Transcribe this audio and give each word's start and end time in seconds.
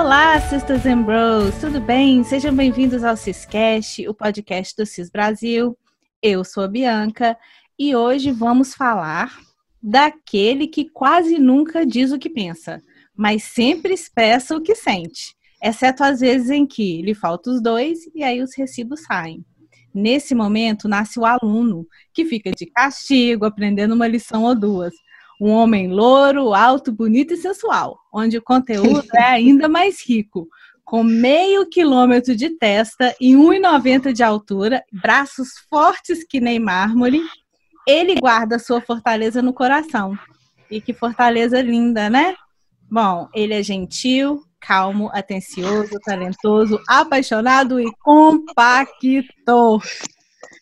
Olá, 0.00 0.40
Sisters 0.40 0.86
and 0.86 1.02
Bros, 1.02 1.56
tudo 1.60 1.80
bem? 1.80 2.22
Sejam 2.22 2.54
bem-vindos 2.54 3.02
ao 3.02 3.16
Ciscast, 3.16 4.06
o 4.06 4.14
podcast 4.14 4.72
do 4.76 4.86
Cis 4.86 5.10
Brasil. 5.10 5.76
Eu 6.22 6.44
sou 6.44 6.62
a 6.62 6.68
Bianca 6.68 7.36
e 7.76 7.96
hoje 7.96 8.30
vamos 8.30 8.74
falar 8.74 9.36
daquele 9.82 10.68
que 10.68 10.88
quase 10.88 11.36
nunca 11.40 11.84
diz 11.84 12.12
o 12.12 12.18
que 12.18 12.30
pensa, 12.30 12.80
mas 13.14 13.42
sempre 13.42 13.92
expressa 13.92 14.56
o 14.56 14.62
que 14.62 14.76
sente, 14.76 15.34
exceto 15.60 16.04
às 16.04 16.20
vezes 16.20 16.48
em 16.48 16.64
que 16.64 17.02
lhe 17.02 17.12
faltam 17.12 17.52
os 17.52 17.60
dois 17.60 17.98
e 18.14 18.22
aí 18.22 18.40
os 18.40 18.56
recibos 18.56 19.02
saem. 19.02 19.44
Nesse 19.92 20.32
momento 20.32 20.86
nasce 20.86 21.18
o 21.18 21.26
aluno, 21.26 21.84
que 22.14 22.24
fica 22.24 22.52
de 22.52 22.66
castigo, 22.66 23.44
aprendendo 23.44 23.96
uma 23.96 24.06
lição 24.06 24.44
ou 24.44 24.54
duas. 24.54 24.94
Um 25.40 25.50
homem 25.50 25.88
louro, 25.88 26.52
alto, 26.52 26.90
bonito 26.90 27.34
e 27.34 27.36
sensual, 27.36 27.98
onde 28.12 28.38
o 28.38 28.42
conteúdo 28.42 29.06
é 29.14 29.22
ainda 29.22 29.68
mais 29.68 30.04
rico, 30.04 30.48
com 30.84 31.04
meio 31.04 31.68
quilômetro 31.68 32.34
de 32.34 32.50
testa 32.50 33.14
e 33.20 33.34
1,90 33.34 34.12
de 34.12 34.22
altura, 34.22 34.82
braços 34.90 35.50
fortes 35.68 36.24
que 36.24 36.40
nem 36.40 36.58
mármore, 36.58 37.20
ele 37.86 38.14
guarda 38.14 38.58
sua 38.58 38.80
fortaleza 38.80 39.42
no 39.42 39.52
coração. 39.52 40.18
E 40.70 40.80
que 40.80 40.92
fortaleza 40.92 41.60
linda, 41.60 42.10
né? 42.10 42.34
Bom, 42.90 43.28
ele 43.34 43.54
é 43.54 43.62
gentil, 43.62 44.42
calmo, 44.60 45.10
atencioso, 45.12 45.98
talentoso, 46.04 46.80
apaixonado 46.88 47.78
e 47.78 47.90
compacto. 48.00 49.78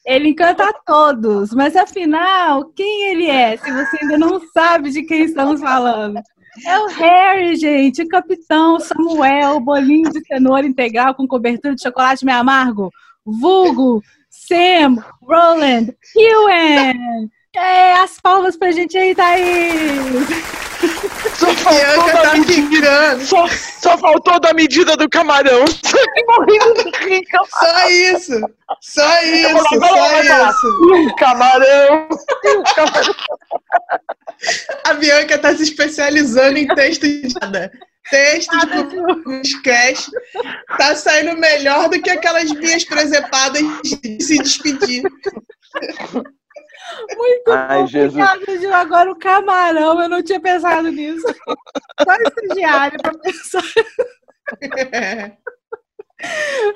Ele 0.06 0.28
encanta 0.28 0.62
a 0.62 0.72
todos, 0.72 1.52
mas 1.52 1.74
afinal, 1.74 2.66
quem 2.66 3.10
ele 3.10 3.26
é? 3.26 3.56
Se 3.56 3.72
você 3.72 3.98
ainda 4.00 4.16
não 4.16 4.40
sabe 4.52 4.90
de 4.90 5.02
quem 5.02 5.24
estamos 5.24 5.60
falando. 5.60 6.20
É 6.64 6.78
o 6.78 6.86
Harry, 6.86 7.56
gente, 7.56 8.02
o 8.02 8.08
capitão 8.08 8.78
Samuel, 8.78 9.58
bolinho 9.60 10.10
de 10.10 10.24
cenoura 10.24 10.64
integral 10.64 11.14
com 11.14 11.26
cobertura 11.26 11.74
de 11.74 11.82
chocolate 11.82 12.24
meio 12.24 12.38
amargo. 12.38 12.90
Vulgo, 13.24 14.00
Sam, 14.30 15.04
Roland, 15.20 15.92
Ewan. 16.16 17.28
É, 17.54 17.94
as 17.94 18.20
palmas 18.20 18.56
pra 18.56 18.70
gente 18.70 18.96
aí, 18.96 19.14
Thaís. 19.14 20.65
Só 21.36 21.54
faltou, 21.54 22.06
da 22.06 22.22
tá 22.22 22.34
medida, 22.34 23.20
só, 23.20 23.48
só, 23.80 23.98
faltou 23.98 24.40
da 24.40 24.52
medida 24.52 24.96
do 24.96 25.08
camarão. 25.08 25.64
morrendo 26.26 26.74
de 26.74 26.90
rir, 27.04 27.24
Só 27.48 27.88
isso. 27.88 28.40
Só 28.80 29.22
isso. 29.22 29.58
Só 29.78 30.20
isso. 30.20 31.14
Camarão. 31.18 32.08
A 34.84 34.94
Bianca 34.94 35.38
tá 35.38 35.54
se 35.54 35.62
especializando 35.62 36.58
em 36.58 36.66
texto 36.68 37.02
de 37.02 37.28
nada. 37.40 37.72
Texto 38.10 38.56
de 38.66 39.48
sketch. 39.48 40.06
Tá 40.78 40.94
saindo 40.94 41.36
melhor 41.38 41.88
do 41.88 42.00
que 42.00 42.10
aquelas 42.10 42.50
minhas 42.52 42.84
presepadas 42.84 43.62
de 43.82 44.22
se 44.22 44.38
despedir. 44.38 45.02
Muito 47.16 47.50
Ai, 47.52 47.80
bom. 47.80 47.86
Jesus. 47.86 48.24
Agora 48.72 49.10
o 49.10 49.18
camarão, 49.18 50.00
eu 50.00 50.08
não 50.08 50.22
tinha 50.22 50.40
pensado 50.40 50.90
nisso. 50.90 51.26
Só 51.26 52.14
estagiário 52.14 52.98
para 53.00 53.18
pensar. 53.18 53.62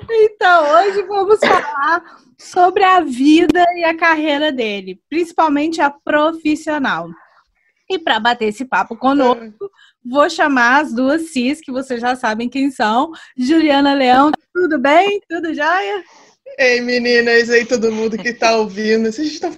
Então, 0.09 0.73
hoje 0.75 1.01
vamos 1.03 1.39
falar 1.39 2.03
sobre 2.37 2.83
a 2.83 2.99
vida 2.99 3.65
e 3.75 3.83
a 3.83 3.97
carreira 3.97 4.51
dele, 4.51 5.01
principalmente 5.09 5.81
a 5.81 5.89
profissional. 5.89 7.09
E 7.89 7.97
para 7.99 8.19
bater 8.19 8.49
esse 8.49 8.63
papo 8.63 8.95
conosco, 8.95 9.69
vou 10.05 10.29
chamar 10.29 10.81
as 10.81 10.93
duas 10.93 11.31
cis, 11.31 11.59
que 11.59 11.71
vocês 11.71 11.99
já 11.99 12.15
sabem 12.15 12.47
quem 12.47 12.71
são. 12.71 13.11
Juliana 13.35 13.93
Leão, 13.93 14.31
tudo 14.53 14.79
bem? 14.79 15.19
Tudo 15.27 15.53
jóia? 15.53 16.03
Ei, 16.57 16.79
meninas, 16.81 17.49
aí 17.49 17.65
todo 17.65 17.91
mundo 17.91 18.17
que 18.17 18.29
está 18.29 18.55
ouvindo. 18.55 19.11
Vocês 19.11 19.27
estão 19.27 19.57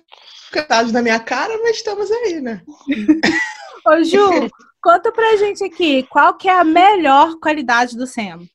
cantados 0.53 0.91
na 0.91 1.01
minha 1.01 1.19
cara, 1.19 1.57
mas 1.63 1.77
estamos 1.77 2.11
aí, 2.11 2.39
né? 2.39 2.61
Ô, 3.85 4.01
Ju, 4.03 4.49
conta 4.81 5.11
pra 5.11 5.35
gente 5.35 5.63
aqui, 5.63 6.03
qual 6.03 6.37
que 6.37 6.47
é 6.47 6.53
a 6.53 6.63
melhor 6.63 7.37
qualidade 7.39 7.97
do 7.97 8.07
Sam? 8.07 8.47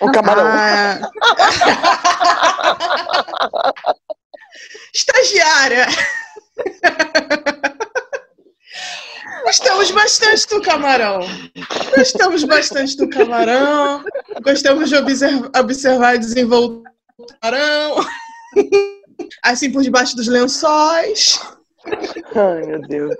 O 0.00 0.10
camarão. 0.10 0.44
Ah. 0.44 0.98
Estagiária! 4.92 5.86
Gostamos 9.44 9.90
bastante 9.92 10.48
do 10.48 10.60
camarão. 10.60 11.20
Gostamos 11.96 12.44
bastante 12.44 12.96
do 12.96 13.08
camarão. 13.08 14.04
Gostamos 14.42 14.90
de 14.90 14.96
observar, 14.96 15.50
observar 15.58 16.16
e 16.16 16.18
desenvolver 16.18 16.82
o 17.18 17.26
camarão 17.40 18.04
assim 19.42 19.70
por 19.70 19.82
debaixo 19.82 20.16
dos 20.16 20.28
lençóis. 20.28 21.38
Ai, 22.34 22.66
meu 22.66 22.80
Deus. 22.82 23.16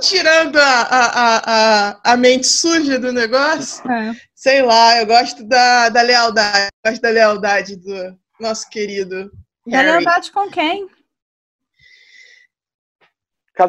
Tirando 0.00 0.56
a, 0.56 0.82
a, 0.82 1.42
a, 1.44 2.12
a, 2.12 2.16
mente 2.16 2.46
suja 2.46 2.98
do 2.98 3.12
negócio, 3.12 3.86
é. 3.90 4.14
sei 4.34 4.62
lá, 4.62 4.98
eu 4.98 5.06
gosto 5.06 5.44
da, 5.44 5.90
da 5.90 6.00
lealdade, 6.00 6.68
gosto 6.84 7.02
da 7.02 7.10
lealdade 7.10 7.76
do 7.76 8.18
nosso 8.40 8.68
querido. 8.70 9.30
Da 9.66 9.78
Harry. 9.78 9.90
lealdade 9.90 10.32
com 10.32 10.50
quem? 10.50 10.88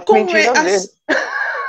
Com 0.06 0.28
ele, 0.28 0.90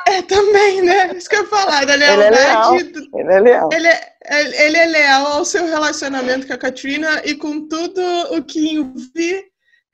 é, 0.08 0.22
também, 0.22 0.82
né? 0.82 1.16
Isso 1.16 1.28
que 1.28 1.36
eu 1.36 1.42
ia 1.42 1.48
falar, 1.48 1.84
da 1.84 1.94
lealdade. 1.94 2.94
Ele 3.14 3.32
é 3.32 3.40
leal. 3.40 3.68
Ele 3.72 3.88
é, 3.88 4.66
ele 4.66 4.76
é 4.76 4.86
leal 4.86 5.26
ao 5.26 5.44
seu 5.44 5.66
relacionamento 5.66 6.46
com 6.46 6.52
a 6.54 6.58
Katrina 6.58 7.22
e 7.24 7.34
com 7.34 7.68
tudo 7.68 8.00
o 8.30 8.42
que 8.42 8.72
envolve 8.72 9.44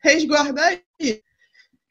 resguardar 0.02 0.66
aí. 1.00 1.22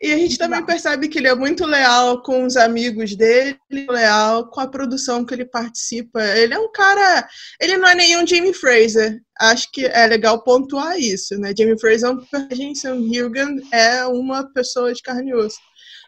E 0.02 0.12
a 0.12 0.18
gente 0.18 0.38
também 0.38 0.66
percebe 0.66 1.08
que 1.08 1.18
ele 1.18 1.30
é 1.30 1.36
muito 1.36 1.66
leal 1.66 2.22
com 2.22 2.46
os 2.46 2.58
amigos 2.58 3.16
dele, 3.16 3.58
leal 3.72 4.50
com 4.50 4.60
a 4.60 4.68
produção 4.68 5.24
que 5.24 5.34
ele 5.34 5.46
participa. 5.46 6.22
Ele 6.22 6.54
é 6.54 6.60
um 6.60 6.70
cara. 6.74 7.26
Ele 7.60 7.78
não 7.78 7.88
é 7.88 7.96
nenhum 7.96 8.28
Jamie 8.28 8.54
Fraser. 8.54 9.22
Acho 9.40 9.72
que 9.72 9.86
é 9.86 10.06
legal 10.06 10.44
pontuar 10.44 11.00
isso, 11.00 11.38
né? 11.40 11.54
Jamie 11.58 11.80
Fraser 11.80 12.10
é 12.10 12.12
um 12.12 12.18
personagem, 12.18 12.76
Sam 12.76 12.98
Hilgan 12.98 13.56
é 13.72 14.06
uma 14.06 14.44
pessoa 14.54 14.94
de 14.94 15.02
carne 15.02 15.32
e 15.32 15.36
osso. 15.36 15.58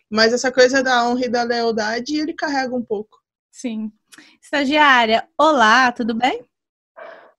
Mas 0.09 0.33
essa 0.33 0.51
coisa 0.51 0.83
da 0.83 1.07
honra 1.07 1.25
e 1.25 1.29
da 1.29 1.43
lealdade, 1.43 2.17
ele 2.17 2.33
carrega 2.33 2.75
um 2.75 2.83
pouco. 2.83 3.17
Sim. 3.51 3.91
Estagiária, 4.41 5.27
olá, 5.37 5.91
tudo 5.91 6.13
bem? 6.13 6.45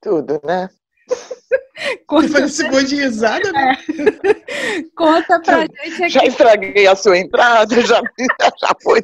Tudo, 0.00 0.40
né? 0.44 0.68
Conta 2.06 2.28
Foi 2.28 2.42
esse 2.42 2.64
monte 2.68 2.86
de 2.86 2.96
risada, 2.96 3.52
né? 3.52 3.72
É. 3.72 4.82
Conta 4.96 5.40
pra 5.40 5.60
gente 5.60 6.02
aqui. 6.02 6.08
Já 6.08 6.24
estraguei 6.24 6.86
a 6.86 6.96
sua 6.96 7.18
entrada, 7.18 7.80
já, 7.82 8.00
já 8.60 8.72
foi. 8.82 9.02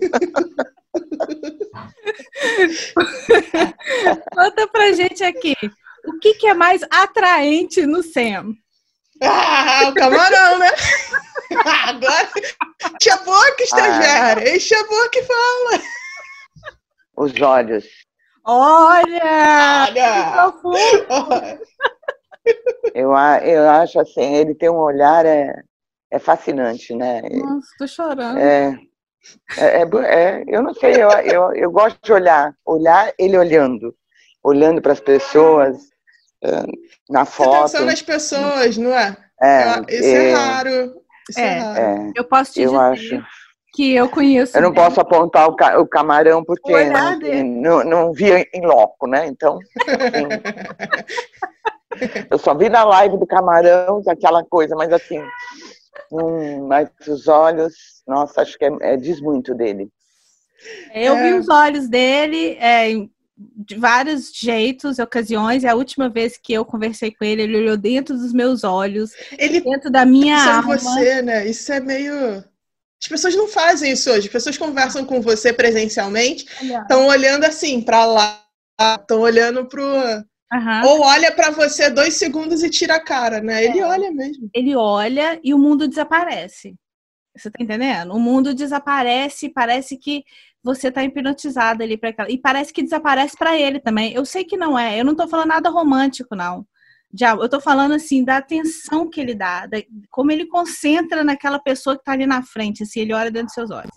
Conta 4.34 4.68
pra 4.68 4.92
gente 4.92 5.22
aqui. 5.22 5.54
O 6.06 6.18
que, 6.18 6.34
que 6.34 6.46
é 6.48 6.54
mais 6.54 6.82
atraente 6.90 7.86
no 7.86 8.02
Sam? 8.02 8.54
Ah, 9.22 9.88
o 9.88 9.94
camarão, 9.94 10.58
né? 10.58 10.70
Agora, 11.86 12.28
enche 12.94 13.10
a 13.10 13.16
boca, 13.18 13.62
estagiária. 13.62 14.52
Ah. 14.52 14.56
Enche 14.56 14.74
a 14.74 14.84
boca 14.84 15.18
e 15.18 15.22
fala. 15.22 15.82
Os 17.16 17.40
olhos. 17.40 17.84
Olha! 18.44 19.86
Olha! 19.88 21.58
Eu, 22.92 23.12
eu 23.12 23.70
acho 23.70 24.00
assim, 24.00 24.34
ele 24.34 24.52
tem 24.52 24.68
um 24.68 24.78
olhar 24.78 25.24
é, 25.24 25.62
é 26.10 26.18
fascinante, 26.18 26.92
né? 26.92 27.22
Nossa, 27.22 27.68
tô 27.78 27.86
chorando. 27.86 28.36
É, 28.36 28.76
é, 29.56 29.82
é, 29.82 29.82
é 29.82 30.44
eu 30.48 30.60
não 30.60 30.74
sei, 30.74 31.00
eu, 31.00 31.08
eu, 31.10 31.54
eu 31.54 31.70
gosto 31.70 31.98
de 32.02 32.12
olhar, 32.12 32.52
olhar 32.66 33.12
ele 33.16 33.38
olhando, 33.38 33.94
olhando 34.42 34.82
para 34.82 34.92
as 34.92 35.00
pessoas, 35.00 35.91
na 37.08 37.24
foto. 37.24 37.68
Você 37.68 37.78
tá 37.78 37.84
nas 37.84 38.02
pessoas, 38.02 38.76
não 38.76 38.92
é? 38.92 39.16
é 39.40 39.80
isso 39.88 40.04
é, 40.04 40.30
é 40.30 40.34
raro. 40.34 40.94
Isso 41.30 41.40
é, 41.40 41.58
raro. 41.58 41.78
É. 41.78 42.12
eu 42.16 42.24
posso 42.24 42.52
te 42.52 42.62
eu 42.62 42.70
dizer 42.70 42.82
acho. 42.82 43.24
que 43.74 43.94
eu 43.94 44.08
conheço. 44.08 44.56
Eu 44.56 44.62
não 44.62 44.72
posso 44.72 45.00
apontar 45.00 45.48
o, 45.48 45.54
ca 45.54 45.78
o 45.80 45.86
camarão 45.86 46.44
porque 46.44 46.84
não, 46.84 47.18
não, 47.54 47.84
não 47.84 48.12
vi 48.12 48.30
em 48.52 48.66
loco, 48.66 49.06
né? 49.06 49.26
Então. 49.26 49.58
eu 52.30 52.38
só 52.38 52.54
vi 52.54 52.68
na 52.68 52.84
live 52.84 53.18
do 53.18 53.26
camarão 53.26 54.02
aquela 54.06 54.44
coisa, 54.44 54.74
mas 54.74 54.92
assim. 54.92 55.22
Hum, 56.10 56.66
mas 56.66 56.88
os 57.08 57.26
olhos, 57.26 57.74
nossa, 58.06 58.42
acho 58.42 58.58
que 58.58 58.64
é, 58.64 58.70
é 58.80 58.96
diz 58.96 59.20
muito 59.20 59.54
dele. 59.54 59.88
Eu 60.94 61.16
vi 61.16 61.34
os 61.34 61.48
olhos 61.48 61.88
dele, 61.88 62.56
é, 62.60 62.88
de 63.36 63.76
vários 63.76 64.30
jeitos, 64.32 64.98
ocasiões, 64.98 65.62
e 65.62 65.66
a 65.66 65.74
última 65.74 66.08
vez 66.08 66.36
que 66.36 66.52
eu 66.52 66.64
conversei 66.64 67.10
com 67.10 67.24
ele, 67.24 67.42
ele 67.42 67.56
olhou 67.56 67.76
dentro 67.76 68.16
dos 68.16 68.32
meus 68.32 68.62
olhos, 68.62 69.12
ele 69.38 69.60
dentro 69.60 69.90
da 69.90 70.04
minha 70.04 70.56
alma. 70.56 70.76
você, 70.76 71.22
né? 71.22 71.46
Isso 71.46 71.72
é 71.72 71.80
meio 71.80 72.44
As 73.02 73.08
pessoas 73.08 73.34
não 73.34 73.48
fazem 73.48 73.92
isso 73.92 74.10
hoje. 74.10 74.26
As 74.26 74.32
pessoas 74.32 74.58
conversam 74.58 75.04
com 75.04 75.20
você 75.20 75.52
presencialmente, 75.52 76.46
estão 76.60 77.06
olhando 77.06 77.44
assim 77.44 77.80
para 77.80 78.04
lá, 78.04 78.44
estão 78.98 79.20
olhando 79.20 79.66
pro 79.66 79.84
Uhum. 80.52 80.86
Ou 80.86 81.00
olha 81.00 81.32
para 81.32 81.50
você 81.50 81.88
dois 81.88 82.14
segundos 82.14 82.62
e 82.62 82.68
tira 82.68 82.96
a 82.96 83.00
cara, 83.00 83.40
né? 83.40 83.64
Ele 83.64 83.80
é. 83.80 83.86
olha 83.86 84.10
mesmo. 84.10 84.50
Ele 84.54 84.76
olha 84.76 85.40
e 85.42 85.54
o 85.54 85.58
mundo 85.58 85.88
desaparece. 85.88 86.74
Você 87.36 87.50
tá 87.50 87.62
entendendo? 87.62 88.12
O 88.14 88.20
mundo 88.20 88.54
desaparece, 88.54 89.48
parece 89.48 89.96
que 89.96 90.24
você 90.62 90.90
tá 90.90 91.02
hipnotizado 91.02 91.82
ali 91.82 91.96
para 91.96 92.10
aquela. 92.10 92.30
E 92.30 92.38
parece 92.38 92.72
que 92.72 92.82
desaparece 92.82 93.36
para 93.36 93.58
ele 93.58 93.80
também. 93.80 94.12
Eu 94.12 94.24
sei 94.24 94.44
que 94.44 94.56
não 94.56 94.78
é. 94.78 95.00
Eu 95.00 95.04
não 95.04 95.14
tô 95.14 95.26
falando 95.26 95.48
nada 95.48 95.70
romântico, 95.70 96.36
não. 96.36 96.66
Já, 97.14 97.32
eu 97.32 97.48
tô 97.48 97.60
falando 97.60 97.92
assim 97.92 98.24
da 98.24 98.38
atenção 98.38 99.08
que 99.08 99.20
ele 99.20 99.34
dá, 99.34 99.66
da, 99.66 99.78
como 100.10 100.32
ele 100.32 100.46
concentra 100.46 101.22
naquela 101.22 101.58
pessoa 101.58 101.96
que 101.96 102.04
tá 102.04 102.12
ali 102.12 102.26
na 102.26 102.42
frente, 102.42 102.84
assim, 102.84 103.00
ele 103.00 103.12
olha 103.12 103.30
dentro 103.30 103.46
dos 103.46 103.54
seus 103.54 103.70
olhos. 103.70 103.92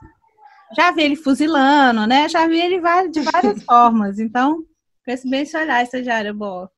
Já 0.75 0.91
vi 0.91 1.03
ele 1.03 1.15
fuzilando, 1.15 2.05
né? 2.05 2.27
Já 2.27 2.45
vi 2.45 2.59
ele 2.59 2.81
de 3.09 3.21
várias 3.21 3.63
formas. 3.63 4.19
Então, 4.19 4.65
Conheço 5.05 5.29
bem 5.29 5.43
esse 5.43 5.55
olhar, 5.55 5.83
estagiária, 5.83 6.33
boa. 6.33 6.71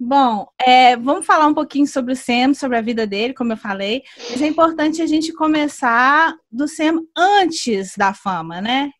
Bom, 0.00 0.46
é, 0.60 0.96
vamos 0.96 1.26
falar 1.26 1.46
um 1.48 1.54
pouquinho 1.54 1.86
sobre 1.86 2.12
o 2.12 2.16
Sam, 2.16 2.54
sobre 2.54 2.76
a 2.78 2.80
vida 2.80 3.04
dele, 3.04 3.34
como 3.34 3.52
eu 3.52 3.56
falei. 3.56 4.04
Mas 4.30 4.40
é 4.40 4.46
importante 4.46 5.02
a 5.02 5.06
gente 5.06 5.32
começar 5.32 6.36
do 6.50 6.68
Sam 6.68 7.02
antes 7.16 7.96
da 7.96 8.14
fama, 8.14 8.60
né? 8.60 8.90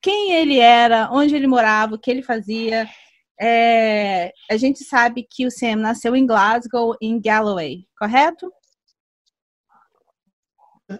Quem 0.00 0.34
ele 0.34 0.60
era, 0.60 1.10
onde 1.10 1.34
ele 1.34 1.48
morava, 1.48 1.96
o 1.96 1.98
que 1.98 2.10
ele 2.10 2.22
fazia. 2.22 2.88
É, 3.40 4.32
a 4.48 4.56
gente 4.56 4.84
sabe 4.84 5.26
que 5.28 5.46
o 5.46 5.50
Sam 5.50 5.76
nasceu 5.76 6.14
em 6.14 6.24
Glasgow, 6.24 6.96
em 7.02 7.20
Galloway, 7.20 7.84
correto? 7.98 8.50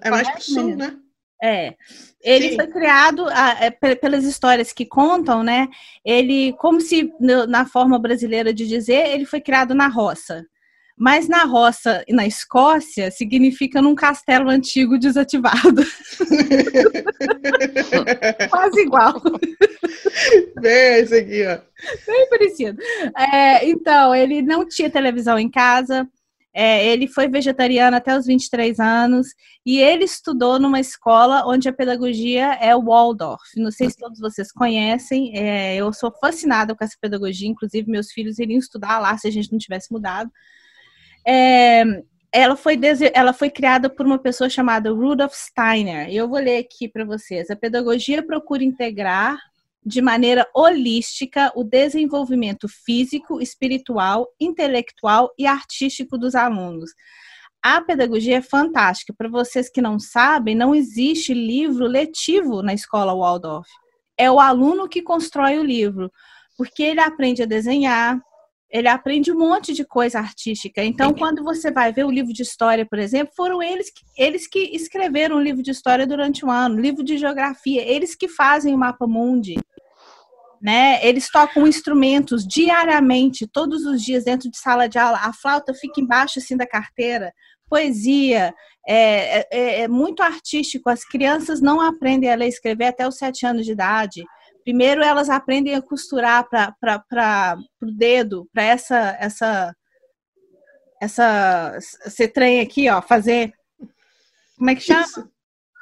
É 0.03 0.11
mais 0.11 0.29
pro 0.29 0.43
sul, 0.43 0.77
né? 0.77 0.99
É. 1.43 1.75
Ele 2.23 2.51
Sim. 2.51 2.57
foi 2.57 2.67
criado, 2.69 3.27
é, 3.31 3.71
pelas 3.95 4.25
histórias 4.25 4.73
que 4.73 4.87
contam, 4.87 5.43
né? 5.43 5.69
Ele, 6.05 6.53
como 6.55 6.81
se 6.81 7.13
na 7.21 7.67
forma 7.67 7.99
brasileira 7.99 8.53
de 8.53 8.67
dizer, 8.67 9.09
ele 9.09 9.27
foi 9.27 9.41
criado 9.41 9.75
na 9.75 9.89
roça. 9.89 10.45
Mas 10.99 11.29
na 11.29 11.45
roça 11.45 12.03
e 12.09 12.15
na 12.15 12.27
Escócia 12.27 13.11
significa 13.11 13.83
num 13.83 13.95
castelo 13.95 14.49
antigo 14.49 14.99
desativado. 14.99 15.85
Quase 18.51 18.81
igual. 18.81 19.21
Bem, 20.59 21.01
esse 21.01 21.17
aqui, 21.17 21.47
ó. 21.47 21.59
Bem 22.07 22.29
parecido. 22.31 22.83
É, 23.15 23.69
então, 23.69 24.15
ele 24.15 24.41
não 24.41 24.67
tinha 24.67 24.89
televisão 24.89 25.39
em 25.39 25.51
casa, 25.51 26.09
é, 26.59 26.87
ele 26.87 27.07
foi 27.07 27.29
vegetariano 27.29 27.99
até 27.99 28.17
os 28.17 28.25
23 28.25 28.81
anos 28.81 29.27
e 29.65 29.79
ele 29.79 30.05
estudou 30.05 30.59
numa 30.59 30.81
escola 30.81 31.47
onde 31.47 31.69
a 31.69 31.73
pedagogia 31.73 32.55
é 32.55 32.75
Waldorf. 32.75 33.43
Não 33.59 33.71
sei 33.71 33.91
se 33.91 33.99
todos 33.99 34.19
vocês 34.19 34.51
conhecem, 34.51 35.37
é, 35.37 35.77
eu 35.77 35.93
sou 35.93 36.11
fascinada 36.19 36.75
com 36.75 36.83
essa 36.83 36.97
pedagogia, 36.99 37.47
inclusive 37.47 37.91
meus 37.91 38.11
filhos 38.11 38.39
iriam 38.39 38.59
estudar 38.59 38.99
lá 38.99 39.19
se 39.19 39.29
a 39.29 39.31
gente 39.31 39.53
não 39.53 39.59
tivesse 39.59 39.93
mudado. 39.93 40.31
É, 41.29 41.85
ela 42.33 42.57
foi, 42.57 42.81
ela 43.13 43.35
foi 43.35 43.51
criada 43.51 43.91
por 43.91 44.07
uma 44.07 44.19
pessoa 44.19 44.49
chamada 44.49 44.91
Rudolf 44.91 45.35
Steiner. 45.35 46.09
Eu 46.11 46.27
vou 46.27 46.39
ler 46.39 46.57
aqui 46.57 46.89
para 46.89 47.05
vocês. 47.05 47.51
A 47.51 47.57
pedagogia 47.57 48.25
procura 48.25 48.65
integrar 48.65 49.39
de 49.87 50.03
maneira 50.03 50.45
holística 50.53 51.53
o 51.55 51.63
desenvolvimento 51.63 52.67
físico, 52.69 53.41
espiritual, 53.41 54.27
intelectual 54.41 55.31
e 55.39 55.47
artístico 55.47 56.19
dos 56.19 56.35
alunos. 56.35 56.91
A 57.63 57.81
pedagogia 57.81 58.39
é 58.39 58.43
fantástica. 58.43 59.15
Para 59.17 59.29
vocês 59.29 59.71
que 59.71 59.81
não 59.81 60.01
sabem, 60.01 60.57
não 60.57 60.75
existe 60.75 61.33
livro 61.33 61.87
letivo 61.87 62.63
na 62.63 62.75
escola 62.75 63.15
Waldorf. 63.15 63.69
É 64.19 64.29
o 64.29 64.41
aluno 64.41 64.89
que 64.89 65.03
constrói 65.03 65.57
o 65.59 65.65
livro, 65.65 66.11
porque 66.59 66.83
ele 66.83 67.01
aprende 67.01 67.45
a 67.45 67.47
desenhar, 67.47 68.21
ele 68.69 68.89
aprende 68.89 69.31
um 69.31 69.39
monte 69.39 69.73
de 69.73 69.85
coisa 69.85 70.19
artística. 70.19 70.83
Então, 70.83 71.15
quando 71.15 71.45
você 71.45 71.71
vai 71.71 71.93
ver 71.93 72.05
o 72.05 72.11
livro 72.11 72.33
de 72.33 72.43
história, 72.43 72.85
por 72.85 72.99
exemplo, 72.99 73.33
foram 73.37 73.63
eles 73.63 73.89
que, 73.91 74.03
eles 74.17 74.49
que 74.49 74.59
escreveram 74.75 75.37
o 75.37 75.41
livro 75.41 75.63
de 75.63 75.71
história 75.71 76.07
durante 76.07 76.45
um 76.45 76.51
ano, 76.51 76.81
livro 76.81 77.05
de 77.05 77.17
geografia, 77.17 77.83
eles 77.83 78.17
que 78.17 78.27
fazem 78.27 78.75
o 78.75 78.79
mapa 78.79 79.07
mundi 79.07 79.55
né? 80.67 80.99
Eles 81.07 81.31
tocam 81.31 81.65
instrumentos 81.65 82.45
diariamente, 82.45 83.47
todos 83.47 83.87
os 83.87 84.03
dias 84.03 84.25
dentro 84.25 84.51
de 84.51 84.59
sala 84.59 84.89
de 84.89 84.99
aula. 84.99 85.21
A 85.23 85.33
flauta 85.33 85.73
fica 85.73 86.01
embaixo 86.01 86.41
assim 86.41 86.57
da 86.57 86.67
carteira. 86.67 87.33
Poesia, 87.71 88.53
é, 88.85 89.39
é, 89.39 89.49
é, 89.53 89.81
é 89.83 89.89
muito 89.89 90.25
artístico. 90.25 90.91
As 90.91 91.05
crianças 91.05 91.61
não 91.61 91.81
aprendem 91.81 92.33
a 92.33 92.35
ler 92.35 92.47
e 92.47 92.49
escrever 92.49 92.87
até 92.87 93.07
os 93.07 93.17
sete 93.17 93.47
anos 93.47 93.65
de 93.65 93.71
idade. 93.71 94.25
Primeiro 94.65 95.05
elas 95.05 95.31
aprendem 95.31 95.77
a 95.77 95.81
costurar 95.81 96.45
para 96.51 97.57
o 97.81 97.93
dedo, 97.93 98.49
para 98.53 98.65
essa 98.65 99.17
essa 99.21 99.73
essa 101.01 101.79
esse 101.79 102.27
trem 102.27 102.61
aqui, 102.61 102.91
ó, 102.91 103.01
fazer 103.01 103.53
como 104.59 104.71
é 104.71 104.75
que 104.75 104.81
chama? 104.81 105.31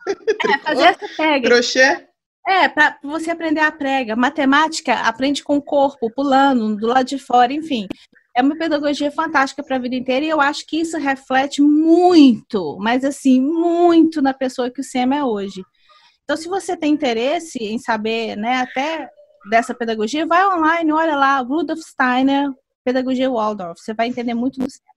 É, 0.06 0.58
fazer 0.58 0.82
essa 0.82 1.08
pega. 1.16 1.48
Crochê? 1.48 2.06
É, 2.46 2.68
para 2.68 2.98
você 3.02 3.30
aprender 3.30 3.60
a 3.60 3.72
prega. 3.72 4.14
Matemática, 4.14 4.94
aprende 4.94 5.42
com 5.42 5.56
o 5.56 5.62
corpo, 5.62 6.10
pulando, 6.10 6.76
do 6.76 6.86
lado 6.86 7.06
de 7.06 7.18
fora, 7.18 7.52
enfim. 7.52 7.88
É 8.36 8.42
uma 8.42 8.56
pedagogia 8.56 9.10
fantástica 9.10 9.62
para 9.62 9.76
a 9.76 9.78
vida 9.78 9.94
inteira 9.94 10.26
e 10.26 10.28
eu 10.28 10.40
acho 10.40 10.66
que 10.66 10.80
isso 10.80 10.98
reflete 10.98 11.62
muito, 11.62 12.76
mas 12.80 13.04
assim, 13.04 13.40
muito 13.40 14.20
na 14.20 14.34
pessoa 14.34 14.70
que 14.70 14.80
o 14.80 14.84
SEMA 14.84 15.16
é 15.16 15.24
hoje. 15.24 15.64
Então, 16.24 16.36
se 16.36 16.48
você 16.48 16.76
tem 16.76 16.92
interesse 16.92 17.58
em 17.60 17.78
saber, 17.78 18.36
né, 18.36 18.56
até 18.56 19.08
dessa 19.48 19.74
pedagogia, 19.74 20.26
vai 20.26 20.44
online, 20.46 20.92
olha 20.92 21.16
lá, 21.16 21.38
Rudolf 21.38 21.80
Steiner, 21.80 22.50
Pedagogia 22.84 23.30
Waldorf. 23.30 23.80
Você 23.80 23.94
vai 23.94 24.08
entender 24.08 24.34
muito 24.34 24.58
do 24.58 24.70
SEMA. 24.70 24.94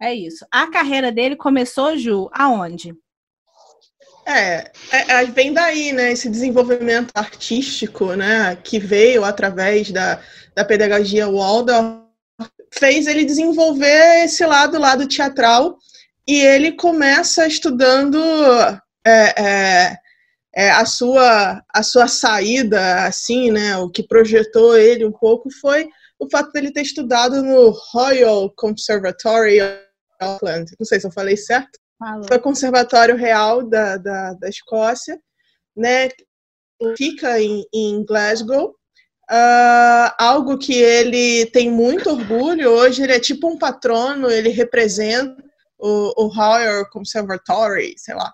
É 0.00 0.12
isso. 0.12 0.44
A 0.50 0.68
carreira 0.68 1.12
dele 1.12 1.36
começou, 1.36 1.96
Ju, 1.96 2.28
aonde? 2.32 2.92
É, 4.24 4.70
é, 4.90 5.12
é, 5.12 5.24
vem 5.26 5.52
daí, 5.52 5.92
né, 5.92 6.12
esse 6.12 6.28
desenvolvimento 6.28 7.10
artístico, 7.14 8.14
né, 8.14 8.56
que 8.56 8.78
veio 8.78 9.24
através 9.24 9.90
da, 9.90 10.20
da 10.54 10.64
pedagogia 10.64 11.28
Waldorf, 11.28 12.02
fez 12.72 13.06
ele 13.06 13.24
desenvolver 13.24 14.24
esse 14.24 14.46
lado, 14.46 14.78
lado 14.78 15.08
teatral, 15.08 15.76
e 16.26 16.40
ele 16.40 16.72
começa 16.72 17.46
estudando 17.46 18.18
é, 19.04 19.42
é, 19.42 19.96
é, 20.54 20.70
a, 20.70 20.84
sua, 20.86 21.60
a 21.74 21.82
sua 21.82 22.06
saída, 22.06 23.04
assim, 23.04 23.50
né, 23.50 23.76
o 23.76 23.90
que 23.90 24.06
projetou 24.06 24.78
ele 24.78 25.04
um 25.04 25.12
pouco 25.12 25.50
foi 25.60 25.88
o 26.18 26.30
fato 26.30 26.52
dele 26.52 26.72
ter 26.72 26.82
estudado 26.82 27.42
no 27.42 27.70
Royal 27.92 28.48
Conservatory 28.54 29.58
Auckland, 30.20 30.72
não 30.78 30.86
sei 30.86 31.00
se 31.00 31.06
eu 31.08 31.10
falei 31.10 31.36
certo, 31.36 31.81
Foi 32.26 32.36
o 32.36 32.40
Conservatório 32.40 33.16
Real 33.16 33.62
da, 33.62 33.96
da, 33.96 34.34
da 34.34 34.48
Escócia, 34.48 35.20
né? 35.76 36.08
Fica 36.96 37.40
em, 37.40 37.64
em 37.72 38.04
Glasgow. 38.04 38.74
Uh, 39.30 40.12
algo 40.18 40.58
que 40.58 40.74
ele 40.74 41.46
tem 41.46 41.70
muito 41.70 42.10
orgulho. 42.10 42.70
Hoje 42.70 43.02
ele 43.02 43.12
é 43.12 43.20
tipo 43.20 43.48
um 43.48 43.58
patrono, 43.58 44.30
ele 44.30 44.50
representa 44.50 45.42
o, 45.78 46.24
o 46.24 46.26
Royal 46.28 46.88
Conservatory, 46.90 47.94
sei 47.96 48.14
lá. 48.14 48.32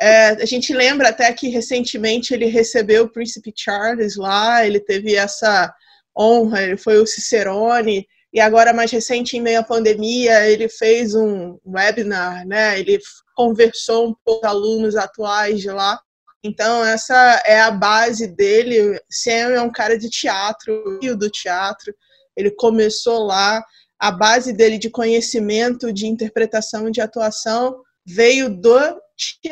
É, 0.00 0.28
a 0.28 0.44
gente 0.44 0.72
lembra 0.72 1.08
até 1.08 1.32
que 1.32 1.48
recentemente 1.48 2.32
ele 2.32 2.46
recebeu 2.46 3.04
o 3.04 3.08
Príncipe 3.08 3.52
Charles 3.56 4.16
lá, 4.16 4.64
ele 4.64 4.78
teve 4.78 5.16
essa 5.16 5.74
honra, 6.16 6.62
ele 6.62 6.76
foi 6.76 6.98
o 6.98 7.06
Cicerone, 7.06 8.06
e 8.32 8.40
agora, 8.40 8.74
mais 8.74 8.90
recente, 8.90 9.36
em 9.36 9.40
meio 9.40 9.60
à 9.60 9.62
pandemia, 9.62 10.46
ele 10.46 10.68
fez 10.68 11.14
um 11.14 11.58
webinar, 11.66 12.46
né? 12.46 12.78
Ele 12.78 12.98
conversou 13.34 14.08
um 14.08 14.14
pouco 14.24 14.42
com 14.42 14.46
alunos 14.46 14.96
atuais 14.96 15.60
de 15.60 15.70
lá. 15.70 15.98
Então, 16.44 16.84
essa 16.84 17.42
é 17.46 17.60
a 17.60 17.70
base 17.70 18.26
dele. 18.26 19.00
Sam 19.10 19.54
é 19.54 19.60
um 19.62 19.72
cara 19.72 19.98
de 19.98 20.10
teatro, 20.10 21.00
do 21.16 21.30
teatro. 21.30 21.94
Ele 22.36 22.50
começou 22.50 23.24
lá. 23.24 23.64
A 23.98 24.12
base 24.12 24.52
dele 24.52 24.78
de 24.78 24.90
conhecimento, 24.90 25.92
de 25.92 26.06
interpretação, 26.06 26.90
de 26.90 27.00
atuação 27.00 27.82
veio 28.06 28.48
do 28.48 28.78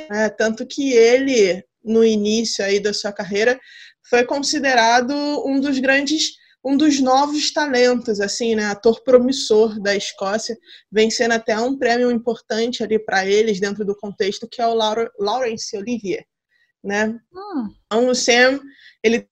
né? 0.08 0.28
tanto 0.30 0.64
que 0.64 0.92
ele 0.92 1.64
no 1.84 2.04
início 2.04 2.64
aí 2.64 2.78
da 2.78 2.92
sua 2.92 3.12
carreira 3.12 3.58
foi 4.08 4.24
considerado 4.24 5.12
um 5.44 5.60
dos 5.60 5.78
grandes 5.78 6.36
um 6.66 6.76
dos 6.76 7.00
novos 7.00 7.52
talentos, 7.52 8.20
assim, 8.20 8.56
né? 8.56 8.64
Ator 8.64 9.00
promissor 9.04 9.80
da 9.80 9.94
Escócia, 9.94 10.58
vencendo 10.90 11.30
até 11.30 11.56
um 11.56 11.78
prêmio 11.78 12.10
importante 12.10 12.82
ali 12.82 12.98
para 12.98 13.24
eles 13.24 13.60
dentro 13.60 13.84
do 13.84 13.96
contexto 13.96 14.48
que 14.50 14.60
é 14.60 14.66
o 14.66 14.74
Laurence 14.74 15.76
Olivier, 15.76 16.24
né? 16.82 17.16
Hum. 17.32 17.68
Então 17.86 18.08
o 18.08 18.14
Sam, 18.16 18.60
ele 19.00 19.28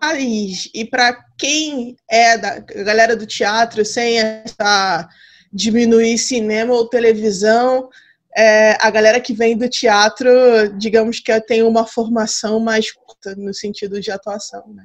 Paris 0.00 0.70
e 0.74 0.84
para 0.84 1.22
quem 1.38 1.96
é 2.10 2.38
da 2.38 2.60
galera 2.60 3.14
do 3.14 3.26
teatro 3.26 3.84
sem 3.84 4.18
essa 4.18 5.06
diminuir 5.52 6.16
cinema 6.16 6.72
ou 6.72 6.88
televisão, 6.88 7.90
é, 8.34 8.76
a 8.80 8.90
galera 8.90 9.20
que 9.20 9.34
vem 9.34 9.56
do 9.56 9.68
teatro, 9.68 10.30
digamos 10.78 11.20
que 11.20 11.38
tem 11.42 11.62
uma 11.62 11.86
formação 11.86 12.58
mais 12.58 12.90
curta 12.90 13.34
no 13.36 13.52
sentido 13.52 14.00
de 14.00 14.10
atuação, 14.10 14.64
né? 14.72 14.84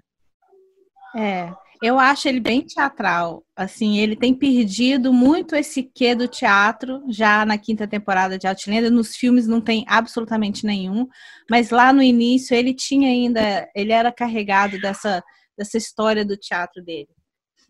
É, 1.18 1.65
eu 1.82 2.00
acho 2.00 2.28
ele 2.28 2.40
bem 2.40 2.62
teatral. 2.62 3.44
Assim, 3.56 3.98
ele 4.00 4.16
tem 4.16 4.34
perdido 4.34 5.14
muito 5.14 5.56
esse 5.56 5.84
quê 5.84 6.16
do 6.16 6.28
teatro 6.28 7.04
já 7.10 7.46
na 7.46 7.58
quinta 7.58 7.88
temporada 7.88 8.38
de 8.38 8.48
Outlander. 8.48 8.92
Nos 8.92 9.16
filmes 9.16 9.48
não 9.48 9.62
tem 9.62 9.86
absolutamente 9.88 10.66
nenhum, 10.66 11.08
mas 11.50 11.70
lá 11.70 11.92
no 11.94 12.02
início 12.02 12.56
ele 12.56 12.74
tinha 12.74 13.10
ainda, 13.10 13.70
ele 13.76 13.92
era 13.92 14.12
carregado 14.12 14.80
dessa 14.80 15.24
dessa 15.58 15.78
história 15.78 16.26
do 16.26 16.38
teatro 16.38 16.84
dele. 16.84 17.10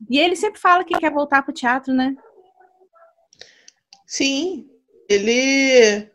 E 0.09 0.17
ele 0.19 0.35
sempre 0.35 0.59
fala 0.59 0.83
que 0.83 0.97
quer 0.97 1.11
voltar 1.11 1.43
para 1.43 1.51
o 1.51 1.55
teatro, 1.55 1.93
né? 1.93 2.15
Sim, 4.05 4.67
ele 5.09 6.11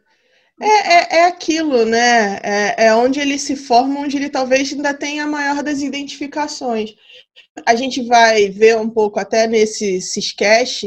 é, 0.61 0.67
é, 0.67 1.21
é, 1.21 1.25
aquilo, 1.25 1.85
né? 1.87 2.39
É, 2.43 2.87
é, 2.87 2.95
onde 2.95 3.19
ele 3.19 3.39
se 3.39 3.57
forma, 3.57 4.01
onde 4.01 4.17
ele 4.17 4.29
talvez 4.29 4.73
ainda 4.73 4.93
tenha 4.93 5.25
a 5.25 5.27
maior 5.27 5.63
das 5.63 5.81
identificações. 5.81 6.91
A 7.67 7.75
gente 7.75 8.03
vai 8.07 8.49
ver 8.51 8.77
um 8.77 8.89
pouco 8.91 9.19
até 9.19 9.47
nesse 9.47 9.97
sketch, 10.19 10.85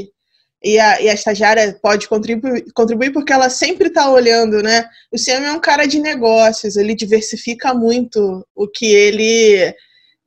e 0.63 0.79
a, 0.79 1.01
e 1.01 1.09
a 1.09 1.13
estagiária 1.13 1.77
pode 1.81 2.07
contribuir, 2.07 2.65
contribuir 2.73 3.11
porque 3.11 3.33
ela 3.33 3.49
sempre 3.49 3.87
está 3.87 4.09
olhando, 4.09 4.61
né? 4.61 4.87
O 5.11 5.17
Sam 5.17 5.43
é 5.43 5.51
um 5.51 5.59
cara 5.59 5.85
de 5.85 5.99
negócios, 5.99 6.77
ele 6.77 6.95
diversifica 6.95 7.73
muito 7.73 8.47
o 8.55 8.67
que 8.67 8.85
ele. 8.85 9.75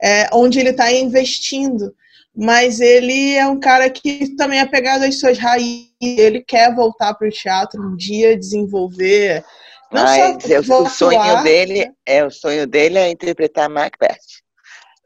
É, 0.02 0.28
onde 0.32 0.58
ele 0.60 0.70
está 0.70 0.92
investindo 0.92 1.94
mas 2.36 2.80
ele 2.80 3.34
é 3.34 3.46
um 3.46 3.58
cara 3.58 3.88
que 3.88 4.36
também 4.36 4.60
é 4.60 4.66
pegado 4.66 5.04
às 5.04 5.18
suas 5.18 5.38
raízes, 5.38 5.88
ele 6.02 6.42
quer 6.42 6.74
voltar 6.74 7.14
para 7.14 7.26
o 7.26 7.30
teatro 7.30 7.82
um 7.82 7.96
dia, 7.96 8.36
desenvolver. 8.36 9.42
Não 9.90 10.02
Mas 10.02 10.66
só 10.66 10.82
o 10.82 10.88
sonho 10.90 11.42
dele 11.42 11.90
é 12.04 12.24
o 12.24 12.30
sonho 12.30 12.66
dele 12.66 12.98
é 12.98 13.08
interpretar 13.08 13.70
Macbeth. 13.70 14.18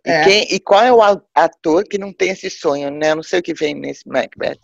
E, 0.05 0.11
é. 0.11 0.25
quem, 0.25 0.55
e 0.55 0.59
qual 0.59 0.83
é 0.83 0.93
o 0.93 1.23
ator 1.35 1.85
que 1.85 1.99
não 1.99 2.13
tem 2.13 2.31
esse 2.31 2.51
sonho, 2.51 2.91
né? 2.91 3.13
Eu 3.13 3.17
não 3.17 3.23
sei 3.23 3.39
o 3.39 3.43
que 3.43 3.55
vem 3.55 3.75
nesse 3.75 4.09
Macbeth. 4.09 4.59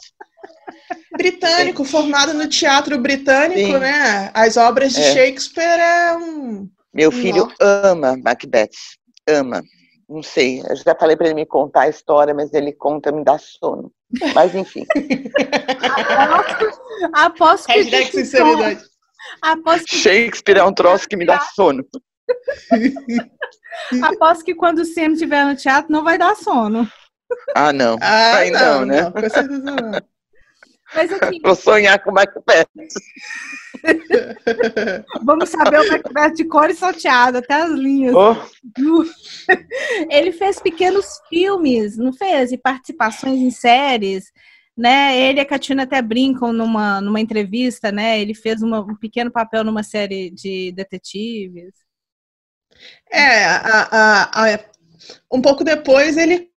Britânico, 1.17 1.85
formado 1.85 2.35
no 2.35 2.49
teatro 2.49 2.99
britânico, 2.99 3.61
Sim. 3.61 3.79
né? 3.79 4.31
As 4.35 4.57
obras 4.57 4.93
de 4.93 5.03
é. 5.03 5.13
Shakespeare 5.13 5.79
é 5.79 6.17
um. 6.17 6.69
Meu 6.93 7.13
filho 7.13 7.53
ama 7.61 8.17
Macbeth, 8.17 8.71
ama 9.29 9.63
não 10.09 10.23
sei, 10.23 10.61
eu 10.61 10.77
já 10.77 10.95
falei 10.95 11.17
para 11.17 11.27
ele 11.27 11.35
me 11.35 11.47
contar 11.47 11.83
a 11.83 11.89
história, 11.89 12.33
mas 12.33 12.53
ele 12.53 12.73
conta, 12.73 13.11
me 13.11 13.25
dá 13.25 13.39
sono. 13.39 13.93
Mas 14.35 14.55
enfim. 14.55 14.87
aposto, 17.13 17.67
que. 17.67 17.73
Hashtag 17.73 18.13
sinceridade. 18.13 18.85
Aposto 19.43 19.87
que... 19.87 19.97
Shakespeare 19.97 20.59
é 20.59 20.65
um 20.65 20.73
troço 20.73 21.09
que 21.09 21.17
me 21.17 21.27
dá 21.27 21.41
sono. 21.41 21.85
Aposto 24.03 24.45
que 24.45 24.55
quando 24.55 24.79
o 24.79 24.85
Sam 24.85 25.13
estiver 25.13 25.45
no 25.45 25.57
teatro 25.57 25.93
não 25.93 26.05
vai 26.05 26.17
dar 26.17 26.37
sono. 26.37 26.89
Ah, 27.55 27.73
não. 27.73 27.99
Ah, 28.01 28.37
Aí 28.37 28.51
não, 28.51 28.61
não, 28.61 28.87
né? 28.87 29.03
Não, 29.03 29.13
com 29.13 29.21
certeza 29.21 29.59
não. 29.59 30.01
Mas 30.97 31.13
aqui... 31.13 31.41
Vou 31.43 31.55
sonhar 31.55 32.03
com 32.03 32.11
o 32.11 32.15
Macbeth. 32.15 32.67
Vamos 35.23 35.51
saber 35.51 35.81
o 35.81 35.89
Macbeth 35.89 36.35
de 36.35 36.45
cor 36.45 36.71
e 36.71 36.75
salteado, 36.75 37.39
até 37.39 37.55
as 37.63 37.71
linhas. 37.71 38.15
Oh. 38.15 38.35
Ele 40.11 40.33
fez 40.33 40.59
pequenos 40.59 41.21
filmes, 41.29 41.97
não 41.97 42.13
fez? 42.13 42.51
E 42.51 42.59
participações 42.59 43.39
em 43.39 43.51
séries. 43.51 44.33
Né? 44.77 45.19
Ele 45.19 45.39
e 45.39 45.43
a 45.43 45.47
Katina 45.47 45.85
até 45.85 46.03
brincam 46.03 46.53
numa, 46.53 47.01
numa 47.01 47.21
entrevista, 47.21 47.91
né? 47.91 48.21
Ele 48.21 48.35
fez 48.35 48.61
uma, 48.61 48.81
um 48.81 48.95
pequeno 48.95 49.31
papel 49.31 49.65
numa 49.65 49.83
série 49.83 50.31
de 50.31 50.71
detetives. 50.73 51.73
É, 53.11 53.47
a, 53.47 53.89
a, 53.91 54.55
a, 54.55 54.61
um 55.33 55.41
pouco 55.41 55.65
depois 55.65 56.19
ele 56.19 56.51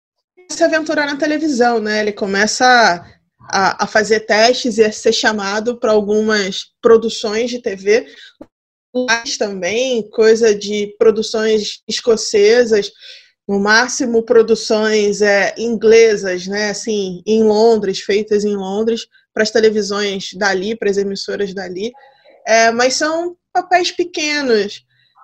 se 0.49 0.63
aventurar 0.63 1.05
na 1.05 1.15
televisão, 1.15 1.79
né? 1.79 1.99
Ele 1.99 2.11
começa 2.11 3.05
a, 3.49 3.83
a 3.83 3.87
fazer 3.87 4.21
testes 4.21 4.77
e 4.77 4.83
a 4.83 4.91
ser 4.91 5.13
chamado 5.13 5.79
para 5.79 5.91
algumas 5.91 6.65
produções 6.81 7.49
de 7.49 7.61
TV, 7.61 8.07
mas 8.93 9.37
também 9.37 10.07
coisa 10.09 10.55
de 10.55 10.95
produções 10.97 11.81
escocesas, 11.87 12.91
no 13.47 13.59
máximo 13.59 14.23
produções 14.23 15.21
é, 15.21 15.55
inglesas, 15.57 16.47
né? 16.47 16.69
Assim, 16.69 17.21
em 17.25 17.43
Londres, 17.43 18.01
feitas 18.01 18.43
em 18.43 18.55
Londres, 18.55 19.07
para 19.33 19.43
as 19.43 19.51
televisões 19.51 20.31
dali, 20.33 20.75
para 20.75 20.89
as 20.89 20.97
emissoras 20.97 21.53
dali. 21.53 21.91
É, 22.45 22.71
mas 22.71 22.95
são 22.95 23.37
papéis 23.53 23.91
pequenos, 23.91 24.83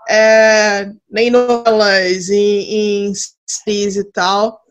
é, 0.10 0.90
em 1.18 1.30
novelas, 1.30 2.30
em, 2.30 3.08
em 3.08 3.14
e 3.68 4.04
tal. 4.12 4.62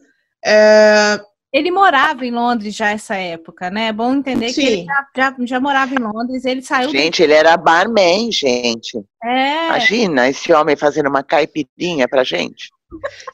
É, 0.45 1.21
ele 1.53 1.71
morava 1.71 2.25
em 2.25 2.31
Londres 2.31 2.75
já 2.75 2.89
essa 2.91 3.15
época, 3.15 3.71
né? 3.71 3.89
É 3.89 3.93
bom 3.93 4.15
entender 4.15 4.49
Sim. 4.49 4.61
que 4.61 4.67
ele 4.67 4.85
já, 4.85 5.07
já, 5.15 5.37
já, 5.41 5.61
morava 5.61 5.95
em 5.95 5.99
Londres, 5.99 6.47
ele 6.47 6.63
saiu. 6.63 6.89
Gente, 6.91 7.19
do... 7.19 7.25
ele 7.25 7.35
era 7.35 7.55
barman, 7.57 8.33
gente. 8.33 8.99
É. 9.23 9.67
Imagina 9.67 10.31
esse 10.31 10.51
homem 10.53 10.77
fazendo 10.77 11.11
uma 11.11 11.23
caipirinha 11.23 12.09
pra 12.09 12.25
gente. 12.25 12.71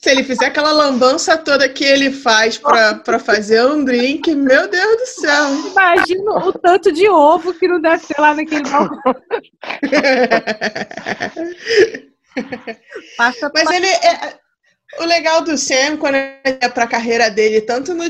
Se 0.01 0.11
ele 0.11 0.25
fizer 0.25 0.47
aquela 0.47 0.73
lambança 0.73 1.37
toda 1.37 1.69
que 1.69 1.85
ele 1.85 2.11
faz 2.13 2.57
para 2.57 3.19
fazer 3.19 3.67
um 3.67 3.85
drink, 3.85 4.35
meu 4.35 4.69
Deus 4.69 4.97
do 4.97 5.07
céu. 5.07 5.51
Imagina 5.73 6.47
o 6.47 6.53
tanto 6.53 6.93
de 6.93 7.09
ovo 7.09 7.53
que 7.55 7.67
não 7.67 7.81
deve 7.81 8.07
ter 8.07 8.21
lá 8.21 8.35
naquele 8.35 8.69
balcão. 8.69 9.01
Mas 13.19 13.71
ele 13.71 13.87
é, 13.87 14.39
o 14.99 15.05
legal 15.05 15.43
do 15.43 15.57
Sam, 15.59 15.97
quando 15.99 16.15
ele 16.15 16.39
é 16.45 16.69
para 16.69 16.85
a 16.85 16.89
carreira 16.89 17.31
dele, 17.31 17.61
tanto 17.61 17.95
no 17.95 18.05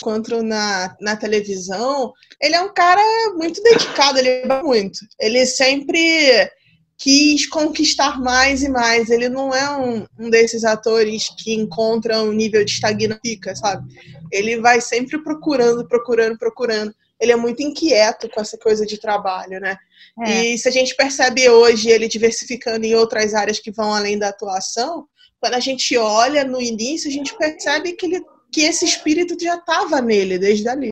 quanto 0.00 0.42
na, 0.42 0.94
na 1.00 1.16
televisão, 1.16 2.12
ele 2.40 2.54
é 2.54 2.60
um 2.60 2.72
cara 2.72 3.02
muito 3.34 3.62
dedicado, 3.62 4.18
ele 4.18 4.28
é 4.28 4.62
muito. 4.62 5.00
Ele 5.18 5.46
sempre 5.46 6.50
quis 6.98 7.46
conquistar 7.46 8.20
mais 8.20 8.62
e 8.62 8.68
mais. 8.68 9.08
Ele 9.08 9.28
não 9.28 9.54
é 9.54 9.76
um, 9.76 10.06
um 10.18 10.28
desses 10.28 10.64
atores 10.64 11.30
que 11.38 11.54
encontram 11.54 12.28
um 12.28 12.32
nível 12.32 12.64
de 12.64 12.72
estagnação, 12.72 13.20
sabe? 13.54 13.94
Ele 14.30 14.60
vai 14.60 14.80
sempre 14.80 15.22
procurando, 15.22 15.86
procurando, 15.88 16.36
procurando. 16.36 16.94
Ele 17.20 17.32
é 17.32 17.36
muito 17.36 17.62
inquieto 17.62 18.28
com 18.28 18.40
essa 18.40 18.58
coisa 18.58 18.84
de 18.84 18.98
trabalho, 18.98 19.58
né? 19.60 19.76
É. 20.24 20.46
E 20.46 20.58
se 20.58 20.68
a 20.68 20.72
gente 20.72 20.94
percebe 20.94 21.48
hoje 21.48 21.88
ele 21.88 22.08
diversificando 22.08 22.84
em 22.84 22.94
outras 22.94 23.34
áreas 23.34 23.58
que 23.58 23.70
vão 23.70 23.94
além 23.94 24.18
da 24.18 24.28
atuação, 24.28 25.06
quando 25.40 25.54
a 25.54 25.60
gente 25.60 25.96
olha 25.96 26.44
no 26.44 26.60
início, 26.60 27.08
a 27.08 27.12
gente 27.12 27.36
percebe 27.36 27.92
que, 27.92 28.06
ele, 28.06 28.24
que 28.52 28.62
esse 28.62 28.84
espírito 28.84 29.36
já 29.40 29.56
estava 29.56 30.00
nele 30.00 30.38
desde 30.38 30.68
ali. 30.68 30.90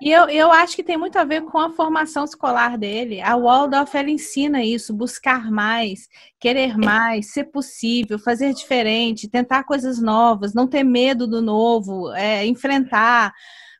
E 0.00 0.10
eu, 0.10 0.28
eu 0.28 0.52
acho 0.52 0.74
que 0.74 0.82
tem 0.82 0.96
muito 0.96 1.18
a 1.18 1.24
ver 1.24 1.42
com 1.42 1.58
a 1.58 1.70
formação 1.70 2.24
escolar 2.24 2.76
dele. 2.76 3.20
A 3.20 3.36
Waldorf, 3.36 3.94
ela 3.96 4.10
ensina 4.10 4.62
isso, 4.62 4.92
buscar 4.92 5.50
mais, 5.50 6.08
querer 6.40 6.76
mais, 6.76 7.32
ser 7.32 7.44
possível, 7.44 8.18
fazer 8.18 8.52
diferente, 8.52 9.28
tentar 9.28 9.64
coisas 9.64 10.00
novas, 10.00 10.52
não 10.52 10.66
ter 10.66 10.82
medo 10.82 11.26
do 11.26 11.40
novo, 11.40 12.12
é, 12.12 12.44
enfrentar. 12.44 13.32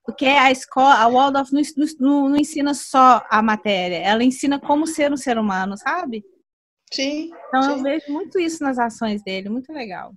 Porque 0.04 0.26
a 0.26 0.50
escola, 0.50 0.94
a 0.94 1.08
Waldorf 1.08 1.50
não, 1.52 1.62
não, 1.98 2.28
não 2.30 2.36
ensina 2.36 2.74
só 2.74 3.24
a 3.28 3.42
matéria, 3.42 3.96
ela 3.96 4.22
ensina 4.22 4.60
como 4.60 4.86
ser 4.86 5.12
um 5.12 5.16
ser 5.16 5.36
humano, 5.36 5.76
sabe? 5.76 6.24
Sim. 6.94 7.30
Então 7.48 7.62
sim. 7.62 7.70
eu 7.70 7.82
vejo 7.82 8.12
muito 8.12 8.38
isso 8.38 8.62
nas 8.62 8.78
ações 8.78 9.22
dele, 9.22 9.48
muito 9.48 9.72
legal. 9.72 10.12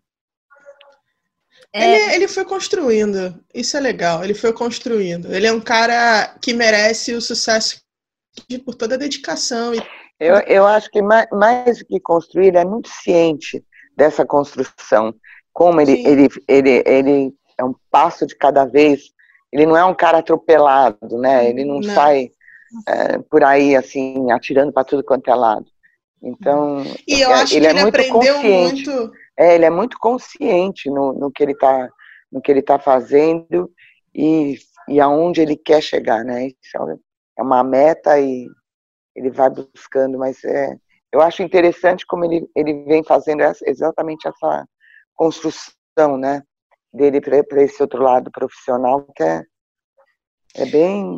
É... 1.74 1.84
Ele, 1.84 2.15
ele 2.15 2.27
foi 2.27 2.46
construindo, 2.46 3.43
isso 3.53 3.75
é 3.75 3.79
legal, 3.79 4.24
ele 4.24 4.34
foi 4.34 4.53
construindo. 4.53 5.34
Ele 5.34 5.48
é 5.48 5.51
um 5.51 5.62
cara 5.62 6.36
que 6.41 6.53
merece 6.53 7.13
o 7.13 7.22
sucesso 7.22 7.81
por 8.63 8.75
toda 8.75 8.96
a 8.96 8.98
dedicação. 8.98 9.74
E... 9.74 9.81
Eu, 10.19 10.36
eu 10.41 10.65
acho 10.65 10.89
que 10.89 11.01
mais, 11.01 11.27
mais 11.31 11.84
que 11.84 12.00
construir, 12.00 12.48
ele 12.48 12.57
é 12.57 12.65
muito 12.65 12.89
ciente 12.89 13.63
dessa 13.96 14.25
construção. 14.25 15.13
Como 15.51 15.81
ele, 15.81 16.05
ele, 16.05 16.29
ele, 16.48 16.84
ele 16.86 17.34
é 17.57 17.63
um 17.63 17.74
passo 17.89 18.25
de 18.25 18.36
cada 18.36 18.65
vez. 18.65 19.12
Ele 19.51 19.65
não 19.65 19.75
é 19.75 19.84
um 19.84 19.96
cara 19.96 20.19
atropelado, 20.19 21.17
né? 21.17 21.50
Ele 21.50 21.65
não, 21.65 21.79
não. 21.79 21.96
sai 21.96 22.31
é, 22.88 23.17
por 23.17 23.43
aí, 23.43 23.75
assim, 23.75 24.31
atirando 24.31 24.72
para 24.72 24.84
tudo 24.84 25.03
quanto 25.03 25.29
é 25.29 25.36
lado. 25.36 25.65
Então, 26.22 26.84
e 27.08 27.22
eu 27.22 27.30
é, 27.30 27.34
acho 27.34 27.54
ele 27.56 27.62
que 27.62 27.68
é 27.68 27.70
ele 27.72 27.82
muito 27.82 27.96
aprendeu 27.96 28.36
consciente. 28.36 28.90
muito. 28.90 29.14
É, 29.38 29.56
ele 29.56 29.66
é 29.66 29.70
muito 29.70 30.00
consciente 30.00 30.90
no, 30.90 31.14
no 31.14 31.32
que 31.32 31.44
ele 31.44 31.52
está 31.52 31.90
no 32.32 32.42
que 32.42 32.52
ele 32.52 32.62
tá 32.62 32.78
fazendo 32.78 33.72
e, 34.14 34.58
e 34.90 35.00
aonde 35.00 35.42
ele 35.42 35.56
quer 35.56 35.82
chegar, 35.82 36.26
né? 36.26 36.48
Isso 36.48 37.00
é 37.38 37.42
uma 37.42 37.64
meta 37.64 38.20
e 38.20 38.48
ele 39.16 39.32
vai 39.32 39.50
buscando, 39.50 40.18
mas 40.18 40.44
é, 40.44 40.76
eu 41.12 41.22
acho 41.22 41.42
interessante 41.42 42.06
como 42.06 42.26
ele, 42.26 42.48
ele 42.56 42.84
vem 42.84 43.04
fazendo 43.04 43.42
essa, 43.42 43.64
exatamente 43.68 44.28
essa 44.28 44.68
construção, 45.16 46.18
né? 46.18 46.44
Dele 46.94 47.22
para 47.22 47.64
esse 47.64 47.82
outro 47.82 48.02
lado 48.02 48.32
profissional 48.32 49.06
que 49.16 49.24
é, 49.24 49.44
é 50.56 50.66
bem. 50.66 51.18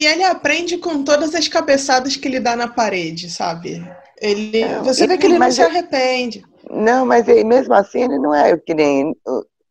E 0.00 0.06
ele 0.06 0.24
aprende 0.24 0.76
com 0.78 1.02
todas 1.02 1.34
as 1.34 1.48
cabeçadas 1.48 2.16
que 2.16 2.28
ele 2.28 2.40
dá 2.40 2.54
na 2.54 2.68
parede, 2.68 3.30
sabe? 3.30 3.82
Ele, 4.20 4.64
não, 4.64 4.84
você 4.84 5.04
ele, 5.04 5.12
vê 5.12 5.18
que 5.18 5.26
ele 5.26 5.38
não 5.38 5.50
se 5.50 5.62
arrepende. 5.62 6.44
Não, 6.70 7.06
mas 7.06 7.28
ele, 7.28 7.44
mesmo 7.44 7.74
assim 7.74 8.02
ele 8.02 8.18
não 8.18 8.34
é 8.34 8.56
que 8.56 8.74
nem 8.74 9.14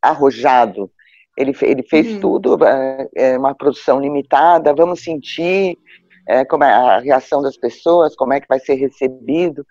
arrojado. 0.01 0.89
Ele, 1.37 1.53
ele 1.61 1.83
fez 1.83 2.07
hum. 2.07 2.19
tudo, 2.19 2.65
é, 2.65 3.07
é, 3.15 3.37
uma 3.37 3.53
produção 3.53 3.99
limitada, 3.99 4.73
vamos 4.73 5.03
sentir 5.03 5.77
é, 6.27 6.45
como 6.45 6.63
é 6.63 6.71
a 6.71 6.99
reação 6.99 7.41
das 7.41 7.57
pessoas, 7.57 8.15
como 8.15 8.33
é 8.33 8.39
que 8.39 8.47
vai 8.47 8.59
ser 8.59 8.75
recebido. 8.75 9.65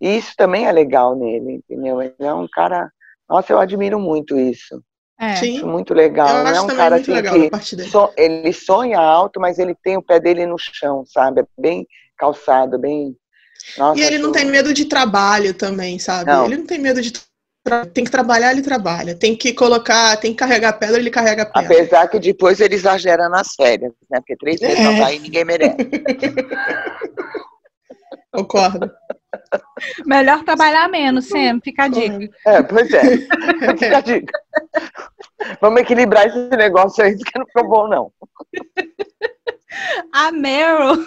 E 0.00 0.16
isso 0.16 0.32
também 0.36 0.66
é 0.66 0.72
legal 0.72 1.14
nele, 1.14 1.54
entendeu? 1.54 2.00
Ele 2.00 2.14
é 2.18 2.32
um 2.32 2.48
cara. 2.50 2.90
Nossa, 3.28 3.52
eu 3.52 3.60
admiro 3.60 4.00
muito 4.00 4.38
isso. 4.38 4.82
É. 5.20 5.36
Sim. 5.36 5.62
Muito 5.62 5.92
legal. 5.92 6.28
Eu 6.28 6.44
não 6.44 6.50
é 6.50 6.60
um 6.62 6.66
cara 6.68 6.96
assim 6.96 7.76
que 7.76 7.90
so, 7.90 8.10
ele 8.16 8.54
sonha 8.54 8.98
alto, 8.98 9.38
mas 9.38 9.58
ele 9.58 9.74
tem 9.74 9.98
o 9.98 10.02
pé 10.02 10.18
dele 10.18 10.46
no 10.46 10.56
chão, 10.58 11.04
sabe? 11.06 11.42
É 11.42 11.44
bem 11.58 11.86
calçado, 12.16 12.78
bem. 12.78 13.14
Nossa, 13.76 14.00
e 14.00 14.02
ele 14.02 14.16
não 14.16 14.32
tem 14.32 14.46
medo 14.46 14.72
de 14.72 14.86
trabalho 14.86 15.52
também, 15.52 15.98
sabe? 15.98 16.30
Não. 16.30 16.46
Ele 16.46 16.56
não 16.56 16.66
tem 16.66 16.78
medo 16.78 17.02
de 17.02 17.12
tem 17.92 18.04
que 18.04 18.10
trabalhar, 18.10 18.52
ele 18.52 18.62
trabalha. 18.62 19.14
Tem 19.14 19.36
que 19.36 19.52
colocar, 19.52 20.16
tem 20.16 20.32
que 20.32 20.38
carregar 20.38 20.72
pedra, 20.72 20.96
ele 20.96 21.10
carrega 21.10 21.44
pedra. 21.44 21.66
Apesar 21.66 22.08
que 22.08 22.18
depois 22.18 22.58
ele 22.58 22.74
exagera 22.74 23.28
nas 23.28 23.54
férias, 23.54 23.92
né? 24.10 24.20
Porque 24.20 24.36
três 24.36 24.58
vezes 24.58 24.78
é. 24.78 24.82
não 24.82 24.96
vai 24.96 25.16
e 25.16 25.18
ninguém 25.18 25.44
merece. 25.44 25.76
Concordo. 28.32 28.90
Melhor 30.06 30.44
trabalhar 30.44 30.88
menos 30.88 31.26
sempre, 31.26 31.70
fica 31.70 31.84
a 31.84 31.88
dica. 31.88 32.30
É, 32.46 32.62
pois 32.62 32.92
é. 32.92 33.02
Fica 33.78 33.98
a 33.98 34.00
dica. 34.00 34.40
Vamos 35.60 35.80
equilibrar 35.80 36.26
esse 36.26 36.56
negócio 36.56 37.02
aí, 37.02 37.16
que 37.16 37.38
não 37.38 37.46
ficou 37.46 37.68
bom, 37.68 37.88
não. 37.88 38.12
A 40.12 40.32
Meryl, 40.32 41.06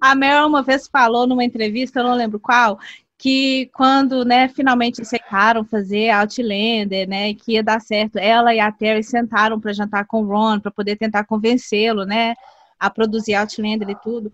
a 0.00 0.14
Meryl 0.14 0.46
uma 0.46 0.62
vez 0.62 0.86
falou 0.86 1.26
numa 1.26 1.44
entrevista, 1.44 2.00
eu 2.00 2.04
não 2.04 2.14
lembro 2.14 2.38
qual, 2.38 2.78
que 3.18 3.70
quando, 3.74 4.24
né, 4.24 4.48
finalmente 4.48 5.02
aceitaram 5.02 5.64
fazer 5.64 6.10
Outlander, 6.10 7.08
né, 7.08 7.34
que 7.34 7.52
ia 7.52 7.62
dar 7.62 7.80
certo, 7.80 8.16
ela 8.16 8.54
e 8.54 8.60
a 8.60 8.70
Terry 8.70 9.02
sentaram 9.02 9.60
para 9.60 9.72
jantar 9.72 10.06
com 10.06 10.22
o 10.22 10.26
Ron, 10.26 10.60
para 10.60 10.70
poder 10.70 10.96
tentar 10.96 11.24
convencê-lo, 11.24 12.04
né, 12.04 12.34
a 12.78 12.90
produzir 12.90 13.34
Outlander 13.34 13.90
e 13.90 13.94
tudo. 14.00 14.32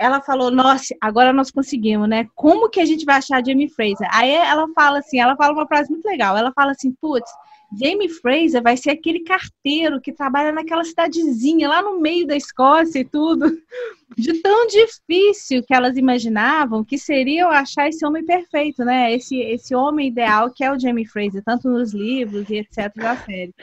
Ela 0.00 0.22
falou, 0.22 0.50
nossa, 0.50 0.96
agora 0.98 1.30
nós 1.30 1.50
conseguimos, 1.50 2.08
né? 2.08 2.26
Como 2.34 2.70
que 2.70 2.80
a 2.80 2.86
gente 2.86 3.04
vai 3.04 3.16
achar 3.16 3.44
Jamie 3.44 3.68
Fraser? 3.68 4.08
Aí 4.10 4.30
ela 4.30 4.66
fala 4.74 5.00
assim, 5.00 5.20
ela 5.20 5.36
fala 5.36 5.52
uma 5.52 5.66
frase 5.66 5.90
muito 5.90 6.06
legal. 6.06 6.34
Ela 6.38 6.50
fala 6.52 6.70
assim, 6.70 6.90
putz, 6.98 7.30
Jamie 7.78 8.08
Fraser 8.08 8.62
vai 8.62 8.78
ser 8.78 8.92
aquele 8.92 9.20
carteiro 9.20 10.00
que 10.00 10.10
trabalha 10.10 10.52
naquela 10.52 10.82
cidadezinha 10.84 11.68
lá 11.68 11.82
no 11.82 12.00
meio 12.00 12.26
da 12.26 12.34
Escócia 12.34 13.00
e 13.00 13.04
tudo. 13.04 13.44
De 14.16 14.40
tão 14.40 14.66
difícil 14.66 15.62
que 15.62 15.74
elas 15.74 15.98
imaginavam 15.98 16.82
que 16.82 16.96
seria 16.96 17.46
achar 17.46 17.88
esse 17.88 18.04
homem 18.04 18.24
perfeito, 18.24 18.84
né? 18.84 19.14
Esse, 19.14 19.38
esse 19.38 19.74
homem 19.74 20.08
ideal 20.08 20.50
que 20.50 20.64
é 20.64 20.72
o 20.72 20.78
Jamie 20.80 21.06
Fraser, 21.06 21.42
tanto 21.44 21.68
nos 21.68 21.92
livros 21.92 22.48
e 22.48 22.56
etc. 22.56 22.92
da 22.96 23.16
série. 23.16 23.54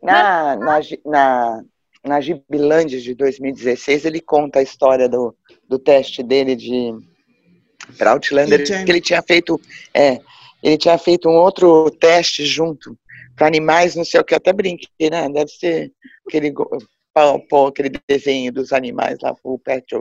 Na, 0.00 0.56
na, 0.56 0.80
na, 1.04 1.64
na 2.04 2.20
Gibilândia 2.20 3.00
de 3.00 3.14
2016, 3.14 4.04
ele 4.04 4.20
conta 4.20 4.58
a 4.58 4.62
história 4.62 5.08
do, 5.08 5.34
do 5.68 5.78
teste 5.78 6.22
dele 6.22 6.56
de 6.56 6.94
para 7.96 8.12
Outlander, 8.12 8.64
que 8.84 8.90
ele 8.90 9.00
tinha 9.00 9.22
feito. 9.22 9.60
É, 9.94 10.20
ele 10.62 10.76
tinha 10.76 10.98
feito 10.98 11.28
um 11.28 11.36
outro 11.36 11.90
teste 11.90 12.44
junto 12.44 12.96
para 13.34 13.46
animais, 13.46 13.96
não 13.96 14.04
sei 14.04 14.20
o 14.20 14.24
que, 14.24 14.34
até 14.34 14.52
brinquei, 14.52 15.10
né? 15.10 15.28
Deve 15.28 15.50
ser 15.50 15.92
aquele, 16.26 16.52
aquele 17.66 17.90
desenho 18.06 18.52
dos 18.52 18.72
animais 18.72 19.18
lá, 19.22 19.34
o 19.42 19.58
Pet 19.58 19.96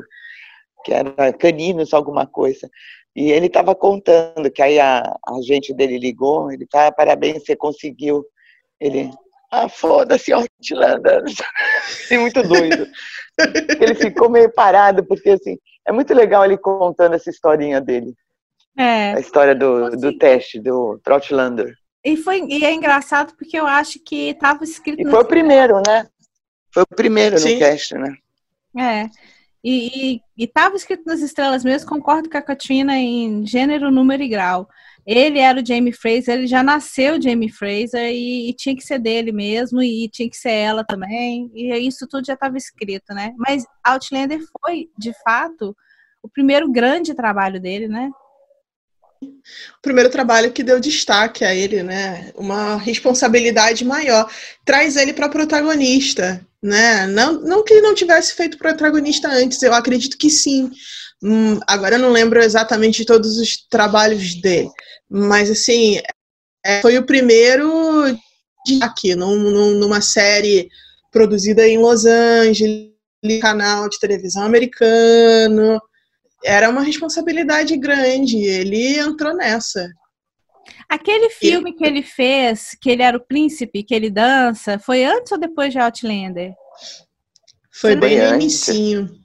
que 0.83 0.93
era 0.93 1.33
caninos, 1.33 1.93
alguma 1.93 2.25
coisa. 2.25 2.69
E 3.15 3.31
ele 3.31 3.47
estava 3.47 3.75
contando 3.75 4.51
que 4.51 4.61
aí 4.61 4.79
a, 4.79 5.01
a 5.01 5.41
gente 5.41 5.73
dele 5.73 5.97
ligou, 5.97 6.51
ele 6.51 6.65
tá, 6.65 6.91
parabéns, 6.91 7.43
você 7.43 7.55
conseguiu. 7.55 8.25
Ele, 8.79 9.09
ah, 9.51 9.67
foda-se, 9.67 10.31
Outlander. 10.31 11.23
assim, 11.23 12.17
muito 12.19 12.43
doido. 12.43 12.87
ele 13.81 13.95
ficou 13.95 14.29
meio 14.29 14.51
parado, 14.51 15.03
porque 15.05 15.31
assim, 15.31 15.57
é 15.87 15.91
muito 15.91 16.13
legal 16.13 16.45
ele 16.45 16.57
contando 16.57 17.15
essa 17.15 17.29
historinha 17.29 17.81
dele. 17.81 18.13
É. 18.77 19.13
A 19.13 19.19
história 19.19 19.55
do, 19.55 19.89
do 19.91 20.17
teste, 20.17 20.59
do 20.59 20.99
Troutlander. 21.03 21.75
E, 22.03 22.15
foi, 22.15 22.41
e 22.47 22.63
é 22.63 22.73
engraçado 22.73 23.33
porque 23.35 23.59
eu 23.59 23.67
acho 23.67 23.99
que 23.99 24.29
estava 24.29 24.63
escrito. 24.63 25.01
E 25.01 25.09
foi 25.09 25.19
o 25.19 25.25
primeiro, 25.25 25.81
né? 25.85 26.07
Foi 26.73 26.83
o 26.83 26.95
primeiro 26.95 27.37
Sim. 27.37 27.53
no 27.53 27.59
cast, 27.59 27.95
né? 27.95 28.15
É. 28.77 29.09
E 29.63 30.21
estava 30.37 30.75
escrito 30.75 31.03
nas 31.05 31.19
estrelas 31.19 31.63
mesmo, 31.63 31.89
concordo 31.89 32.29
com 32.29 32.37
a 32.37 32.41
Katrina 32.41 32.97
em 32.97 33.45
gênero, 33.45 33.91
número 33.91 34.23
e 34.23 34.29
grau. 34.29 34.69
Ele 35.05 35.39
era 35.39 35.61
o 35.61 35.65
Jamie 35.65 35.93
Fraser, 35.93 36.35
ele 36.35 36.47
já 36.47 36.61
nasceu 36.61 37.21
Jamie 37.21 37.51
Fraser 37.51 38.11
e, 38.11 38.49
e, 38.49 38.53
tinha 38.53 38.75
que 38.75 38.83
ser 38.83 38.99
dele 38.99 39.31
mesmo, 39.31 39.81
e 39.81 40.07
tinha 40.09 40.29
que 40.29 40.37
ser 40.37 40.51
ela 40.51 40.83
também, 40.83 41.49
e 41.53 41.73
isso 41.79 42.07
tudo 42.07 42.25
já 42.25 42.33
estava 42.33 42.57
escrito, 42.57 43.13
né? 43.13 43.33
Mas 43.37 43.65
Outlander 43.83 44.39
foi, 44.61 44.89
de 44.97 45.13
fato, 45.23 45.75
o 46.21 46.29
primeiro 46.29 46.71
grande 46.71 47.13
trabalho 47.13 47.59
dele, 47.59 47.87
né? 47.87 48.09
o 49.21 49.81
primeiro 49.81 50.09
trabalho 50.09 50.51
que 50.51 50.63
deu 50.63 50.79
destaque 50.79 51.43
a 51.43 51.53
ele, 51.53 51.83
né? 51.83 52.31
Uma 52.35 52.77
responsabilidade 52.77 53.83
maior. 53.83 54.29
Traz 54.65 54.95
ele 54.95 55.13
para 55.13 55.29
protagonista, 55.29 56.45
né? 56.61 57.05
Não, 57.07 57.33
não 57.41 57.63
que 57.63 57.73
ele 57.73 57.81
não 57.81 57.95
tivesse 57.95 58.33
feito 58.33 58.57
protagonista 58.57 59.27
antes, 59.29 59.61
eu 59.61 59.73
acredito 59.73 60.17
que 60.17 60.29
sim. 60.29 60.71
Hum, 61.21 61.59
agora 61.67 61.95
eu 61.95 61.99
não 61.99 62.11
lembro 62.11 62.39
exatamente 62.39 62.99
de 62.99 63.05
todos 63.05 63.37
os 63.37 63.67
trabalhos 63.69 64.39
dele, 64.41 64.69
mas 65.09 65.49
assim, 65.49 65.99
é, 66.65 66.81
foi 66.81 66.97
o 66.97 67.05
primeiro 67.05 67.69
aqui 68.81 69.15
num, 69.15 69.75
numa 69.75 70.01
série 70.01 70.69
produzida 71.11 71.67
em 71.67 71.77
Los 71.77 72.05
Angeles, 72.05 72.93
canal 73.41 73.89
de 73.89 73.99
televisão 73.99 74.43
americano, 74.43 75.81
era 76.43 76.69
uma 76.69 76.81
responsabilidade 76.81 77.75
grande. 77.77 78.37
Ele 78.37 78.97
entrou 78.97 79.35
nessa. 79.35 79.89
Aquele 80.87 81.29
filme 81.29 81.73
que 81.73 81.85
ele 81.85 82.01
fez, 82.01 82.75
que 82.81 82.89
ele 82.89 83.03
era 83.03 83.17
o 83.17 83.25
príncipe, 83.25 83.83
que 83.83 83.93
ele 83.93 84.09
dança, 84.09 84.79
foi 84.79 85.03
antes 85.03 85.31
ou 85.31 85.37
depois 85.37 85.71
de 85.71 85.79
Outlander? 85.79 86.53
Foi, 87.71 87.95
bem 87.95 88.17
no 88.19 88.35
inicinho. 88.35 89.18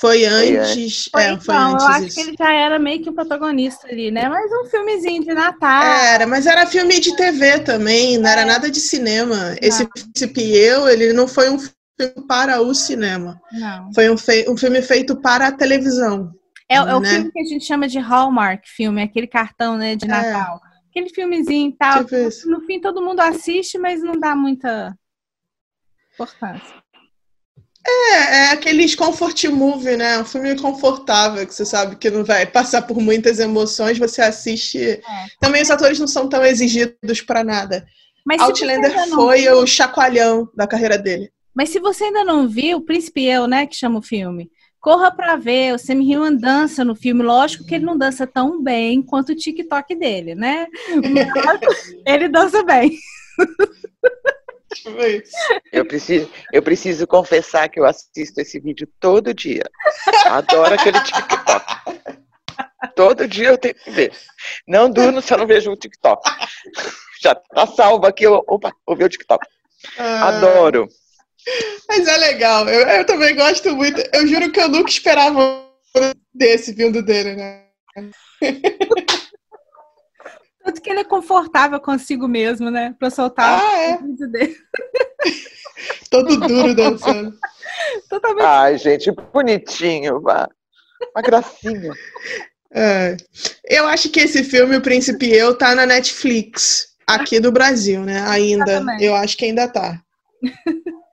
Foi 0.00 0.24
antes. 0.24 1.10
Foi, 1.12 1.22
é, 1.22 1.38
foi 1.38 1.54
então, 1.54 1.72
antes 1.72 1.84
eu 1.84 1.90
acho 1.90 2.06
isso. 2.06 2.16
que 2.16 2.22
ele 2.22 2.36
já 2.38 2.52
era 2.52 2.78
meio 2.78 3.02
que 3.02 3.10
um 3.10 3.14
protagonista 3.14 3.86
ali, 3.86 4.10
né? 4.10 4.30
Mas 4.30 4.50
um 4.50 4.64
filmezinho 4.70 5.22
de 5.22 5.34
Natal. 5.34 5.82
Era, 5.82 6.26
mas 6.26 6.46
era 6.46 6.66
filme 6.66 6.98
de 6.98 7.14
TV 7.14 7.60
também, 7.60 8.16
não 8.16 8.30
era 8.30 8.40
é. 8.40 8.44
nada 8.46 8.70
de 8.70 8.80
cinema. 8.80 9.54
Esse 9.60 9.86
Príncipe 9.86 10.56
Eu, 10.56 10.88
ele 10.88 11.12
não 11.12 11.28
foi 11.28 11.50
um 11.50 11.58
filme 11.58 12.26
para 12.26 12.62
o 12.62 12.74
cinema. 12.74 13.38
Não. 13.52 13.92
Foi 13.92 14.08
um, 14.08 14.14
um 14.48 14.56
filme 14.56 14.80
feito 14.80 15.14
para 15.20 15.48
a 15.48 15.52
televisão. 15.52 16.32
É, 16.66 16.76
é 16.76 16.94
o 16.94 17.00
né? 17.00 17.10
filme 17.10 17.30
que 17.30 17.40
a 17.40 17.44
gente 17.44 17.66
chama 17.66 17.86
de 17.86 17.98
Hallmark 17.98 18.62
filme, 18.66 19.02
aquele 19.02 19.26
cartão 19.26 19.76
né, 19.76 19.96
de 19.96 20.06
é. 20.06 20.08
Natal. 20.08 20.62
É. 20.64 20.70
Aquele 20.88 21.10
filmezinho 21.10 21.68
e 21.68 21.76
tal. 21.76 22.04
Tipo 22.04 22.48
no 22.48 22.62
fim 22.62 22.80
todo 22.80 23.02
mundo 23.02 23.20
assiste, 23.20 23.76
mas 23.76 24.02
não 24.02 24.18
dá 24.18 24.34
muita 24.34 24.96
importância. 26.14 26.79
É, 27.86 28.12
é 28.12 28.50
aqueles 28.50 28.94
comfort 28.94 29.44
movie, 29.44 29.96
né? 29.96 30.18
Um 30.20 30.24
filme 30.24 30.54
confortável, 30.56 31.46
que 31.46 31.54
você 31.54 31.64
sabe 31.64 31.96
que 31.96 32.10
não 32.10 32.24
vai 32.24 32.44
passar 32.46 32.82
por 32.82 33.00
muitas 33.00 33.38
emoções, 33.38 33.98
você 33.98 34.20
assiste. 34.20 34.78
É. 34.78 35.02
Também 35.40 35.62
os 35.62 35.70
atores 35.70 35.98
não 35.98 36.06
são 36.06 36.28
tão 36.28 36.44
exigidos 36.44 37.22
para 37.22 37.42
nada. 37.42 37.86
Mas 38.24 38.40
Outlander 38.40 39.08
foi 39.08 39.42
viu... 39.42 39.58
o 39.58 39.66
chacoalhão 39.66 40.48
da 40.54 40.66
carreira 40.66 40.98
dele. 40.98 41.30
Mas 41.54 41.70
se 41.70 41.80
você 41.80 42.04
ainda 42.04 42.22
não 42.22 42.46
viu, 42.48 42.78
o 42.78 42.82
Príncipe 42.82 43.24
Eu, 43.24 43.46
né, 43.46 43.66
que 43.66 43.74
chama 43.74 43.98
o 43.98 44.02
filme, 44.02 44.50
Corra 44.80 45.10
para 45.10 45.36
ver, 45.36 45.74
o 45.74 45.78
Sam 45.78 46.02
Hewan 46.02 46.34
dança 46.34 46.82
no 46.82 46.96
filme. 46.96 47.22
Lógico 47.22 47.66
que 47.66 47.74
ele 47.74 47.84
não 47.84 47.98
dança 47.98 48.26
tão 48.26 48.62
bem 48.62 49.02
quanto 49.02 49.32
o 49.32 49.36
TikTok 49.36 49.94
dele, 49.94 50.34
né? 50.34 50.66
Mas 51.44 51.94
ele 52.06 52.28
dança 52.28 52.62
bem. 52.62 52.96
Eu 55.72 55.84
preciso, 55.84 56.30
eu 56.52 56.62
preciso 56.62 57.06
confessar 57.06 57.68
que 57.68 57.78
eu 57.78 57.84
assisto 57.84 58.40
esse 58.40 58.58
vídeo 58.60 58.88
todo 58.98 59.34
dia. 59.34 59.64
Adoro 60.26 60.74
aquele 60.74 61.00
TikTok. 61.00 61.64
Todo 62.94 63.28
dia 63.28 63.48
eu 63.48 63.58
tenho 63.58 63.74
que 63.74 63.90
ver. 63.90 64.12
Não 64.66 64.90
durmo 64.90 65.20
se 65.20 65.32
eu 65.32 65.38
não 65.38 65.46
vejo 65.46 65.70
o 65.70 65.76
TikTok. 65.76 66.22
Já 67.22 67.34
tá 67.34 67.66
salvo 67.66 68.06
aqui. 68.06 68.26
Opa, 68.26 68.72
vou 68.86 68.96
ver 68.96 69.04
o 69.04 69.08
TikTok. 69.08 69.46
Ah. 69.98 70.28
Adoro. 70.28 70.88
Mas 71.88 72.06
é 72.06 72.16
legal. 72.16 72.68
Eu, 72.68 72.86
eu, 72.88 73.06
também 73.06 73.34
gosto 73.34 73.74
muito. 73.74 74.00
Eu 74.12 74.26
juro 74.26 74.50
que 74.50 74.60
eu 74.60 74.68
nunca 74.68 74.90
esperava 74.90 75.66
desse 76.34 76.72
vindo 76.72 77.02
dele, 77.02 77.36
né? 77.36 77.64
Tanto 80.62 80.80
que 80.80 80.90
ele 80.90 81.00
é 81.00 81.04
confortável 81.04 81.80
consigo 81.80 82.28
mesmo, 82.28 82.70
né? 82.70 82.94
Pra 82.98 83.10
soltar 83.10 83.60
ah, 83.60 83.78
é. 83.78 83.94
o 83.96 84.06
vídeo 84.06 84.30
dele. 84.30 84.56
Todo 86.10 86.36
duro 86.36 86.74
dançando. 86.74 87.34
Totalmente. 88.08 88.44
Ai, 88.44 88.78
gente, 88.78 89.10
bonitinho, 89.32 90.20
vá. 90.20 90.48
Uma 91.14 91.22
gracinha. 91.22 91.92
É. 92.72 93.16
Eu 93.64 93.86
acho 93.86 94.10
que 94.10 94.20
esse 94.20 94.44
filme, 94.44 94.76
O 94.76 94.82
Príncipe 94.82 95.26
e 95.26 95.34
Eu, 95.34 95.56
tá 95.56 95.74
na 95.74 95.86
Netflix, 95.86 96.94
aqui 97.06 97.40
do 97.40 97.50
Brasil, 97.50 98.02
né? 98.02 98.22
Ainda. 98.28 98.84
Eu 99.00 99.14
acho 99.14 99.36
que 99.36 99.46
ainda 99.46 99.66
tá. 99.66 100.00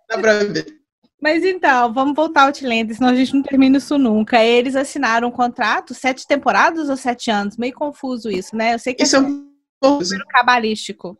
Dá 0.09 0.17
pra 0.17 0.39
ver. 0.39 0.76
Mas 1.21 1.43
então, 1.43 1.91
vamos 1.93 2.15
voltar 2.15 2.41
ao 2.41 2.47
Outlander, 2.47 2.95
senão 2.95 3.09
a 3.09 3.15
gente 3.15 3.33
não 3.33 3.41
termina 3.41 3.77
isso 3.77 3.97
nunca. 3.97 4.43
Eles 4.43 4.75
assinaram 4.75 5.29
um 5.29 5.31
contrato, 5.31 5.93
sete 5.93 6.27
temporadas 6.27 6.89
ou 6.89 6.97
sete 6.97 7.31
anos? 7.31 7.57
Meio 7.57 7.73
confuso 7.73 8.29
isso, 8.29 8.55
né? 8.55 8.75
Eu 8.75 8.79
sei 8.79 8.93
que 8.93 9.03
isso 9.03 9.15
é 9.15 9.19
um 9.19 9.51
número 9.81 10.25
cabalístico. 10.29 11.17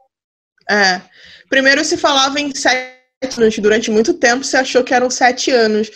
É. 0.69 1.01
Primeiro 1.49 1.83
se 1.83 1.97
falava 1.97 2.39
em 2.39 2.53
sete 2.53 3.41
anos, 3.41 3.57
durante 3.57 3.89
muito 3.89 4.13
tempo 4.13 4.43
se 4.43 4.55
achou 4.55 4.83
que 4.83 4.93
eram 4.93 5.09
sete 5.09 5.49
anos. 5.49 5.89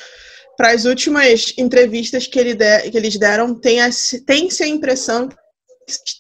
Para 0.58 0.72
as 0.72 0.86
últimas 0.86 1.54
entrevistas 1.58 2.28
que, 2.28 2.40
ele 2.40 2.56
de, 2.56 2.90
que 2.90 2.98
eles 2.98 3.18
deram, 3.18 3.54
tem-se 3.54 4.26
tem 4.26 4.50
a 4.62 4.68
impressão 4.68 5.28
de 5.28 5.36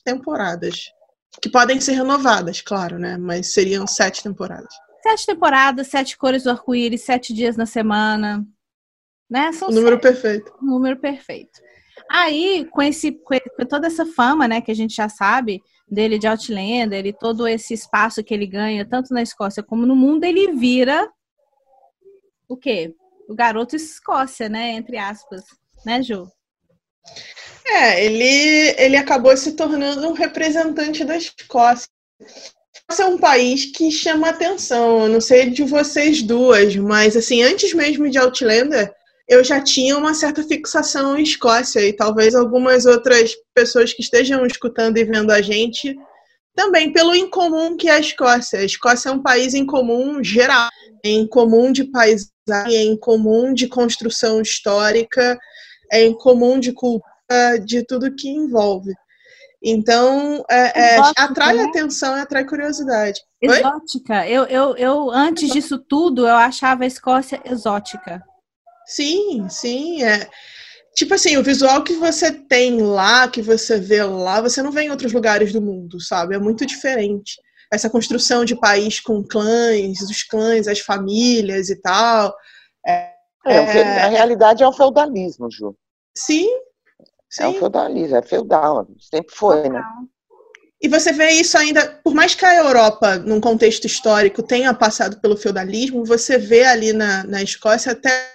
temporadas. 0.05 0.91
Que 1.41 1.49
podem 1.49 1.79
ser 1.79 1.93
renovadas, 1.93 2.61
claro, 2.61 2.99
né? 2.99 3.17
Mas 3.17 3.53
seriam 3.53 3.87
sete 3.87 4.21
temporadas. 4.21 4.73
Sete 5.01 5.25
temporadas, 5.25 5.87
sete 5.87 6.17
cores 6.17 6.43
do 6.43 6.51
arco-íris, 6.51 7.01
sete 7.01 7.33
dias 7.33 7.57
na 7.57 7.65
semana. 7.65 8.45
Né? 9.29 9.51
São 9.53 9.69
o 9.69 9.71
número 9.71 9.95
sete. 9.95 10.01
perfeito. 10.01 10.53
O 10.61 10.65
número 10.65 10.99
perfeito. 10.99 11.61
Aí, 12.09 12.67
com, 12.71 12.81
esse, 12.81 13.11
com 13.11 13.65
toda 13.69 13.87
essa 13.87 14.05
fama, 14.05 14.47
né, 14.47 14.59
que 14.59 14.71
a 14.71 14.75
gente 14.75 14.93
já 14.93 15.07
sabe 15.07 15.61
dele 15.87 16.19
de 16.19 16.27
Outlander 16.27 17.05
e 17.05 17.13
todo 17.13 17.47
esse 17.47 17.73
espaço 17.73 18.23
que 18.23 18.33
ele 18.33 18.45
ganha, 18.45 18.85
tanto 18.85 19.13
na 19.13 19.21
Escócia 19.21 19.63
como 19.63 19.85
no 19.85 19.95
mundo, 19.95 20.23
ele 20.23 20.51
vira 20.53 21.09
o 22.47 22.57
quê? 22.57 22.93
O 23.29 23.33
garoto 23.33 23.77
Escócia, 23.77 24.49
né? 24.49 24.71
Entre 24.71 24.97
aspas. 24.97 25.43
Né, 25.85 26.03
Ju? 26.03 26.29
É, 27.65 28.05
ele, 28.05 28.75
ele 28.77 28.97
acabou 28.97 29.35
se 29.37 29.53
tornando 29.53 30.07
um 30.09 30.13
representante 30.13 31.05
da 31.05 31.15
Escócia. 31.15 31.87
É 32.99 33.05
um 33.05 33.17
país 33.17 33.65
que 33.65 33.89
chama 33.89 34.29
atenção. 34.29 35.03
Eu 35.03 35.09
não 35.09 35.21
sei 35.21 35.49
de 35.49 35.63
vocês 35.63 36.21
duas, 36.21 36.75
mas 36.75 37.15
assim, 37.15 37.41
antes 37.41 37.73
mesmo 37.73 38.09
de 38.09 38.17
Outlander, 38.17 38.93
eu 39.27 39.43
já 39.43 39.61
tinha 39.61 39.97
uma 39.97 40.13
certa 40.13 40.43
fixação 40.43 41.17
em 41.17 41.23
Escócia 41.23 41.79
e 41.79 41.93
talvez 41.93 42.35
algumas 42.35 42.85
outras 42.85 43.33
pessoas 43.55 43.93
que 43.93 44.01
estejam 44.01 44.45
escutando 44.45 44.97
e 44.97 45.05
vendo 45.05 45.31
a 45.31 45.41
gente 45.41 45.95
também 46.53 46.91
pelo 46.91 47.15
incomum 47.15 47.77
que 47.77 47.87
é 47.87 47.93
a 47.93 47.99
Escócia. 47.99 48.59
A 48.59 48.65
Escócia 48.65 49.09
é 49.09 49.11
um 49.13 49.21
país 49.21 49.53
em 49.53 49.65
comum 49.65 50.21
geral, 50.21 50.69
em 51.03 51.25
comum 51.25 51.71
de 51.71 51.85
paisagem, 51.85 52.91
em 52.91 52.97
comum 52.97 53.53
de 53.53 53.67
construção 53.67 54.41
histórica, 54.41 55.39
é 55.91 56.03
em 56.03 56.13
comum 56.13 56.59
de 56.59 56.73
cultura, 56.73 57.09
de 57.65 57.85
tudo 57.85 58.13
que 58.13 58.27
envolve. 58.27 58.91
Então, 59.63 60.43
é, 60.49 60.95
é, 60.95 60.99
atrai 61.17 61.55
né? 61.55 61.63
atenção 61.65 62.17
e 62.17 62.21
atrai 62.21 62.43
curiosidade. 62.45 63.21
Exótica. 63.39 64.27
Eu, 64.27 64.45
eu, 64.45 64.75
eu, 64.75 65.11
antes 65.11 65.51
disso 65.51 65.77
tudo, 65.77 66.27
eu 66.27 66.35
achava 66.35 66.83
a 66.83 66.87
Escócia 66.87 67.39
exótica. 67.45 68.23
Sim, 68.87 69.47
sim. 69.49 70.03
É. 70.03 70.27
Tipo 70.95 71.13
assim, 71.13 71.37
o 71.37 71.43
visual 71.43 71.83
que 71.83 71.93
você 71.93 72.31
tem 72.31 72.81
lá, 72.81 73.27
que 73.27 73.41
você 73.41 73.79
vê 73.79 74.03
lá, 74.03 74.41
você 74.41 74.63
não 74.63 74.71
vê 74.71 74.83
em 74.83 74.89
outros 74.89 75.13
lugares 75.13 75.53
do 75.53 75.61
mundo, 75.61 76.01
sabe? 76.01 76.35
É 76.35 76.39
muito 76.39 76.65
diferente. 76.65 77.39
Essa 77.71 77.89
construção 77.89 78.43
de 78.43 78.59
país 78.59 78.99
com 78.99 79.23
clãs, 79.23 80.01
os 80.01 80.23
clãs, 80.23 80.67
as 80.67 80.79
famílias 80.79 81.69
e 81.69 81.79
tal. 81.79 82.35
É, 82.85 83.13
é, 83.45 83.83
na 83.83 84.07
realidade 84.07 84.63
é 84.63 84.67
o 84.67 84.73
feudalismo, 84.73 85.49
Ju. 85.49 85.75
Sim, 86.17 86.49
sim. 87.31 87.43
É 87.43 87.47
o 87.47 87.53
feudalismo, 87.53 88.15
é 88.17 88.21
feudal, 88.21 88.87
sempre 88.99 89.33
foi, 89.33 89.69
né? 89.69 89.81
E 90.81 90.87
você 90.87 91.11
vê 91.11 91.29
isso 91.31 91.57
ainda, 91.57 91.99
por 92.03 92.13
mais 92.13 92.33
que 92.33 92.43
a 92.43 92.55
Europa, 92.55 93.17
num 93.17 93.39
contexto 93.39 93.85
histórico, 93.85 94.41
tenha 94.41 94.73
passado 94.73 95.21
pelo 95.21 95.37
feudalismo, 95.37 96.03
você 96.03 96.39
vê 96.39 96.65
ali 96.65 96.91
na, 96.91 97.23
na 97.23 97.43
Escócia 97.43 97.91
até 97.91 98.31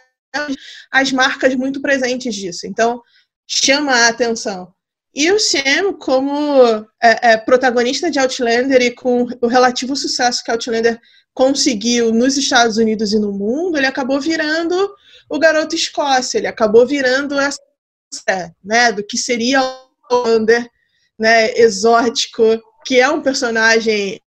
as 0.91 1.11
marcas 1.11 1.55
muito 1.57 1.81
presentes 1.83 2.35
disso. 2.35 2.67
Então, 2.67 3.03
chama 3.47 3.93
a 3.93 4.09
atenção. 4.09 4.73
E 5.13 5.33
o 5.33 5.41
Sam, 5.41 5.95
como 5.99 6.87
é, 7.03 7.33
é, 7.33 7.37
protagonista 7.37 8.11
de 8.11 8.19
Outlander 8.19 8.83
e 8.83 8.91
com 8.91 9.27
o 9.41 9.47
relativo 9.47 9.97
sucesso 9.97 10.45
que 10.45 10.51
Outlander 10.51 11.01
conseguiu 11.33 12.13
nos 12.13 12.37
Estados 12.37 12.77
Unidos 12.77 13.13
e 13.13 13.19
no 13.19 13.33
mundo, 13.33 13.77
ele 13.77 13.87
acabou 13.87 14.21
virando 14.21 14.95
o 15.29 15.39
garoto 15.39 15.75
Escócia, 15.75 16.39
ele 16.39 16.47
acabou 16.47 16.87
virando 16.87 17.39
essa, 17.41 17.59
né, 18.65 18.93
do 18.93 19.05
que 19.05 19.17
seria 19.17 19.61
Outlander, 20.11 20.69
né, 21.19 21.53
exótico, 21.59 22.43
que 22.85 23.01
é 23.01 23.09
um 23.09 23.23
personagem 23.23 24.21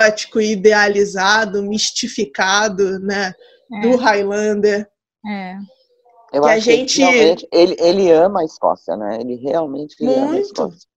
exótico, 0.00 0.40
idealizado, 0.40 1.62
mistificado, 1.62 2.98
né, 3.00 3.32
é. 3.72 3.80
do 3.80 3.96
Highlander. 3.96 4.88
É. 5.26 5.56
Eu 6.32 6.42
que 6.42 6.48
acho 6.48 6.70
a 6.70 6.72
gente... 6.72 6.96
que 6.96 7.02
realmente 7.02 7.48
ele, 7.52 7.76
ele 7.78 8.10
ama 8.10 8.40
a 8.40 8.44
Escócia, 8.44 8.96
né? 8.96 9.18
Ele 9.20 9.36
realmente 9.36 9.94
ele 10.00 10.12
ama 10.12 10.34
a 10.34 10.40
Escócia. 10.40 10.88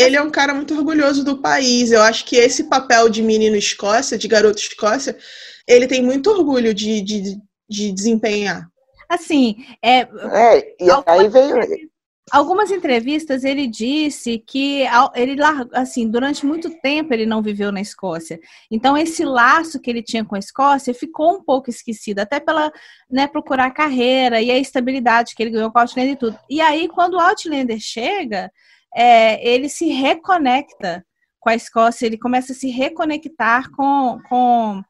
Ele 0.00 0.16
é 0.16 0.22
um 0.22 0.30
cara 0.30 0.54
muito 0.54 0.74
orgulhoso 0.74 1.22
do 1.22 1.38
país. 1.38 1.92
Eu 1.92 2.00
acho 2.00 2.24
que 2.24 2.36
esse 2.36 2.64
papel 2.64 3.08
de 3.10 3.22
menino 3.22 3.56
Escócia, 3.56 4.16
de 4.16 4.26
garoto 4.26 4.58
Escócia, 4.58 5.16
ele 5.66 5.86
tem 5.86 6.02
muito 6.02 6.30
orgulho 6.30 6.72
de, 6.72 7.02
de, 7.02 7.38
de 7.68 7.92
desempenhar. 7.92 8.66
Assim, 9.08 9.64
é. 9.82 10.00
É, 10.00 10.76
e 10.80 10.88
aí 11.06 11.28
veio 11.28 11.56
algumas 12.30 12.70
entrevistas 12.70 13.44
ele 13.44 13.66
disse 13.66 14.38
que 14.38 14.84
ele 15.14 15.36
assim 15.72 16.08
durante 16.08 16.44
muito 16.44 16.70
tempo 16.80 17.12
ele 17.12 17.26
não 17.26 17.42
viveu 17.42 17.72
na 17.72 17.80
Escócia 17.80 18.38
então 18.70 18.96
esse 18.96 19.24
laço 19.24 19.80
que 19.80 19.90
ele 19.90 20.02
tinha 20.02 20.24
com 20.24 20.36
a 20.36 20.38
Escócia 20.38 20.92
ficou 20.94 21.36
um 21.36 21.42
pouco 21.42 21.70
esquecido 21.70 22.20
até 22.20 22.38
pela 22.40 22.72
né, 23.10 23.26
procurar 23.26 23.70
carreira 23.70 24.40
e 24.40 24.50
a 24.50 24.58
estabilidade 24.58 25.34
que 25.34 25.42
ele 25.42 25.50
ganhou 25.50 25.70
com 25.70 25.78
o 25.78 25.82
Outlander 25.82 26.12
e 26.12 26.16
tudo 26.16 26.38
e 26.48 26.60
aí 26.60 26.88
quando 26.88 27.14
o 27.14 27.20
Outlander 27.20 27.78
chega 27.80 28.50
é, 28.94 29.46
ele 29.46 29.68
se 29.68 29.88
reconecta 29.88 31.04
com 31.40 31.50
a 31.50 31.54
Escócia 31.54 32.06
ele 32.06 32.18
começa 32.18 32.52
a 32.52 32.56
se 32.56 32.68
reconectar 32.68 33.70
com, 33.70 34.18
com 34.28 34.82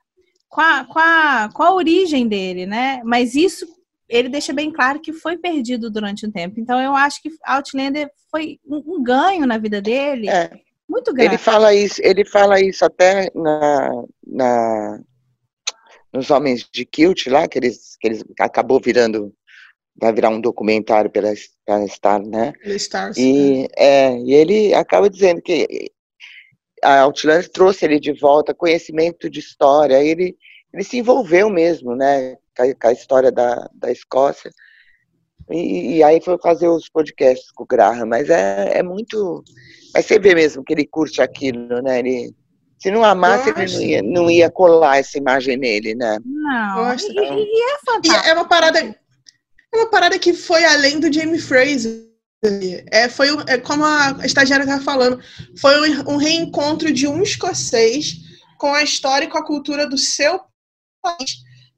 com 0.48 0.62
a, 0.62 0.85
com, 0.87 0.98
a, 0.98 1.50
com 1.52 1.62
a 1.62 1.74
origem 1.74 2.26
dele, 2.26 2.64
né? 2.64 3.02
Mas 3.04 3.35
isso 3.35 3.66
ele 4.08 4.28
deixa 4.28 4.52
bem 4.52 4.72
claro 4.72 5.00
que 5.00 5.12
foi 5.12 5.36
perdido 5.36 5.90
durante 5.90 6.26
um 6.26 6.30
tempo. 6.30 6.58
Então 6.58 6.80
eu 6.80 6.94
acho 6.94 7.20
que 7.22 7.30
Outlander 7.44 8.10
foi 8.30 8.58
um, 8.66 8.96
um 8.96 9.02
ganho 9.02 9.46
na 9.46 9.58
vida 9.58 9.82
dele. 9.82 10.28
É. 10.28 10.50
Muito 10.88 11.12
grande. 11.12 11.32
Ele 11.32 11.38
fala 11.38 11.74
isso, 11.74 12.00
ele 12.02 12.24
fala 12.24 12.60
isso 12.60 12.82
até 12.82 13.30
na, 13.34 13.90
na 14.26 15.00
nos 16.12 16.30
Homens 16.30 16.66
de 16.72 16.86
Kilt 16.86 17.26
lá, 17.26 17.46
que 17.46 17.58
eles, 17.58 17.96
que 18.00 18.08
eles 18.08 18.24
acabou 18.40 18.80
virando, 18.80 19.32
vai 19.94 20.12
virar 20.12 20.30
um 20.30 20.40
documentário 20.40 21.10
pela, 21.10 21.32
pela 21.66 21.86
Star, 21.86 22.22
né? 22.22 22.52
Stars, 22.64 23.16
e, 23.18 23.68
é. 23.76 24.06
é, 24.06 24.18
e 24.18 24.32
ele 24.32 24.74
acaba 24.74 25.10
dizendo 25.10 25.42
que 25.42 25.90
a 26.82 27.00
Outlander 27.00 27.48
trouxe 27.50 27.84
ele 27.84 28.00
de 28.00 28.12
volta 28.12 28.54
conhecimento 28.54 29.28
de 29.28 29.40
história, 29.40 30.02
ele, 30.02 30.36
ele 30.72 30.85
se 30.85 30.98
envolveu 30.98 31.48
mesmo, 31.48 31.94
né? 31.94 32.37
com 32.81 32.88
a 32.88 32.92
história 32.92 33.31
da, 33.31 33.68
da 33.74 33.90
Escócia. 33.90 34.50
E, 35.50 35.96
e, 35.96 36.02
aí 36.02 36.20
foi 36.20 36.37
fazer 36.38 36.68
os 36.68 36.88
podcasts 36.88 37.50
com 37.52 37.64
o 37.64 37.66
Graham, 37.66 38.07
mas 38.07 38.28
é, 38.28 38.78
é 38.78 38.83
muito. 38.83 39.42
Mas 39.94 40.04
você 40.04 40.18
vê 40.18 40.35
mesmo 40.35 40.62
que 40.62 40.74
ele 40.74 40.87
curte 40.87 41.22
aquilo, 41.22 41.81
né? 41.81 42.00
Ele, 42.00 42.35
se 42.78 42.90
não 42.90 43.02
amasse, 43.02 43.48
ele 43.48 43.72
não 43.72 43.81
ia, 43.81 44.02
não 44.02 44.31
ia 44.31 44.50
colar 44.50 44.98
essa 44.98 45.16
imagem 45.16 45.57
nele, 45.57 45.94
né? 45.94 46.18
Não, 46.24 46.94
e, 46.94 47.46
e, 47.46 47.62
é 47.62 47.78
fantástico. 47.85 48.26
E 48.26 48.31
é 48.31 48.35
uma 48.35 48.46
parada. 48.46 48.78
É 48.81 49.76
uma 49.76 49.90
parada 49.90 50.18
que 50.18 50.35
foi 50.35 50.64
além 50.64 51.00
do 51.00 51.12
Jamie 51.12 51.40
Fraser. 51.40 52.07
É, 52.92 53.09
foi 53.09 53.28
é, 53.46 53.59
como 53.59 53.85
a 53.85 54.18
estagiária 54.24 54.62
estava 54.62 54.83
falando, 54.83 55.20
foi 55.59 55.90
um, 55.90 56.12
um 56.12 56.16
reencontro 56.16 56.92
de 56.92 57.07
um 57.07 57.22
escocês 57.22 58.16
com 58.59 58.72
a 58.72 58.83
história 58.83 59.24
e 59.24 59.28
com 59.28 59.38
a 59.38 59.44
cultura 59.44 59.88
do 59.88 59.98
seu 59.98 60.38
país 60.38 60.48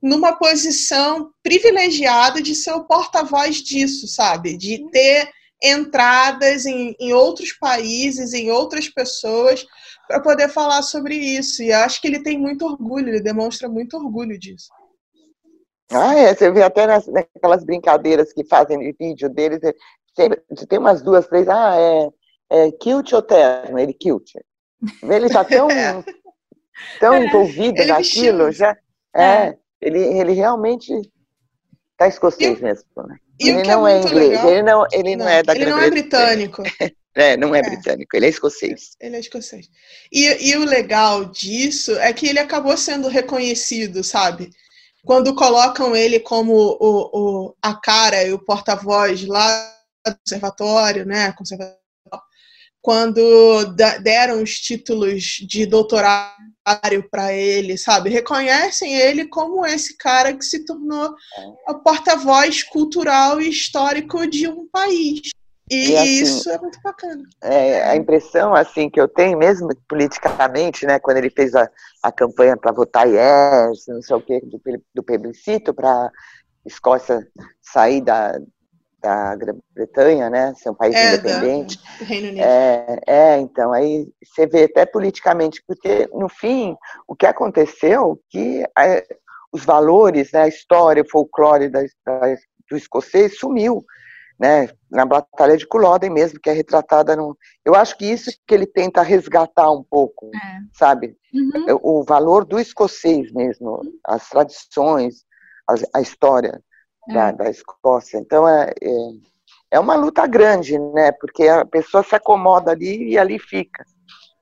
numa 0.02 0.36
posição 0.36 1.30
privilegiada 1.42 2.40
de 2.40 2.54
ser 2.54 2.72
o 2.72 2.84
porta-voz 2.84 3.56
disso, 3.56 4.08
sabe? 4.08 4.56
De 4.56 4.88
ter 4.90 5.30
entradas 5.62 6.64
em, 6.64 6.96
em 6.98 7.12
outros 7.12 7.52
países, 7.52 8.32
em 8.32 8.50
outras 8.50 8.88
pessoas, 8.88 9.66
para 10.08 10.20
poder 10.20 10.48
falar 10.48 10.82
sobre 10.82 11.14
isso. 11.14 11.62
E 11.62 11.72
acho 11.72 12.00
que 12.00 12.08
ele 12.08 12.22
tem 12.22 12.38
muito 12.38 12.64
orgulho, 12.64 13.08
ele 13.08 13.20
demonstra 13.20 13.68
muito 13.68 13.96
orgulho 13.96 14.38
disso. 14.38 14.68
Ah, 15.92 16.14
é, 16.14 16.34
você 16.34 16.50
vê 16.50 16.62
até 16.62 16.86
nas, 16.86 17.06
naquelas 17.06 17.64
brincadeiras 17.64 18.32
que 18.32 18.44
fazem 18.44 18.78
de 18.78 18.94
vídeo 18.98 19.28
deles, 19.28 19.60
sempre, 20.16 20.40
tem 20.68 20.78
umas 20.78 21.02
duas, 21.02 21.26
três, 21.26 21.48
ah, 21.48 21.74
é, 21.76 22.08
é 22.50 22.72
kilt 22.72 23.12
ou 23.12 23.20
terno, 23.20 23.78
ele 23.78 23.92
kilt. 23.92 24.30
Ele 25.02 25.28
tá 25.28 25.44
tão, 25.44 25.68
é. 25.70 26.02
tão 27.00 27.22
envolvido 27.22 27.84
naquilo, 27.86 28.52
já, 28.52 28.76
é, 29.14 29.22
é. 29.22 29.58
Ele, 29.80 29.98
ele 29.98 30.32
realmente 30.32 30.92
Tá 32.00 32.08
escocês 32.08 32.58
mesmo, 32.62 32.86
né? 33.06 33.18
ele 33.38 33.62
não 33.62 33.86
é, 33.86 33.92
é 33.92 34.00
inglês, 34.00 34.30
legal, 34.30 34.48
ele 34.48 34.62
não, 34.62 34.86
ele 34.90 35.16
não, 35.16 35.24
não 35.26 35.30
é 35.30 35.42
da 35.42 35.54
Ele 35.54 35.66
não 35.66 35.78
é 35.78 35.90
britânico. 35.90 36.62
É, 37.12 37.36
não 37.36 37.52
é, 37.52 37.58
é, 37.58 37.62
britânico, 37.62 38.16
ele 38.16 38.26
é 38.26 38.28
escocês. 38.28 38.92
Ele 39.00 39.16
é 39.16 39.18
escocês. 39.18 39.68
E, 40.12 40.50
e 40.50 40.56
o 40.56 40.64
legal 40.64 41.24
disso 41.24 41.98
é 41.98 42.12
que 42.12 42.28
ele 42.28 42.38
acabou 42.38 42.76
sendo 42.76 43.08
reconhecido, 43.08 44.04
sabe? 44.04 44.48
Quando 45.04 45.34
colocam 45.34 45.94
ele 45.96 46.20
como 46.20 46.54
o, 46.54 47.10
o, 47.12 47.56
a 47.60 47.74
cara 47.74 48.22
e 48.22 48.32
o 48.32 48.38
porta-voz 48.38 49.26
lá 49.26 49.74
do 50.06 50.16
conservatório, 50.24 51.04
né? 51.04 51.32
Conservatório, 51.32 51.79
quando 52.82 53.64
deram 54.02 54.42
os 54.42 54.54
títulos 54.54 55.22
de 55.46 55.66
doutorado 55.66 56.34
para 57.10 57.32
ele, 57.32 57.76
sabe? 57.76 58.10
Reconhecem 58.10 58.94
ele 58.94 59.26
como 59.26 59.66
esse 59.66 59.96
cara 59.96 60.32
que 60.34 60.44
se 60.44 60.64
tornou 60.64 61.14
o 61.68 61.74
porta-voz 61.74 62.62
cultural 62.62 63.40
e 63.40 63.50
histórico 63.50 64.26
de 64.26 64.48
um 64.48 64.66
país. 64.68 65.30
E, 65.70 65.90
e 65.90 65.96
assim, 65.96 66.22
isso 66.22 66.50
é 66.50 66.58
muito 66.58 66.80
bacana. 66.82 67.22
É, 67.42 67.82
a 67.90 67.96
impressão 67.96 68.54
assim 68.54 68.90
que 68.90 69.00
eu 69.00 69.06
tenho, 69.06 69.38
mesmo 69.38 69.68
politicamente, 69.88 70.84
né, 70.84 70.98
quando 70.98 71.18
ele 71.18 71.30
fez 71.30 71.54
a, 71.54 71.70
a 72.02 72.10
campanha 72.10 72.56
para 72.56 72.72
votar 72.72 73.06
yes, 73.06 73.86
não 73.86 74.02
sei 74.02 74.16
o 74.16 74.20
que, 74.20 74.40
do, 74.40 74.60
do 74.94 75.02
plebiscito 75.02 75.72
para 75.72 76.10
Escócia 76.66 77.26
sair 77.62 78.00
da, 78.00 78.38
da 79.00 79.34
Grã-Bretanha, 79.36 80.30
né, 80.30 80.52
ser 80.54 80.70
um 80.70 80.74
país 80.74 80.94
é, 80.94 81.14
independente. 81.14 81.78
Da, 81.78 82.04
Reino 82.04 82.28
Unido. 82.28 82.44
É, 82.44 83.00
é, 83.06 83.38
então, 83.38 83.72
aí 83.72 84.08
você 84.22 84.46
vê 84.46 84.64
até 84.64 84.84
politicamente, 84.86 85.62
porque 85.66 86.08
no 86.12 86.28
fim, 86.28 86.76
o 87.08 87.14
que 87.14 87.26
aconteceu, 87.26 88.20
que 88.28 88.62
a, 88.76 89.02
os 89.52 89.64
valores, 89.64 90.32
né, 90.32 90.42
a 90.42 90.48
história, 90.48 91.02
o 91.02 91.10
folclore 91.10 91.68
da, 91.68 91.80
da, 92.04 92.20
do 92.70 92.76
escocês 92.76 93.38
sumiu 93.38 93.84
né, 94.40 94.70
na 94.90 95.04
Batalha 95.04 95.54
de 95.54 95.66
Culloden 95.66 96.08
mesmo, 96.08 96.40
que 96.40 96.48
é 96.48 96.52
retratada 96.54 97.14
no... 97.14 97.36
Eu 97.62 97.74
acho 97.74 97.96
que 97.98 98.06
isso 98.06 98.30
que 98.46 98.54
ele 98.54 98.66
tenta 98.66 99.02
resgatar 99.02 99.70
um 99.70 99.82
pouco, 99.82 100.30
é. 100.34 100.58
sabe? 100.72 101.14
Uhum. 101.34 101.78
O 101.82 102.02
valor 102.02 102.46
do 102.46 102.58
escocês 102.58 103.30
mesmo, 103.32 103.82
as 104.02 104.30
tradições, 104.30 105.26
a, 105.68 105.98
a 105.98 106.00
história. 106.00 106.58
Da, 107.08 107.32
da 107.32 107.50
Escócia. 107.50 108.18
Então, 108.18 108.48
é, 108.48 108.72
é, 108.82 108.90
é, 109.72 109.80
uma 109.80 109.94
luta 109.94 110.26
grande, 110.26 110.78
né? 110.78 111.12
Porque 111.12 111.48
a 111.48 111.64
pessoa 111.64 112.02
se 112.02 112.14
acomoda 112.14 112.70
ali 112.70 113.10
e 113.10 113.18
ali 113.18 113.38
fica. 113.38 113.84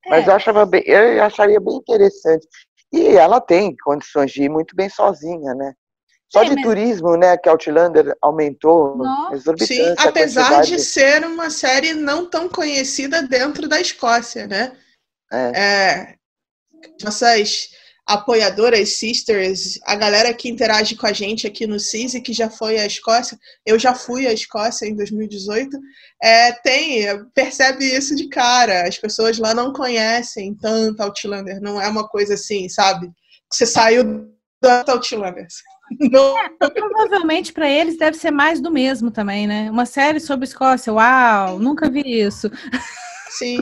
Mas 0.09 0.27
é. 0.27 0.31
eu, 0.31 0.35
achava 0.35 0.66
bem, 0.66 0.83
eu 0.87 1.23
acharia 1.23 1.61
bem 1.61 1.77
interessante. 1.77 2.47
E 2.92 3.16
ela 3.16 3.40
tem 3.40 3.77
condições 3.85 4.33
de 4.33 4.44
ir 4.44 4.49
muito 4.49 4.75
bem 4.75 4.88
sozinha, 4.88 5.55
né? 5.55 5.75
Só 6.31 6.42
de 6.42 6.61
turismo, 6.62 7.16
né, 7.16 7.38
que 7.38 7.49
Outlander 7.49 8.14
aumentou 8.21 9.01
exorbitante. 9.33 9.75
Sim, 9.75 9.94
apesar 9.97 10.61
de 10.61 10.79
ser 10.79 11.25
uma 11.25 11.49
série 11.49 11.94
não 11.94 12.29
tão 12.29 12.51
conhecida 12.51 13.23
dentro 13.23 13.66
da 13.66 13.81
Escócia, 13.81 14.47
né? 14.47 14.77
É. 15.33 15.61
é 15.61 16.14
nossas 17.03 17.71
apoiadoras, 18.09 18.97
sisters, 18.97 19.79
a 19.85 19.94
galera 19.94 20.33
que 20.33 20.49
interage 20.49 20.97
com 20.97 21.07
a 21.07 21.12
gente 21.12 21.47
aqui 21.47 21.66
no 21.66 21.79
CIS 21.79 22.14
que 22.25 22.33
já 22.33 22.49
foi 22.49 22.79
à 22.79 22.87
Escócia, 22.87 23.38
eu 23.66 23.79
já 23.79 23.94
fui 23.94 24.27
à 24.27 24.33
Escócia 24.33 24.87
em 24.87 24.97
2018, 24.97 25.79
é, 26.23 26.53
tem, 26.53 27.05
percebe 27.35 27.85
isso 27.85 28.16
de 28.16 28.29
cara. 28.29 28.88
As 28.88 28.97
pessoas 28.97 29.38
lá 29.38 29.53
não 29.53 29.75
conhecem 29.75 30.55
tanto 30.55 31.03
Outlander, 31.03 31.61
não 31.61 31.81
é 31.81 31.87
uma 31.87 32.09
coisa 32.09 32.33
assim, 32.33 32.66
sabe? 32.71 33.11
Você 33.53 33.66
saiu 33.66 34.05
do 34.05 34.68
Outlander. 34.88 35.47
É, 36.61 36.68
provavelmente 36.68 37.51
para 37.51 37.66
eles 37.66 37.97
deve 37.97 38.14
ser 38.18 38.31
mais 38.31 38.61
do 38.61 38.71
mesmo 38.71 39.11
também, 39.11 39.47
né? 39.47 39.71
Uma 39.71 39.87
série 39.87 40.21
sobre 40.21 40.44
Escócia, 40.44 40.92
uau, 40.92 41.59
nunca 41.59 41.88
vi 41.88 42.03
isso. 42.05 42.51
Sim, 43.31 43.57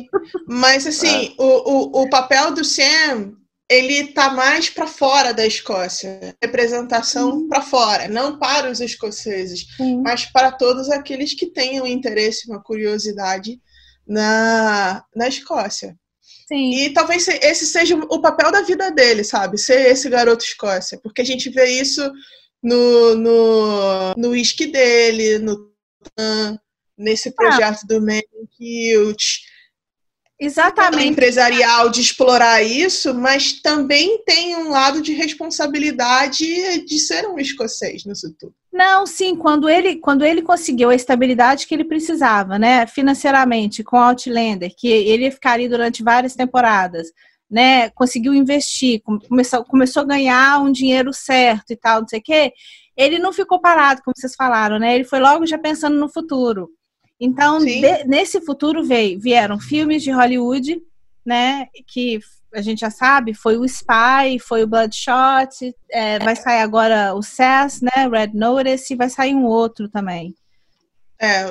mas 0.48 0.85
assim, 0.88 1.37
é. 1.38 1.40
o, 1.40 2.00
o, 2.00 2.02
o 2.02 2.11
papel 2.11 2.52
do 2.52 2.64
Sam, 2.64 3.32
ele 3.68 4.09
tá 4.12 4.31
mais 4.31 4.70
para 4.70 4.87
fora 4.87 5.35
da 5.35 5.46
Escócia, 5.46 6.37
representação 6.40 7.48
para 7.48 7.62
fora, 7.62 8.09
não 8.09 8.38
para 8.38 8.70
os 8.70 8.81
escoceses, 8.81 9.66
Sim. 9.76 10.02
mas 10.02 10.24
para 10.26 10.52
todos 10.52 10.88
aqueles 10.88 11.35
que 11.35 11.46
tenham 11.46 11.87
interesse, 11.87 12.48
uma 12.48 12.62
curiosidade 12.62 13.61
na, 14.07 15.05
na 15.14 15.26
Escócia. 15.29 15.96
Sim. 16.46 16.74
E 16.74 16.90
talvez 16.90 17.26
esse 17.26 17.66
seja 17.66 17.96
o 17.96 18.20
papel 18.20 18.52
da 18.52 18.62
vida 18.62 18.90
dele, 18.92 19.24
sabe? 19.24 19.59
Ser 19.59 19.90
esse 19.90 20.09
garoto 20.09 20.44
Escócia. 20.44 20.98
Porque 21.02 21.20
a 21.20 21.24
gente 21.24 21.50
vê 21.50 21.66
isso 21.66 22.09
no, 22.62 23.16
no, 23.16 24.14
no 24.16 24.29
whisky 24.31 24.66
dele, 24.66 25.38
no 25.38 25.72
nesse 26.96 27.33
projeto 27.33 27.81
ah. 27.83 27.87
do 27.87 28.00
Mankilt. 28.00 29.40
Exatamente. 30.38 31.09
empresarial 31.09 31.88
de 31.88 32.03
explorar 32.03 32.62
isso, 32.62 33.14
mas 33.14 33.55
também 33.55 34.22
tem 34.25 34.55
um 34.57 34.68
lado 34.68 35.01
de 35.01 35.14
responsabilidade 35.14 36.85
de 36.85 36.99
ser 36.99 37.27
um 37.27 37.38
escocês 37.38 38.05
nisso 38.05 38.35
tudo. 38.38 38.55
Não, 38.70 39.07
sim, 39.07 39.35
quando 39.35 39.70
ele, 39.70 39.96
quando 39.96 40.22
ele 40.22 40.42
conseguiu 40.42 40.90
a 40.90 40.94
estabilidade 40.94 41.66
que 41.66 41.75
ele 41.75 41.85
precisava, 41.85 42.59
né, 42.59 42.87
financeiramente, 42.87 43.83
com 43.83 43.96
Outlander, 43.96 44.70
que 44.77 44.88
ele 44.88 45.31
ficaria 45.31 45.66
durante 45.66 46.03
várias 46.03 46.35
temporadas, 46.35 47.09
né, 47.51 47.88
conseguiu 47.90 48.35
investir, 48.35 49.01
começou, 49.27 49.64
começou 49.64 50.03
a 50.03 50.07
ganhar 50.07 50.61
um 50.61 50.70
dinheiro 50.70 51.11
certo 51.14 51.70
e 51.70 51.77
tal, 51.77 52.03
não 52.03 52.09
sei 52.09 52.18
o 52.18 52.22
quê, 52.22 52.53
ele 52.94 53.18
não 53.18 53.33
ficou 53.33 53.59
parado, 53.59 54.03
como 54.05 54.14
vocês 54.14 54.35
falaram, 54.35 54.79
né, 54.79 54.94
ele 54.94 55.05
foi 55.05 55.20
logo 55.20 55.46
já 55.46 55.57
pensando 55.57 55.96
no 55.96 56.12
futuro. 56.12 56.68
Então, 57.20 57.59
de, 57.59 58.05
nesse 58.05 58.40
futuro 58.40 58.85
veio, 58.85 59.18
vieram 59.18 59.59
filmes 59.59 60.02
de 60.02 60.11
Hollywood, 60.11 60.83
né, 61.24 61.66
que 61.87 62.20
a 62.55 62.61
gente 62.61 62.81
já 62.81 62.90
sabe, 62.90 63.35
foi 63.35 63.57
o 63.57 63.64
Spy, 63.64 64.38
foi 64.40 64.62
o 64.62 64.66
Bloodshot, 64.66 65.74
é, 65.90 66.18
vai 66.18 66.37
sair 66.37 66.61
agora 66.61 67.14
o 67.14 67.22
Sass, 67.22 67.81
né, 67.81 68.09
Red 68.11 68.33
Notice, 68.35 68.92
e 68.92 68.96
vai 68.96 69.11
sair 69.11 69.35
um 69.35 69.44
outro 69.44 69.88
também. 69.88 70.35
É, 71.20 71.44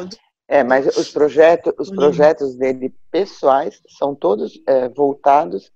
é 0.48 0.64
mas 0.64 0.88
os 0.98 1.12
projetos, 1.12 1.74
os 1.78 1.90
uhum. 1.90 1.96
projetos 1.96 2.56
dele 2.56 2.94
pessoais 3.12 3.82
são 3.98 4.16
todos 4.16 4.60
é, 4.68 4.90
voltados 4.90 5.72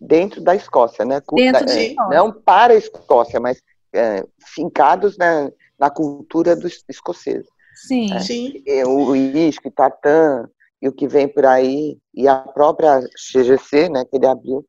dentro 0.00 0.40
da 0.42 0.54
Escócia, 0.54 1.04
né? 1.04 1.22
Dentro 1.32 1.64
de... 1.64 1.92
É, 1.92 1.94
não 2.10 2.32
para 2.32 2.74
a 2.74 2.76
Escócia, 2.76 3.40
mas 3.40 3.62
é, 3.94 4.24
fincados 4.54 5.16
na, 5.16 5.50
na 5.78 5.88
cultura 5.88 6.54
dos 6.54 6.84
escoceses. 6.88 7.48
Sim. 7.74 8.12
É, 8.12 8.20
Sim. 8.20 8.62
O 8.86 9.10
uísque, 9.10 9.70
Tartan 9.70 10.48
e 10.80 10.88
o 10.88 10.92
que 10.92 11.08
vem 11.08 11.26
por 11.26 11.46
aí, 11.46 11.96
e 12.14 12.28
a 12.28 12.36
própria 12.36 13.00
CGC, 13.16 13.88
né, 13.88 14.04
que 14.04 14.16
ele 14.16 14.26
abriu, 14.26 14.64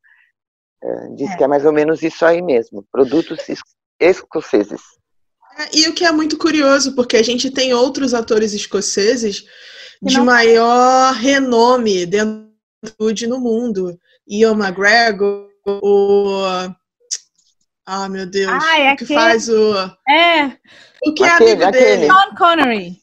é, 0.81 1.07
diz 1.09 1.29
é. 1.29 1.35
que 1.35 1.43
é 1.43 1.47
mais 1.47 1.65
ou 1.65 1.73
menos 1.73 2.01
isso 2.01 2.25
aí 2.25 2.41
mesmo, 2.41 2.85
produtos 2.89 3.39
escoceses. 3.99 4.81
É, 5.57 5.77
e 5.77 5.89
o 5.89 5.93
que 5.93 6.05
é 6.05 6.11
muito 6.11 6.37
curioso, 6.37 6.95
porque 6.95 7.17
a 7.17 7.23
gente 7.23 7.51
tem 7.51 7.73
outros 7.73 8.13
atores 8.13 8.53
escoceses 8.53 9.45
de 10.01 10.17
não... 10.17 10.25
maior 10.25 11.13
renome 11.13 12.05
dentro 12.05 12.45
no 13.27 13.39
mundo. 13.39 13.97
Ian 14.27 14.53
McGregor, 14.53 15.49
o 15.65 16.43
ah, 17.85 18.09
meu 18.09 18.25
Deus. 18.25 18.51
Ah, 18.51 18.79
é 18.79 18.93
o 18.93 18.97
que 18.97 19.05
faz 19.05 19.47
o. 19.47 19.73
É. 20.09 20.51
O 21.05 21.13
que 21.13 21.23
é 21.23 21.27
aquele, 21.27 21.51
amigo 21.51 21.63
aquele. 21.65 21.85
dele? 21.85 22.07
Sean 22.07 22.35
Connery. 22.35 23.01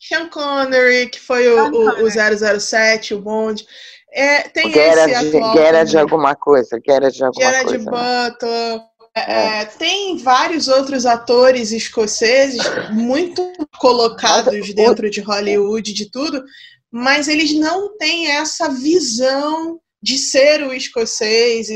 Sean 0.00 0.28
Connery, 0.28 1.08
que 1.08 1.20
foi 1.20 1.48
o, 1.48 1.70
o, 1.70 2.04
o 2.04 2.60
007, 2.60 3.14
o 3.14 3.20
Bond. 3.20 3.66
É, 4.12 4.42
tem 4.42 4.70
esse 4.70 5.14
atual. 5.14 5.54
Guerra 5.54 5.84
de 5.84 5.98
alguma 5.98 6.34
coisa. 6.34 6.78
Guerra 6.78 7.10
de 7.10 7.24
alguma 7.24 7.50
Guerra 7.50 7.64
coisa. 7.64 7.78
de 7.78 7.84
Butler. 7.84 8.80
É, 9.16 9.20
é. 9.20 9.60
é. 9.60 9.64
Tem 9.64 10.16
vários 10.18 10.68
outros 10.68 11.04
atores 11.04 11.72
escoceses 11.72 12.62
muito 12.92 13.52
colocados 13.78 14.72
dentro 14.74 15.10
de 15.10 15.20
Hollywood, 15.20 15.92
de 15.92 16.10
tudo, 16.10 16.42
mas 16.90 17.28
eles 17.28 17.52
não 17.54 17.96
têm 17.98 18.30
essa 18.30 18.68
visão 18.68 19.80
de 20.02 20.18
ser 20.18 20.62
o 20.62 20.72
escocês. 20.72 21.68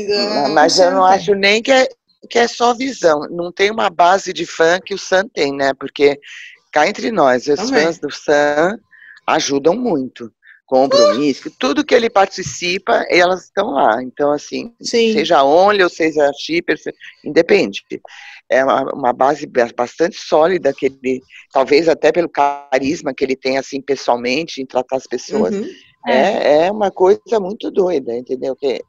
Mas 0.53 0.79
eu 0.79 0.91
não 0.91 1.03
acho 1.03 1.33
nem 1.33 1.61
que 1.61 1.71
é, 1.71 1.89
que 2.27 2.39
é 2.39 2.47
só 2.47 2.73
visão, 2.73 3.21
não 3.29 3.51
tem 3.51 3.71
uma 3.71 3.89
base 3.89 4.33
de 4.33 4.45
fã 4.45 4.79
que 4.79 4.93
o 4.93 4.97
Sam 4.97 5.27
tem, 5.33 5.53
né? 5.53 5.73
Porque 5.73 6.19
cá 6.71 6.87
entre 6.87 7.11
nós, 7.11 7.47
os 7.47 7.59
Também. 7.59 7.83
fãs 7.83 7.99
do 7.99 8.11
Sam 8.11 8.77
ajudam 9.27 9.75
muito. 9.75 10.31
Compromisso, 10.65 11.49
tudo 11.57 11.83
que 11.83 11.95
ele 11.95 12.11
participa, 12.11 13.03
elas 13.09 13.45
estão 13.45 13.71
lá. 13.71 14.03
Então, 14.03 14.31
assim, 14.31 14.71
Sim. 14.79 15.13
seja 15.13 15.43
Only 15.43 15.81
ou 15.81 15.89
seja 15.89 16.31
Shipper, 16.39 16.77
independe. 17.25 17.81
É 18.47 18.63
uma, 18.63 18.83
uma, 18.93 19.11
base 19.11 19.47
bastante 19.75 20.17
sólida 20.17 20.71
que 20.71 20.85
ele, 20.85 21.21
talvez 21.51 21.89
até 21.89 22.11
pelo 22.11 22.29
carisma 22.29 23.15
que 23.15 23.23
ele 23.23 23.35
tem, 23.35 23.57
assim, 23.57 23.81
pessoalmente, 23.81 24.61
em 24.61 24.65
tratar 24.65 24.97
as 24.97 25.07
pessoas. 25.07 25.55
Uhum. 25.55 25.67
É, 26.07 26.65
é 26.65 26.71
uma 26.71 26.91
coisa 26.91 27.39
muito 27.39 27.71
doida, 27.71 28.15
entendeu? 28.15 28.55
Que 28.55 28.79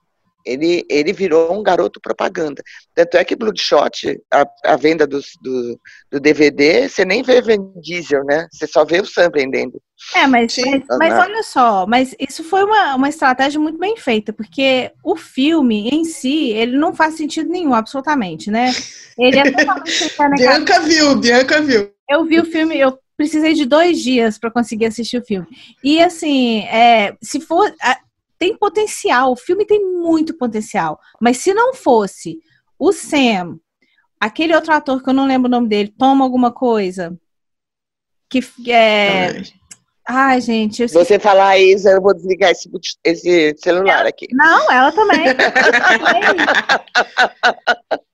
ele, 0.45 0.85
ele 0.89 1.13
virou 1.13 1.59
um 1.59 1.63
garoto 1.63 2.01
propaganda. 2.01 2.63
Tanto 2.95 3.17
é 3.17 3.25
que 3.25 3.37
Bloodshot, 3.37 4.21
a, 4.33 4.47
a 4.65 4.77
venda 4.77 5.07
do, 5.07 5.21
do, 5.43 5.81
do, 6.11 6.21
DVD, 6.21 6.89
você 6.89 7.05
nem 7.05 7.23
vê 7.23 7.41
Vin 7.41 7.73
Diesel, 7.81 8.25
né? 8.25 8.47
Você 8.53 8.67
só 8.67 8.85
vê 8.85 9.01
o 9.01 9.07
Sam 9.07 9.31
vendendo. 9.33 9.81
É, 10.15 10.27
mas, 10.27 10.57
mas, 10.57 10.85
mas, 10.99 11.13
olha 11.13 11.43
só, 11.43 11.87
mas 11.87 12.15
isso 12.19 12.43
foi 12.43 12.65
uma, 12.65 12.95
uma 12.95 13.09
estratégia 13.09 13.61
muito 13.61 13.79
bem 13.79 13.97
feita, 13.97 14.33
porque 14.33 14.91
o 15.05 15.15
filme 15.15 15.89
em 15.91 16.05
si, 16.05 16.51
ele 16.51 16.77
não 16.79 16.95
faz 16.95 17.17
sentido 17.17 17.51
nenhum, 17.51 17.75
absolutamente, 17.75 18.51
né? 18.51 18.73
Ele 19.19 19.39
é 19.39 19.51
totalmente... 19.51 20.41
Bianca 20.41 20.81
viu, 20.81 21.17
Bianca 21.17 21.61
viu. 21.61 21.93
Eu 22.09 22.25
vi 22.25 22.41
o 22.41 22.47
filme, 22.47 22.79
eu 22.79 22.99
precisei 23.17 23.53
de 23.53 23.67
dois 23.67 24.01
dias 24.01 24.39
para 24.39 24.51
conseguir 24.51 24.87
assistir 24.87 25.19
o 25.19 25.25
filme. 25.25 25.47
E 25.85 26.03
assim, 26.03 26.61
é, 26.61 27.15
se 27.21 27.39
for 27.39 27.71
tem 28.41 28.57
potencial, 28.57 29.33
o 29.33 29.37
filme 29.37 29.67
tem 29.67 29.85
muito 29.85 30.35
potencial. 30.35 30.99
Mas 31.21 31.37
se 31.37 31.53
não 31.53 31.75
fosse 31.75 32.41
o 32.79 32.91
Sam, 32.91 33.61
aquele 34.19 34.55
outro 34.55 34.73
ator 34.73 35.03
que 35.03 35.11
eu 35.11 35.15
não 35.15 35.27
lembro 35.27 35.47
o 35.47 35.51
nome 35.51 35.69
dele, 35.69 35.95
toma 35.97 36.25
alguma 36.25 36.51
coisa. 36.51 37.17
Que 38.31 38.41
é. 38.73 39.43
Ai, 40.13 40.41
gente. 40.41 40.89
Se 40.89 40.95
você 40.95 41.21
falar 41.21 41.57
isso, 41.57 41.89
eu 41.89 42.03
vou 42.03 42.13
desligar 42.13 42.51
esse, 42.51 42.69
esse 43.05 43.55
celular 43.59 44.05
aqui. 44.05 44.27
Não, 44.33 44.67
ela 44.73 44.91
também. 44.91 45.25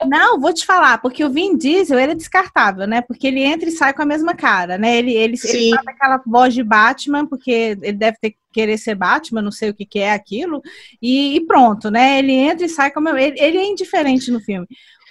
não, 0.04 0.38
vou 0.38 0.52
te 0.52 0.66
falar, 0.66 0.98
porque 0.98 1.24
o 1.24 1.30
Vin 1.30 1.56
Diesel, 1.56 1.98
ele 1.98 2.12
é 2.12 2.14
descartável, 2.14 2.86
né? 2.86 3.00
Porque 3.00 3.26
ele 3.26 3.42
entra 3.42 3.66
e 3.66 3.72
sai 3.72 3.94
com 3.94 4.02
a 4.02 4.06
mesma 4.06 4.34
cara, 4.34 4.76
né? 4.76 4.94
Ele, 4.98 5.14
ele, 5.14 5.38
ele 5.42 5.70
faz 5.70 5.86
aquela 5.86 6.20
voz 6.26 6.52
de 6.52 6.62
Batman, 6.62 7.24
porque 7.24 7.78
ele 7.80 7.94
deve 7.94 8.18
ter 8.20 8.36
querer 8.52 8.78
ser 8.78 8.94
Batman, 8.94 9.42
não 9.42 9.52
sei 9.52 9.70
o 9.70 9.74
que, 9.74 9.84
que 9.84 9.98
é 9.98 10.12
aquilo, 10.12 10.62
e, 11.00 11.36
e, 11.36 11.46
pronto, 11.46 11.90
né? 11.90 12.18
Ele 12.18 12.32
entra 12.32 12.66
e 12.66 12.68
sai 12.68 12.90
como. 12.90 13.08
Ele, 13.08 13.40
ele 13.40 13.56
é 13.56 13.64
indiferente 13.64 14.30
no 14.30 14.40
filme. 14.40 14.66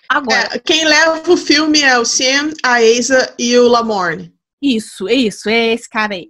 Agora. 0.08 0.50
É, 0.54 0.60
quem 0.60 0.86
leva 0.86 1.32
o 1.32 1.38
filme 1.38 1.82
é 1.82 1.98
o 1.98 2.06
Sam, 2.06 2.52
a 2.64 2.76
Asa 2.76 3.34
e 3.40 3.58
o 3.58 3.68
Lamorne. 3.68 4.35
Isso, 4.62 5.08
isso, 5.10 5.50
é 5.50 5.74
esse 5.74 5.88
cara 5.88 6.16
aí. 6.16 6.28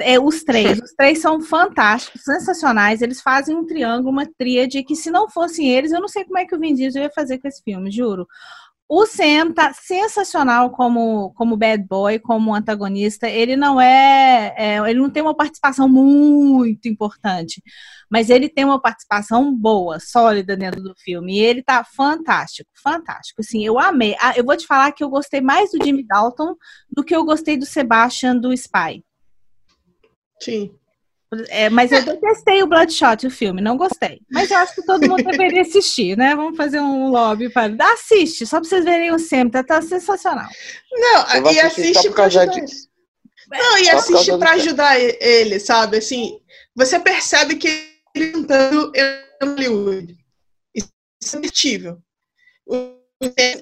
É, 0.00 0.18
os 0.18 0.42
três, 0.42 0.78
os 0.80 0.92
três 0.94 1.20
são 1.20 1.40
fantásticos, 1.40 2.22
sensacionais. 2.22 3.02
Eles 3.02 3.20
fazem 3.20 3.54
um 3.54 3.66
triângulo, 3.66 4.10
uma 4.10 4.26
tríade 4.26 4.82
que 4.82 4.96
se 4.96 5.10
não 5.10 5.28
fossem 5.28 5.68
eles, 5.70 5.92
eu 5.92 6.00
não 6.00 6.08
sei 6.08 6.24
como 6.24 6.38
é 6.38 6.46
que 6.46 6.54
o 6.56 6.58
Vin 6.58 6.74
Diesel 6.74 7.02
ia 7.02 7.10
fazer 7.10 7.38
com 7.38 7.46
esse 7.46 7.62
filme, 7.62 7.90
juro. 7.90 8.26
O 8.88 9.04
Sam 9.04 9.52
tá 9.52 9.72
sensacional 9.74 10.70
como, 10.70 11.30
como 11.34 11.58
bad 11.58 11.84
boy, 11.86 12.18
como 12.18 12.54
antagonista. 12.54 13.28
Ele 13.28 13.54
não 13.54 13.78
é, 13.78 14.54
é, 14.56 14.78
ele 14.90 14.98
não 14.98 15.10
tem 15.10 15.22
uma 15.22 15.36
participação 15.36 15.86
muito 15.88 16.88
importante, 16.88 17.62
mas 18.10 18.30
ele 18.30 18.48
tem 18.48 18.64
uma 18.64 18.80
participação 18.80 19.54
boa, 19.54 20.00
sólida 20.00 20.56
dentro 20.56 20.82
do 20.82 20.94
filme. 20.96 21.38
E 21.38 21.40
ele 21.40 21.62
tá 21.62 21.84
fantástico, 21.84 22.70
fantástico. 22.82 23.40
Assim, 23.40 23.64
eu 23.64 23.78
amei. 23.78 24.16
Ah, 24.20 24.34
eu 24.36 24.44
vou 24.44 24.56
te 24.56 24.66
falar 24.66 24.92
que 24.92 25.04
eu 25.04 25.10
gostei 25.10 25.40
mais 25.40 25.70
do 25.70 25.84
Jimmy 25.84 26.06
Dalton 26.06 26.54
do 26.90 27.04
que 27.04 27.14
eu 27.14 27.24
gostei 27.24 27.56
do 27.56 27.66
Sebastian 27.66 28.36
do 28.36 28.52
Spy. 28.52 29.04
Sim. 30.40 30.72
É, 31.50 31.68
mas 31.68 31.92
eu 31.92 32.02
detestei 32.02 32.62
o 32.62 32.66
Bloodshot, 32.66 33.26
o 33.26 33.30
filme, 33.30 33.60
não 33.60 33.76
gostei. 33.76 34.22
Mas 34.30 34.50
eu 34.50 34.56
acho 34.56 34.74
que 34.74 34.86
todo 34.86 35.06
mundo 35.06 35.22
deveria 35.22 35.60
assistir, 35.60 36.16
né? 36.16 36.34
Vamos 36.34 36.56
fazer 36.56 36.80
um 36.80 37.10
lobby 37.10 37.50
para. 37.50 37.70
Assiste, 37.92 38.46
só 38.46 38.58
pra 38.58 38.68
vocês 38.68 38.82
verem 38.82 39.12
o 39.12 39.18
sempre, 39.18 39.50
tá, 39.50 39.62
tá 39.62 39.82
sensacional. 39.82 40.48
Não, 40.90 41.52
e 41.52 41.60
assiste 41.60 42.08
pra 42.10 42.24
ajudar. 42.24 42.46
Disso. 42.46 42.88
Não, 43.50 43.76
e 43.76 43.84
só 43.84 43.96
assiste 43.96 44.38
pra 44.38 44.52
ajudar 44.52 44.98
ele, 44.98 45.60
sabe? 45.60 45.98
Assim, 45.98 46.38
você 46.74 46.98
percebe 46.98 47.56
que 47.56 47.87
tentando 48.12 48.92
Hollywood. 49.42 50.16
Isso 50.74 51.34
é 51.34 51.38
indiscutível. 51.38 51.98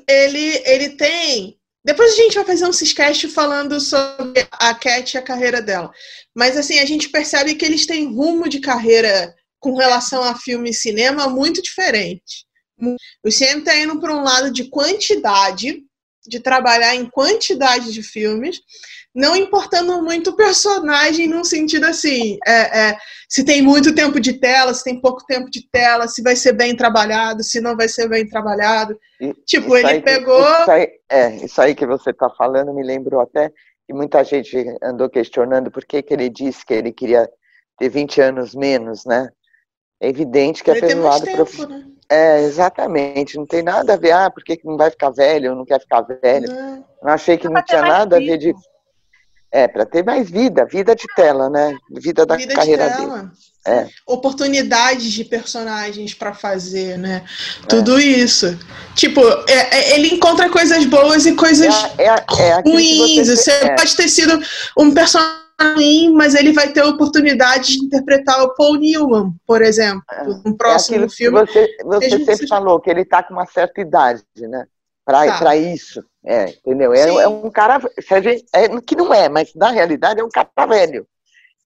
Ele, 0.09 0.63
ele 0.65 0.91
tem 0.97 1.59
depois 1.87 2.15
a 2.15 2.17
gente 2.17 2.35
vai 2.35 2.45
fazer 2.45 2.67
um 2.67 2.73
Ciscast 2.73 3.29
falando 3.29 3.79
sobre 3.79 4.45
a 4.51 4.75
Cat 4.75 5.15
e 5.15 5.19
a 5.19 5.23
carreira 5.23 5.63
dela. 5.63 5.93
Mas 6.35 6.57
assim, 6.57 6.81
a 6.81 6.85
gente 6.85 7.09
percebe 7.11 7.55
que 7.55 7.65
eles 7.65 7.87
têm 7.87 8.13
rumo 8.13 8.49
de 8.49 8.59
carreira 8.59 9.33
com 9.61 9.77
relação 9.77 10.21
a 10.25 10.35
filme 10.35 10.71
e 10.71 10.75
cinema 10.75 11.29
muito 11.29 11.63
diferente. 11.63 12.45
O 13.25 13.31
cinema 13.31 13.61
está 13.61 13.79
indo 13.79 14.01
para 14.01 14.13
um 14.13 14.25
lado 14.25 14.53
de 14.53 14.69
quantidade, 14.69 15.81
de 16.29 16.41
trabalhar 16.41 16.95
em 16.95 17.07
quantidade 17.07 17.93
de 17.93 18.03
filmes, 18.03 18.61
não 19.15 19.35
importando 19.35 20.03
muito 20.03 20.31
o 20.31 20.37
personagem 20.37 21.27
num 21.27 21.43
sentido 21.43 21.87
assim, 21.87 22.37
é, 22.47 22.91
é, 22.91 22.99
se 23.27 23.43
tem 23.43 23.63
muito 23.63 23.95
tempo 23.95 24.21
de 24.21 24.35
tela, 24.35 24.75
se 24.75 24.85
tem 24.85 25.01
pouco 25.01 25.25
tempo 25.25 25.51
de 25.51 25.67
tela, 25.71 26.07
se 26.07 26.23
vai 26.23 26.37
ser 26.37 26.53
bem 26.53 26.77
trabalhado, 26.77 27.43
se 27.43 27.59
não 27.59 27.75
vai 27.75 27.89
ser 27.89 28.09
bem 28.09 28.29
trabalhado. 28.29 28.99
E, 29.19 29.33
tipo, 29.47 29.75
ele 29.75 30.03
pegou. 30.03 30.43
Isso 30.61 30.71
aí, 30.71 30.89
é, 31.09 31.37
isso 31.37 31.61
aí 31.63 31.75
que 31.75 31.87
você 31.87 32.11
está 32.11 32.29
falando 32.29 32.75
me 32.75 32.83
lembrou 32.83 33.23
até 33.23 33.51
que 33.87 33.95
muita 33.95 34.23
gente 34.23 34.55
andou 34.83 35.09
questionando 35.09 35.71
por 35.71 35.87
que, 35.87 36.03
que 36.03 36.13
ele 36.13 36.29
disse 36.29 36.67
que 36.67 36.75
ele 36.75 36.93
queria 36.93 37.27
ter 37.79 37.89
20 37.89 38.21
anos 38.21 38.55
menos, 38.55 39.07
né? 39.07 39.31
É 39.99 40.09
evidente 40.09 40.63
que 40.63 40.71
é 40.71 40.79
pelo 40.79 41.05
lado 41.05 41.25
profissional. 41.25 41.79
Né? 41.79 41.96
É, 42.11 42.43
exatamente. 42.43 43.37
Não 43.37 43.47
tem 43.47 43.63
nada 43.63 43.95
a 43.95 43.97
ver, 43.97 44.13
ah, 44.13 44.31
por 44.31 44.43
que, 44.45 44.59
não 44.65 44.77
vai 44.77 44.91
ficar 44.91 45.11
velho, 45.11 45.55
não 45.55 45.65
quer 45.65 45.81
ficar 45.81 46.03
velho. 46.03 46.49
Não, 46.49 46.85
não 47.03 47.13
achei 47.13 47.37
que 47.37 47.47
não, 47.47 47.55
não 47.55 47.63
tinha 47.63 47.83
nada 47.83 48.17
a 48.17 48.21
ver 48.21 48.39
de 48.39 48.55
é, 49.51 49.67
para 49.67 49.87
ter 49.87 50.05
mais 50.05 50.29
vida, 50.29 50.67
vida 50.67 50.95
de 50.95 51.07
tela, 51.15 51.49
né? 51.49 51.75
Vida 51.91 52.27
da 52.27 52.37
vida 52.37 52.55
carreira 52.55 52.91
de 52.91 52.97
dele. 52.99 53.31
É. 53.67 53.89
Oportunidades 54.07 55.13
de 55.13 55.25
personagens 55.25 56.15
para 56.15 56.33
fazer, 56.33 56.99
né? 56.99 57.25
É. 57.63 57.67
Tudo 57.67 57.99
isso. 57.99 58.57
Tipo, 58.95 59.21
é, 59.49 59.55
é, 59.55 59.95
ele 59.95 60.15
encontra 60.15 60.49
coisas 60.51 60.85
boas 60.85 61.27
e 61.27 61.33
coisas 61.33 61.75
é, 61.99 62.61
ruins. 62.65 63.29
Você, 63.29 63.37
você 63.37 63.75
pode 63.75 63.97
ter 63.97 64.09
sido 64.09 64.41
um 64.79 64.93
personagem 64.93 65.46
ruim, 65.61 66.13
mas 66.13 66.35
ele 66.35 66.53
vai 66.53 66.73
ter 66.73 66.81
a 66.81 66.89
oportunidade 66.89 67.73
de 67.73 67.85
interpretar 67.85 68.43
o 68.43 68.55
Paul 68.55 68.77
Newman, 68.77 69.33
por 69.47 69.63
exemplo, 69.63 70.03
no 70.45 70.57
próximo 70.57 71.09
filme. 71.09 71.41
Você, 71.41 71.77
você 71.83 72.11
sempre 72.11 72.37
você... 72.37 72.47
falou 72.47 72.81
que 72.81 72.91
ele 72.91 73.03
está 73.03 73.23
com 73.23 73.35
uma 73.35 73.47
certa 73.47 73.81
idade, 73.81 74.23
né? 74.39 74.67
Para 75.05 75.39
tá. 75.39 75.57
isso. 75.57 76.05
É, 76.25 76.51
entendeu? 76.51 76.93
É, 76.93 77.09
é, 77.09 77.29
um 77.29 77.49
cara 77.49 77.81
é, 78.53 78.81
que 78.81 78.97
não 78.97 79.15
é, 79.15 79.29
mas 79.29 79.55
na 79.55 79.71
realidade 79.71 80.21
é 80.21 80.25
um 80.25 80.29
cara 80.29 80.67
velho. 80.67 81.07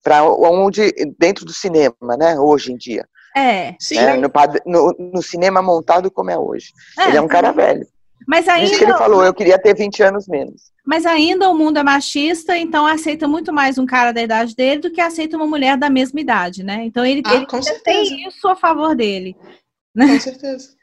Para 0.02 0.24
onde 0.24 0.92
dentro 1.18 1.44
do 1.44 1.52
cinema, 1.52 2.16
né? 2.18 2.38
Hoje 2.38 2.72
em 2.72 2.76
dia. 2.76 3.06
É, 3.36 3.74
sim. 3.78 3.96
É, 3.98 4.16
no, 4.16 4.30
no, 4.66 4.96
no, 5.14 5.22
cinema 5.22 5.62
montado 5.62 6.10
como 6.10 6.30
é 6.30 6.38
hoje. 6.38 6.72
É, 6.98 7.08
ele 7.08 7.16
é 7.16 7.20
um 7.20 7.28
cara 7.28 7.52
velho. 7.52 7.86
Mas 8.26 8.48
ainda. 8.48 8.66
Isso 8.66 8.78
que 8.78 8.84
ele 8.84 8.96
falou, 8.96 9.24
eu 9.24 9.34
queria 9.34 9.58
ter 9.58 9.74
20 9.74 10.02
anos 10.02 10.28
menos. 10.28 10.70
Mas 10.86 11.06
ainda 11.06 11.48
o 11.48 11.54
mundo 11.54 11.78
é 11.78 11.82
machista, 11.82 12.56
então 12.56 12.86
aceita 12.86 13.28
muito 13.28 13.52
mais 13.52 13.78
um 13.78 13.86
cara 13.86 14.12
da 14.12 14.22
idade 14.22 14.54
dele 14.54 14.80
do 14.80 14.90
que 14.90 15.00
aceita 15.00 15.36
uma 15.36 15.46
mulher 15.46 15.76
da 15.76 15.88
mesma 15.90 16.20
idade, 16.20 16.62
né? 16.62 16.84
Então 16.84 17.04
ele, 17.04 17.22
ah, 17.24 17.34
ele 17.34 17.46
tem 17.84 18.26
isso 18.26 18.48
a 18.48 18.56
favor 18.56 18.94
dele. 18.94 19.36
Né? 19.94 20.06
Com 20.06 20.20
certeza. 20.20 20.80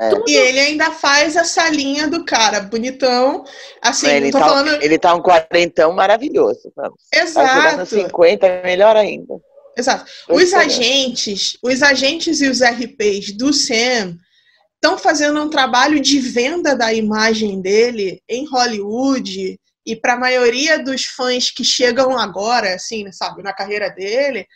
É. 0.00 0.10
E 0.26 0.34
ele 0.34 0.58
ainda 0.58 0.90
faz 0.90 1.36
essa 1.36 1.68
linha 1.70 2.08
do 2.08 2.24
cara, 2.24 2.60
bonitão. 2.60 3.44
Assim, 3.80 4.08
ele, 4.08 4.32
tá, 4.32 4.40
falando... 4.40 4.82
ele 4.82 4.98
tá 4.98 5.14
um 5.14 5.22
quarentão 5.22 5.92
maravilhoso. 5.92 6.72
Vamos. 6.74 6.98
Exato. 7.12 7.76
Tá 7.76 7.86
50, 7.86 8.62
melhor 8.64 8.96
ainda. 8.96 9.34
Exato. 9.76 10.04
Os 10.28 10.52
agentes, 10.52 11.56
os 11.62 11.82
agentes 11.82 12.40
e 12.40 12.48
os 12.48 12.60
RPs 12.60 13.32
do 13.32 13.52
Sam 13.52 14.16
estão 14.84 14.98
fazendo 14.98 15.40
um 15.40 15.48
trabalho 15.48 15.98
de 15.98 16.20
venda 16.20 16.76
da 16.76 16.92
imagem 16.92 17.58
dele 17.62 18.22
em 18.28 18.46
Hollywood 18.46 19.58
e 19.86 19.96
para 19.96 20.12
a 20.12 20.18
maioria 20.18 20.78
dos 20.78 21.06
fãs 21.06 21.50
que 21.50 21.64
chegam 21.64 22.18
agora, 22.18 22.74
assim, 22.74 23.10
sabe, 23.10 23.42
na 23.42 23.54
carreira 23.54 23.88
dele, 23.88 24.46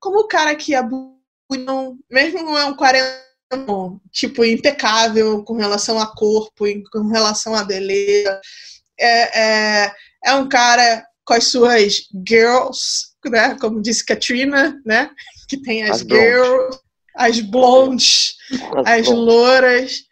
como 0.00 0.20
o 0.20 0.26
cara 0.26 0.54
que 0.54 0.74
é 0.74 0.82
bonitão, 0.82 1.98
mesmo 2.10 2.42
não 2.42 2.56
é 2.56 2.64
um 2.64 2.74
40 2.74 3.22
tipo, 4.10 4.42
impecável 4.42 5.44
com 5.44 5.54
relação 5.54 6.00
a 6.00 6.06
corpo, 6.06 6.64
com 6.90 7.08
relação 7.08 7.54
a 7.54 7.62
beleza. 7.62 8.40
É, 8.98 9.40
é, 9.40 9.94
é 10.24 10.34
um 10.34 10.48
cara 10.48 11.06
com 11.26 11.34
as 11.34 11.48
suas 11.48 12.08
girls, 12.26 13.12
né? 13.26 13.54
Como 13.60 13.82
disse 13.82 14.04
Katrina, 14.04 14.80
né? 14.84 15.10
Que 15.48 15.58
tem 15.60 15.84
as, 15.84 16.00
as 16.00 16.00
girls, 16.00 16.78
as 17.14 17.40
blondes, 17.40 18.36
as, 18.84 19.00
as 19.00 19.08
louras, 19.08 20.04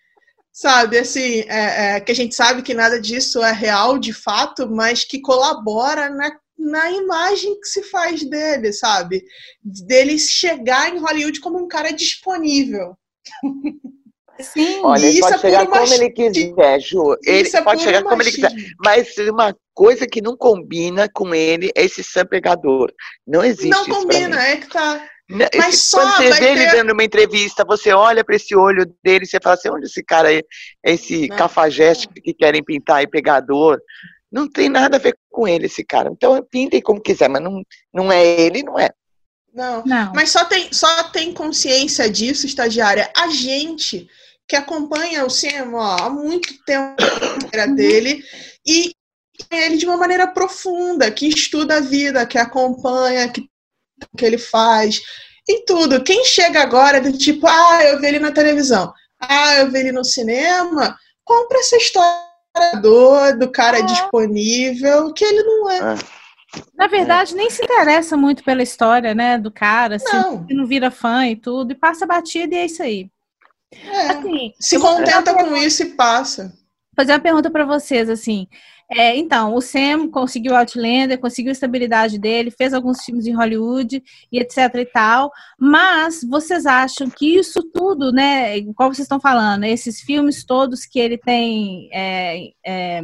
sabe? 0.53 0.99
Assim, 0.99 1.41
é, 1.49 1.97
é, 1.97 2.01
que 2.01 2.13
a 2.13 2.15
gente 2.15 2.35
sabe 2.35 2.63
que 2.63 2.75
nada 2.75 3.01
disso 3.01 3.43
é 3.43 3.53
real 3.53 3.99
de 3.99 4.13
fato, 4.13 4.71
mas 4.71 5.05
que 5.05 5.21
colabora 5.21 6.09
na, 6.11 6.31
na 6.59 6.91
imagem 6.93 7.59
que 7.61 7.67
se 7.67 7.83
faz 7.85 8.23
dele, 8.23 8.73
sabe? 8.73 9.25
Dele 9.63 10.19
chegar 10.19 10.95
em 10.95 10.99
Hollywood 10.99 11.41
como 11.41 11.59
um 11.59 11.69
cara 11.69 11.91
disponível. 11.93 12.97
Sim, 14.41 14.81
Olha, 14.83 15.07
ele 15.07 15.21
pode 15.21 15.35
é 15.35 15.39
chegar 15.39 15.67
como 15.67 15.95
ele 15.95 16.11
quiser, 16.11 16.81
Ju. 16.81 17.17
Ele 17.25 17.49
é 17.53 17.63
pode 17.63 17.83
chegar 17.83 18.03
como 18.03 18.23
ele 18.23 18.33
quiser. 18.33 18.51
Mas 18.83 19.17
uma 19.19 19.55
coisa 19.75 20.07
que 20.07 20.21
não 20.21 20.37
combina 20.37 21.09
com 21.13 21.35
ele 21.35 21.71
é 21.77 21.85
esse 21.85 22.03
sam 22.03 22.27
pegador. 22.27 22.93
Não 23.27 23.45
existe 23.45 23.69
Não 23.69 23.87
combina, 23.87 24.43
é 24.43 24.57
que 24.57 24.69
tá. 24.69 25.07
Né, 25.33 25.49
Mas 25.57 25.75
esse, 25.75 25.97
quando 25.97 26.17
você 26.17 26.31
vê 26.31 26.39
ter... 26.39 26.51
ele 26.51 26.67
dando 26.73 26.93
uma 26.93 27.05
entrevista, 27.05 27.65
você 27.65 27.93
olha 27.93 28.23
para 28.23 28.37
esse 28.37 28.55
olho 28.55 28.85
dele 29.03 29.25
e 29.25 29.27
você 29.27 29.39
fala 29.43 29.55
assim, 29.55 29.71
onde 29.71 29.87
esse 29.87 30.03
cara 30.03 30.33
é? 30.33 30.43
Esse 30.85 31.29
não. 31.29 31.37
cafajeste 31.37 32.07
que 32.09 32.35
querem 32.35 32.63
pintar 32.63 33.03
e 33.03 33.07
pegador. 33.07 33.81
Não 34.31 34.49
tem 34.49 34.69
nada 34.69 34.97
a 34.97 35.01
ver 35.01 35.17
com 35.31 35.49
ele, 35.49 35.67
esse 35.67 35.85
cara. 35.85 36.11
Então 36.13 36.47
pintem 36.51 36.83
como 36.83 37.01
quiser, 37.01 37.29
mas 37.29 37.43
não, 37.43 37.63
não 37.93 38.13
é 38.13 38.25
ele, 38.25 38.63
não 38.63 38.79
é. 38.79 38.91
Não. 39.55 39.83
não. 39.85 40.13
Mas 40.15 40.31
só 40.31 40.45
tem, 40.45 40.73
só 40.73 41.05
tem 41.05 41.33
consciência 41.33 42.11
disso, 42.11 42.47
estagiária, 42.47 43.11
a 43.17 43.29
gente 43.29 44.09
que 44.49 44.57
acompanha 44.57 45.25
o 45.25 45.31
cinema 45.31 45.79
ó, 45.79 46.07
há 46.07 46.11
muito 46.11 46.63
tempo 46.65 47.03
era 47.53 47.69
uhum. 47.69 47.75
dele 47.75 48.23
e 48.67 48.93
ele 49.51 49.77
de 49.77 49.87
uma 49.87 49.97
maneira 49.97 50.27
profunda, 50.27 51.11
que 51.11 51.27
estuda 51.27 51.77
a 51.77 51.81
vida, 51.81 52.27
que 52.27 52.39
acompanha, 52.39 53.29
que, 53.29 53.49
que 54.17 54.25
ele 54.25 54.39
faz 54.39 55.01
e 55.49 55.65
tudo. 55.65 56.03
Quem 56.03 56.25
chega 56.25 56.63
agora 56.63 57.01
do 57.01 57.17
tipo, 57.17 57.47
ah, 57.47 57.85
eu 57.85 58.01
vi 58.01 58.07
ele 58.07 58.19
na 58.19 58.33
televisão, 58.33 58.93
ah, 59.21 59.57
eu 59.57 59.71
vi 59.71 59.79
ele 59.79 59.93
no 59.93 60.05
cinema, 60.05 60.97
compra 61.25 61.59
essa 61.59 61.77
história 61.77 62.33
do, 62.81 63.33
do 63.39 63.51
cara 63.51 63.79
é. 63.79 63.83
disponível, 63.83 65.13
que 65.13 65.25
ele 65.25 65.43
não 65.43 65.71
é. 65.71 65.79
é. 65.95 66.23
Na 66.77 66.87
verdade, 66.87 67.33
é. 67.33 67.37
nem 67.37 67.51
se 67.51 67.65
interessa 67.65 68.17
muito 68.17 68.45
pela 68.45 68.63
história, 68.63 69.15
né, 69.15 69.39
do 69.39 69.51
cara, 69.51 69.97
assim, 69.97 70.17
não. 70.17 70.47
não 70.51 70.67
vira 70.67 70.91
fã 70.91 71.27
e 71.27 71.37
tudo, 71.37 71.73
e 71.73 71.77
passa 71.77 72.07
batida 72.07 72.55
e 72.55 72.59
é 72.59 72.67
isso 72.67 72.83
aí. 72.83 73.11
É. 73.73 74.07
Assim, 74.09 74.53
se 74.61 74.79
contenta 74.79 75.35
com 75.35 75.57
isso 75.57 75.83
e 75.83 75.95
passa. 75.95 76.53
Fazer 76.95 77.13
uma 77.13 77.21
pergunta 77.21 77.51
para 77.51 77.65
vocês, 77.65 78.11
assim, 78.11 78.47
é, 78.95 79.17
então, 79.17 79.55
o 79.55 79.61
Sam 79.61 80.09
conseguiu 80.09 80.55
Outlander, 80.55 81.19
conseguiu 81.19 81.51
a 81.51 81.53
estabilidade 81.53 82.19
dele, 82.19 82.51
fez 82.51 82.75
alguns 82.75 83.03
filmes 83.03 83.27
em 83.27 83.33
Hollywood 83.33 84.03
e 84.31 84.39
etc 84.39 84.75
e 84.75 84.85
tal, 84.85 85.31
mas 85.59 86.21
vocês 86.29 86.67
acham 86.67 87.09
que 87.09 87.37
isso 87.37 87.63
tudo, 87.73 88.13
né, 88.13 88.59
igual 88.59 88.93
vocês 88.93 89.07
estão 89.07 89.21
falando, 89.21 89.65
esses 89.65 90.01
filmes 90.01 90.45
todos 90.45 90.85
que 90.85 90.99
ele 90.99 91.17
tem 91.17 91.89
é, 91.93 92.51
é, 92.67 93.03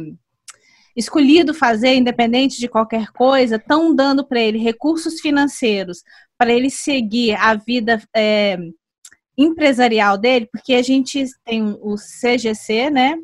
escolhido 0.95 1.53
fazer, 1.53 1.95
independente 1.95 2.59
de 2.59 2.67
qualquer 2.67 3.07
coisa, 3.11 3.55
estão 3.55 3.95
dando 3.95 4.23
para 4.25 4.39
ele 4.39 4.59
recursos 4.59 5.19
financeiros 5.19 6.03
para 6.37 6.53
ele 6.53 6.69
seguir 6.69 7.33
a 7.35 7.55
vida 7.55 8.01
é, 8.15 8.57
empresarial 9.37 10.17
dele, 10.17 10.47
porque 10.51 10.73
a 10.73 10.81
gente 10.81 11.25
tem 11.43 11.77
o 11.81 11.95
CGC, 11.95 12.89
né, 12.89 13.17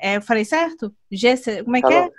é, 0.00 0.16
eu 0.16 0.22
falei 0.22 0.44
certo? 0.44 0.94
GC, 1.10 1.64
como 1.64 1.76
é 1.76 1.82
que 1.82 1.92
é? 1.92 2.10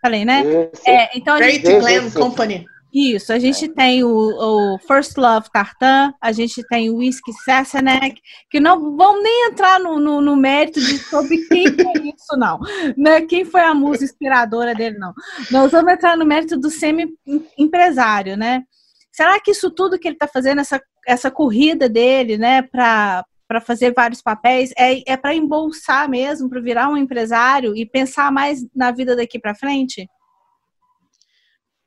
Falei, 0.00 0.24
né? 0.24 0.42
É, 0.84 1.16
então 1.16 1.36
Great 1.36 1.64
gente... 1.64 1.80
Glam 1.80 2.10
Company. 2.10 2.66
Isso, 2.92 3.32
a 3.32 3.38
gente 3.38 3.68
tem 3.68 4.04
o, 4.04 4.10
o, 4.10 4.78
First 4.80 5.16
Love 5.16 5.48
Tartan, 5.50 6.12
a 6.20 6.30
gente 6.30 6.62
tem 6.68 6.90
o 6.90 6.96
Whisky 6.96 7.32
Sassenach, 7.42 8.14
que 8.50 8.60
não 8.60 8.94
vamos 8.94 9.22
nem 9.22 9.48
entrar 9.48 9.80
no, 9.80 9.98
no, 9.98 10.20
no, 10.20 10.36
mérito 10.36 10.78
de 10.78 10.98
sobre 10.98 11.38
quem 11.48 11.68
foi 11.72 12.08
isso, 12.14 12.36
não. 12.36 12.60
Né? 12.94 13.22
Quem 13.22 13.46
foi 13.46 13.62
a 13.62 13.72
música 13.72 14.04
inspiradora 14.04 14.74
dele, 14.74 14.98
não. 14.98 15.14
Nós 15.50 15.72
vamos 15.72 15.90
entrar 15.90 16.18
no 16.18 16.26
mérito 16.26 16.58
do 16.58 16.68
semi-empresário, 16.68 18.36
né? 18.36 18.62
Será 19.10 19.40
que 19.40 19.52
isso 19.52 19.70
tudo 19.70 19.98
que 19.98 20.08
ele 20.08 20.16
está 20.16 20.28
fazendo, 20.28 20.60
essa, 20.60 20.78
essa 21.06 21.30
corrida 21.30 21.88
dele, 21.88 22.36
né, 22.36 22.60
para 22.60 23.24
para 23.52 23.60
fazer 23.60 23.92
vários 23.92 24.22
papéis, 24.22 24.70
é, 24.78 25.12
é 25.12 25.14
para 25.14 25.34
embolsar 25.34 26.08
mesmo, 26.08 26.48
para 26.48 26.58
virar 26.58 26.88
um 26.88 26.96
empresário 26.96 27.76
e 27.76 27.84
pensar 27.84 28.32
mais 28.32 28.64
na 28.74 28.90
vida 28.90 29.14
daqui 29.14 29.38
para 29.38 29.54
frente? 29.54 30.08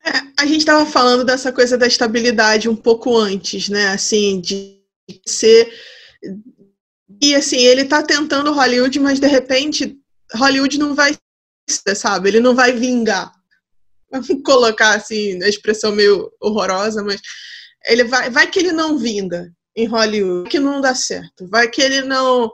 É, 0.06 0.12
a 0.40 0.46
gente 0.46 0.60
estava 0.60 0.86
falando 0.86 1.26
dessa 1.26 1.52
coisa 1.52 1.76
da 1.76 1.88
estabilidade 1.88 2.70
um 2.70 2.76
pouco 2.76 3.18
antes, 3.18 3.68
né? 3.68 3.88
Assim, 3.88 4.40
de 4.40 4.80
ser. 5.26 5.74
E 7.20 7.34
assim, 7.34 7.58
ele 7.58 7.82
está 7.82 8.04
tentando 8.04 8.54
Hollywood, 8.54 9.00
mas 9.00 9.20
de 9.20 9.26
repente 9.26 9.98
Hollywood 10.36 10.78
não 10.78 10.94
vai, 10.94 11.18
sabe? 11.96 12.30
Ele 12.30 12.40
não 12.40 12.54
vai 12.54 12.74
vingar. 12.74 13.32
Vamos 14.12 14.44
colocar 14.46 14.96
assim, 14.96 15.42
a 15.42 15.50
expressão 15.50 15.92
meio 15.92 16.32
horrorosa, 16.40 17.04
mas 17.04 17.20
ele 17.88 18.04
vai, 18.04 18.30
vai 18.30 18.46
que 18.46 18.60
ele 18.60 18.72
não 18.72 19.00
vinga 19.00 19.52
em 19.76 19.86
Hollywood 19.88 20.50
que 20.50 20.60
não 20.60 20.80
dá 20.82 20.96
certo. 20.96 21.48
Vai 21.48 21.68
que 21.68 21.82
ele 21.82 22.02
não 22.02 22.52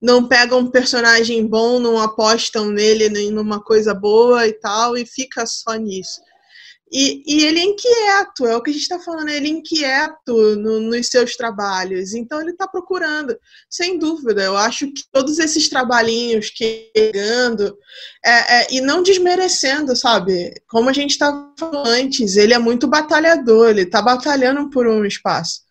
não 0.00 0.26
pega 0.26 0.56
um 0.56 0.66
personagem 0.66 1.46
bom, 1.46 1.78
não 1.78 1.96
apostam 1.96 2.70
nele 2.70 3.08
nem 3.08 3.30
numa 3.30 3.62
coisa 3.62 3.94
boa 3.94 4.48
e 4.48 4.52
tal, 4.52 4.96
e 4.96 5.06
fica 5.06 5.46
só 5.46 5.74
nisso. 5.74 6.20
E, 6.94 7.22
e 7.26 7.46
ele 7.46 7.60
é 7.60 7.64
inquieto, 7.64 8.46
é 8.46 8.54
o 8.54 8.60
que 8.60 8.68
a 8.68 8.72
gente 8.72 8.82
está 8.82 8.98
falando, 8.98 9.30
ele 9.30 9.46
é 9.46 9.50
inquieto 9.50 10.56
no, 10.56 10.78
nos 10.78 11.06
seus 11.06 11.36
trabalhos, 11.36 12.12
então 12.12 12.38
ele 12.38 12.50
está 12.50 12.68
procurando, 12.68 13.34
sem 13.70 13.98
dúvida. 13.98 14.42
Eu 14.42 14.58
acho 14.58 14.92
que 14.92 15.02
todos 15.10 15.38
esses 15.38 15.70
trabalhinhos 15.70 16.50
que 16.50 16.90
pegando, 16.92 17.78
é, 18.22 18.60
é, 18.60 18.66
e 18.74 18.80
não 18.82 19.02
desmerecendo, 19.02 19.96
sabe? 19.96 20.52
Como 20.68 20.90
a 20.90 20.92
gente 20.92 21.12
estava 21.12 21.54
falando 21.58 21.88
antes, 21.88 22.36
ele 22.36 22.52
é 22.52 22.58
muito 22.58 22.86
batalhador, 22.86 23.70
ele 23.70 23.82
está 23.82 24.02
batalhando 24.02 24.68
por 24.68 24.86
um 24.86 25.06
espaço. 25.06 25.62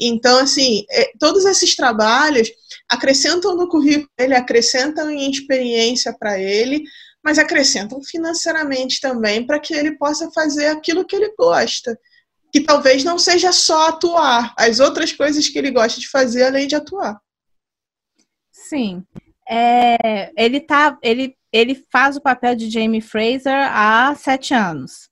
Então, 0.00 0.38
assim, 0.38 0.84
é, 0.90 1.12
todos 1.18 1.44
esses 1.44 1.76
trabalhos 1.76 2.50
acrescentam 2.88 3.54
no 3.54 3.68
currículo 3.68 4.08
dele, 4.18 4.34
acrescentam 4.34 5.10
em 5.10 5.30
experiência 5.30 6.16
para 6.18 6.38
ele, 6.38 6.82
mas 7.22 7.38
acrescentam 7.38 8.02
financeiramente 8.02 9.00
também 9.00 9.46
para 9.46 9.60
que 9.60 9.74
ele 9.74 9.98
possa 9.98 10.30
fazer 10.32 10.66
aquilo 10.66 11.04
que 11.04 11.14
ele 11.14 11.34
gosta. 11.38 11.98
Que 12.52 12.60
talvez 12.60 13.04
não 13.04 13.18
seja 13.18 13.52
só 13.52 13.88
atuar, 13.88 14.54
as 14.58 14.80
outras 14.80 15.12
coisas 15.12 15.48
que 15.48 15.58
ele 15.58 15.70
gosta 15.70 16.00
de 16.00 16.08
fazer 16.08 16.44
além 16.44 16.66
de 16.66 16.74
atuar. 16.74 17.20
Sim. 18.50 19.04
É, 19.48 20.32
ele, 20.36 20.60
tá, 20.60 20.98
ele, 21.02 21.36
ele 21.52 21.84
faz 21.92 22.16
o 22.16 22.20
papel 22.20 22.56
de 22.56 22.70
Jamie 22.70 23.00
Fraser 23.00 23.68
há 23.70 24.14
sete 24.16 24.54
anos. 24.54 25.10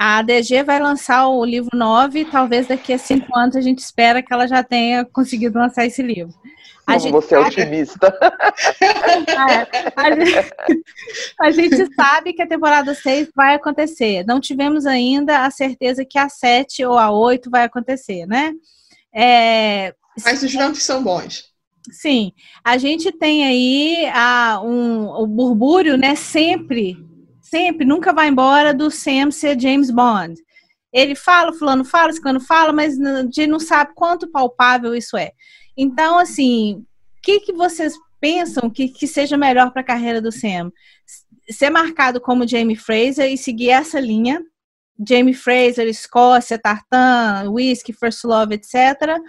A 0.00 0.16
ADG 0.20 0.62
vai 0.62 0.80
lançar 0.80 1.28
o 1.28 1.44
livro 1.44 1.76
9, 1.76 2.24
talvez 2.24 2.66
daqui 2.66 2.90
a 2.90 2.96
cinco 2.96 3.36
anos 3.36 3.54
a 3.54 3.60
gente 3.60 3.80
espera 3.80 4.22
que 4.22 4.32
ela 4.32 4.46
já 4.46 4.64
tenha 4.64 5.04
conseguido 5.04 5.58
lançar 5.58 5.84
esse 5.84 6.02
livro. 6.02 6.32
A 6.86 6.96
gente 6.96 7.12
você 7.12 7.34
sabe... 7.34 7.42
é 7.42 7.48
otimista. 7.48 8.18
É, 8.80 9.92
a, 9.96 10.10
gente... 10.14 10.54
a, 11.38 11.50
gente, 11.50 11.94
sabe 11.94 12.32
que 12.32 12.40
a 12.40 12.46
temporada 12.46 12.94
6 12.94 13.28
vai 13.34 13.54
acontecer. 13.54 14.24
Não 14.26 14.40
tivemos 14.40 14.86
ainda 14.86 15.44
a 15.44 15.50
certeza 15.50 16.04
que 16.04 16.18
a 16.18 16.30
7 16.30 16.84
ou 16.84 16.98
a 16.98 17.10
8 17.10 17.50
vai 17.50 17.64
acontecer, 17.64 18.26
né? 18.26 18.52
É... 19.14 19.94
Mas 20.24 20.42
os 20.42 20.54
nomes 20.54 20.82
são 20.82 21.02
bons. 21.02 21.44
Sim, 21.90 22.32
a 22.64 22.78
gente 22.78 23.12
tem 23.12 23.44
aí 23.44 24.10
a, 24.14 24.60
um, 24.62 25.08
o 25.08 25.26
burbúrio, 25.26 25.98
né? 25.98 26.14
Sempre 26.14 26.96
sempre, 27.50 27.84
nunca 27.84 28.12
vai 28.12 28.28
embora 28.28 28.72
do 28.72 28.90
Sam 28.90 29.30
ser 29.30 29.60
James 29.60 29.90
Bond. 29.90 30.40
Ele 30.92 31.14
fala, 31.14 31.52
fulano 31.52 31.84
fala, 31.84 32.12
fulano 32.12 32.40
fala, 32.40 32.72
mas 32.72 32.98
a 33.00 33.22
gente 33.22 33.46
não 33.46 33.60
sabe 33.60 33.92
quanto 33.94 34.30
palpável 34.30 34.94
isso 34.94 35.16
é. 35.16 35.32
Então, 35.76 36.18
assim, 36.18 36.84
o 37.18 37.20
que, 37.22 37.40
que 37.40 37.52
vocês 37.52 37.94
pensam 38.20 38.70
que, 38.70 38.88
que 38.88 39.06
seja 39.06 39.36
melhor 39.36 39.72
para 39.72 39.82
a 39.82 39.84
carreira 39.84 40.20
do 40.20 40.32
Sam? 40.32 40.72
Ser 41.50 41.70
marcado 41.70 42.20
como 42.20 42.46
Jamie 42.46 42.76
Fraser 42.76 43.30
e 43.32 43.36
seguir 43.36 43.70
essa 43.70 43.98
linha, 44.00 44.42
Jamie 45.08 45.34
Fraser, 45.34 45.86
Escócia, 45.86 46.58
Tartan, 46.58 47.50
Whisky, 47.50 47.92
First 47.92 48.24
Love, 48.24 48.54
etc 48.54 49.20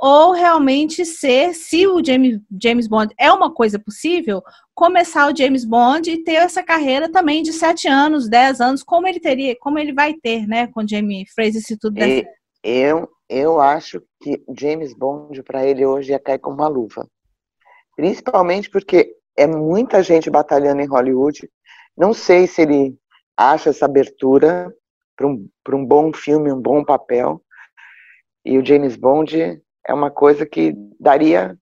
ou 0.00 0.32
realmente 0.32 1.04
ser, 1.04 1.52
se 1.52 1.86
o 1.86 2.02
James, 2.02 2.40
James 2.60 2.88
Bond 2.88 3.14
é 3.18 3.30
uma 3.30 3.52
coisa 3.52 3.78
possível, 3.78 4.42
começar 4.74 5.30
o 5.30 5.36
James 5.36 5.62
Bond 5.62 6.10
e 6.10 6.24
ter 6.24 6.36
essa 6.36 6.62
carreira 6.62 7.12
também 7.12 7.42
de 7.42 7.52
sete 7.52 7.86
anos, 7.86 8.26
dez 8.26 8.62
anos, 8.62 8.82
como 8.82 9.06
ele 9.06 9.20
teria, 9.20 9.54
como 9.60 9.78
ele 9.78 9.92
vai 9.92 10.14
ter, 10.14 10.46
né, 10.46 10.68
com 10.68 10.88
Jamie 10.88 11.26
Fraser 11.34 11.60
se 11.60 11.78
tudo 11.78 11.96
der. 11.96 12.24
Eu, 12.64 13.10
eu 13.28 13.60
acho 13.60 14.02
que 14.22 14.42
James 14.58 14.94
Bond 14.94 15.42
para 15.42 15.66
ele 15.66 15.84
hoje 15.84 16.12
ia 16.12 16.18
cair 16.18 16.38
como 16.38 16.56
uma 16.56 16.68
luva. 16.68 17.06
Principalmente 17.94 18.70
porque 18.70 19.14
é 19.36 19.46
muita 19.46 20.02
gente 20.02 20.30
batalhando 20.30 20.80
em 20.80 20.88
Hollywood. 20.88 21.46
Não 21.94 22.14
sei 22.14 22.46
se 22.46 22.62
ele 22.62 22.96
acha 23.36 23.68
essa 23.68 23.84
abertura 23.84 24.74
para 25.14 25.26
um, 25.26 25.46
um 25.74 25.84
bom 25.84 26.10
filme, 26.10 26.50
um 26.50 26.60
bom 26.60 26.82
papel. 26.82 27.42
E 28.42 28.56
o 28.56 28.64
James 28.64 28.96
Bond 28.96 29.60
é 29.86 29.94
uma 29.94 30.10
coisa 30.10 30.46
que 30.46 30.74
daria. 30.98 31.56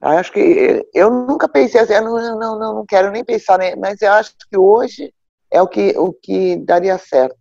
Acho 0.00 0.32
que 0.32 0.86
eu 0.94 1.10
nunca 1.10 1.48
pensei 1.48 1.80
assim, 1.80 1.94
não, 1.94 2.38
não, 2.38 2.58
não, 2.58 2.74
não 2.76 2.86
quero 2.86 3.10
nem 3.10 3.24
pensar, 3.24 3.58
mas 3.78 4.02
eu 4.02 4.12
acho 4.12 4.34
que 4.50 4.58
hoje 4.58 5.12
é 5.50 5.60
o 5.62 5.66
que, 5.66 5.96
o 5.96 6.12
que 6.12 6.56
daria 6.56 6.98
certo. 6.98 7.36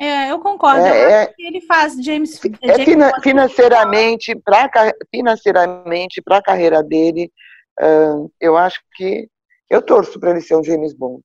É, 0.00 0.30
eu 0.30 0.38
concordo. 0.38 0.80
É, 0.80 1.04
eu 1.04 1.10
é, 1.10 1.34
ele 1.38 1.60
faz 1.60 1.94
James. 2.02 2.40
É 2.62 2.84
James 2.84 3.12
financeiramente, 3.22 4.34
para 4.34 4.70
financeiramente, 5.14 6.22
para 6.22 6.38
a 6.38 6.42
carreira 6.42 6.82
dele, 6.82 7.30
uh, 7.78 8.32
eu 8.40 8.56
acho 8.56 8.80
que 8.94 9.28
eu 9.68 9.82
torço 9.82 10.18
para 10.18 10.30
ele 10.30 10.40
ser 10.40 10.56
um 10.56 10.64
James 10.64 10.94
Bond. 10.94 11.22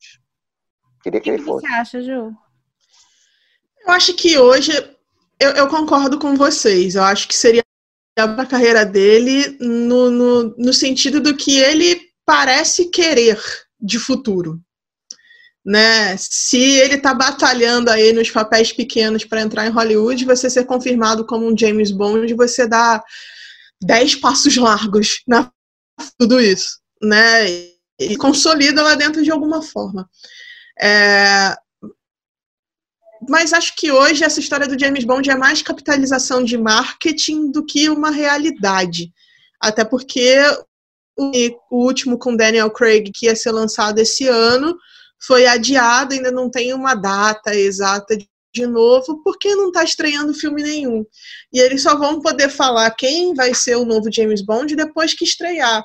Queria 1.01 1.21
que, 1.21 1.23
que 1.23 1.35
ele 1.35 1.43
fosse. 1.43 1.65
O 1.65 1.67
que 1.67 1.73
você 1.73 1.79
acha, 1.79 2.01
Ju? 2.01 2.33
Eu 3.87 3.93
acho 3.93 4.13
que 4.15 4.37
hoje 4.37 4.71
Eu, 5.39 5.51
eu 5.51 5.67
concordo 5.67 6.17
com 6.17 6.35
vocês. 6.35 6.95
Eu 6.95 7.03
acho 7.03 7.27
que 7.27 7.35
seria 7.35 7.63
a 8.17 8.45
carreira 8.45 8.85
dele 8.85 9.57
no, 9.59 10.09
no, 10.09 10.55
no 10.57 10.73
sentido 10.73 11.19
do 11.19 11.35
que 11.35 11.59
ele 11.59 12.01
parece 12.25 12.85
querer 12.89 13.39
de 13.79 13.99
futuro. 13.99 14.59
Né? 15.63 16.15
Se 16.17 16.57
ele 16.57 16.95
está 16.95 17.13
batalhando 17.13 17.89
aí 17.89 18.13
nos 18.13 18.29
papéis 18.29 18.71
pequenos 18.71 19.25
para 19.25 19.41
entrar 19.41 19.65
em 19.65 19.71
Hollywood, 19.71 20.23
você 20.23 20.49
ser 20.49 20.65
confirmado 20.65 21.25
como 21.25 21.47
um 21.47 21.57
James 21.57 21.91
Bond, 21.91 22.33
você 22.35 22.67
dá 22.67 23.03
dez 23.81 24.15
passos 24.15 24.55
largos 24.55 25.21
na 25.27 25.51
tudo 26.19 26.39
isso, 26.41 26.79
né? 27.01 27.49
E 27.97 28.17
consolida 28.17 28.83
lá 28.83 28.95
dentro 28.95 29.23
de 29.23 29.31
alguma 29.31 29.61
forma. 29.61 30.09
É, 30.79 31.55
mas 33.29 33.53
acho 33.53 33.75
que 33.75 33.91
hoje 33.91 34.23
essa 34.23 34.39
história 34.39 34.67
do 34.67 34.79
James 34.79 35.03
Bond 35.03 35.29
é 35.29 35.35
mais 35.35 35.61
capitalização 35.61 36.43
de 36.43 36.57
marketing 36.57 37.51
do 37.51 37.65
que 37.65 37.89
uma 37.89 38.11
realidade. 38.11 39.11
Até 39.59 39.83
porque 39.83 40.37
o, 41.17 41.61
último 41.71 42.17
com 42.17 42.35
Daniel 42.35 42.69
Craig, 42.69 43.11
que 43.13 43.27
ia 43.27 43.35
ser 43.35 43.51
lançado 43.51 43.99
esse 43.99 44.27
ano, 44.27 44.75
foi 45.25 45.45
adiado, 45.45 46.13
ainda 46.13 46.31
não 46.31 46.49
tem 46.49 46.73
uma 46.73 46.93
data 46.93 47.55
exata 47.55 48.17
de 48.53 48.67
novo, 48.67 49.21
porque 49.23 49.53
não 49.55 49.67
está 49.67 49.83
estreando 49.83 50.33
filme 50.33 50.63
nenhum. 50.63 51.05
E 51.51 51.59
eles 51.59 51.81
só 51.81 51.97
vão 51.97 52.21
poder 52.21 52.49
falar 52.49 52.89
quem 52.91 53.33
vai 53.33 53.53
ser 53.53 53.75
o 53.75 53.85
novo 53.85 54.11
James 54.11 54.41
Bond 54.41 54.75
depois 54.75 55.13
que 55.13 55.25
estrear. 55.25 55.83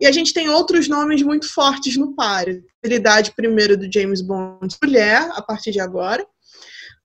E 0.00 0.06
a 0.06 0.12
gente 0.12 0.32
tem 0.32 0.48
outros 0.48 0.88
nomes 0.88 1.22
muito 1.22 1.52
fortes 1.52 1.96
no 1.96 2.14
páreo. 2.14 2.62
A 2.84 3.32
primeiro 3.34 3.76
do 3.76 3.92
James 3.92 4.20
Bond, 4.20 4.76
mulher, 4.82 5.28
a 5.32 5.42
partir 5.42 5.72
de 5.72 5.80
agora 5.80 6.26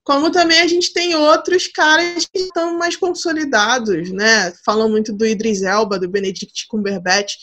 como 0.04 0.30
também 0.32 0.60
a 0.60 0.68
gente 0.68 0.92
tem 0.92 1.16
outros 1.16 1.68
caras 1.68 2.26
que 2.26 2.40
estão 2.40 2.78
mais 2.78 2.96
consolidados, 2.96 4.12
né? 4.12 4.54
Falam 4.66 4.90
muito 4.90 5.14
do 5.14 5.26
Idris 5.26 5.64
Elba, 5.64 5.98
do 5.98 6.10
Benedict 6.10 6.68
Cumberbatch, 6.68 7.36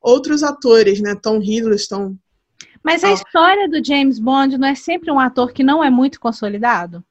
outros 0.00 0.42
atores, 0.42 1.00
né? 1.00 1.14
Tom 1.14 1.40
Hiddleston. 1.40 2.16
Mas 2.84 3.02
a 3.04 3.12
história 3.12 3.68
do 3.68 3.84
James 3.84 4.18
Bond 4.18 4.58
não 4.58 4.68
é 4.68 4.74
sempre 4.74 5.10
um 5.10 5.18
ator 5.18 5.52
que 5.52 5.62
não 5.62 5.82
é 5.82 5.88
muito 5.88 6.20
consolidado? 6.20 7.02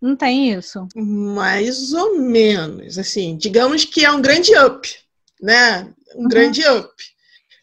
Não 0.00 0.14
tem 0.14 0.52
isso? 0.52 0.86
Mais 0.94 1.92
ou 1.92 2.18
menos, 2.18 2.98
assim, 2.98 3.36
digamos 3.36 3.84
que 3.84 4.04
é 4.04 4.10
um 4.10 4.22
grande 4.22 4.56
up, 4.56 4.88
né? 5.42 5.92
Um 6.14 6.22
uhum. 6.22 6.28
grande 6.28 6.66
up. 6.66 6.94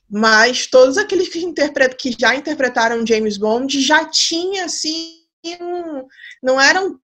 Mas 0.10 0.68
todos 0.68 0.98
aqueles 0.98 1.30
que, 1.30 1.40
interpret... 1.40 1.96
que 1.96 2.16
já 2.20 2.36
interpretaram 2.36 3.06
James 3.06 3.38
Bond 3.38 3.82
já 3.82 4.06
tinha, 4.06 4.66
assim, 4.66 5.23
não, 5.60 6.08
não 6.42 6.62
eram 6.62 7.00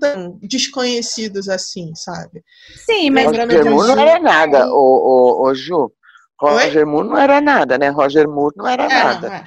tão 0.00 0.38
desconhecidos 0.42 1.48
assim, 1.48 1.94
sabe? 1.94 2.42
Sim, 2.76 3.10
mas 3.10 3.26
Roger 3.26 3.64
Moore 3.64 3.88
não 3.88 3.98
era 3.98 4.18
nada, 4.18 4.66
o, 4.68 4.72
o, 4.76 5.48
o 5.48 5.54
Ju. 5.54 5.92
Roger 6.40 6.78
Oi? 6.78 6.84
Moore 6.84 7.08
não 7.08 7.18
era 7.18 7.40
nada, 7.40 7.78
né? 7.78 7.88
Roger 7.88 8.28
Moore 8.28 8.54
não 8.56 8.66
era 8.66 8.84
é, 8.84 8.88
nada. 8.88 9.28
É. 9.28 9.44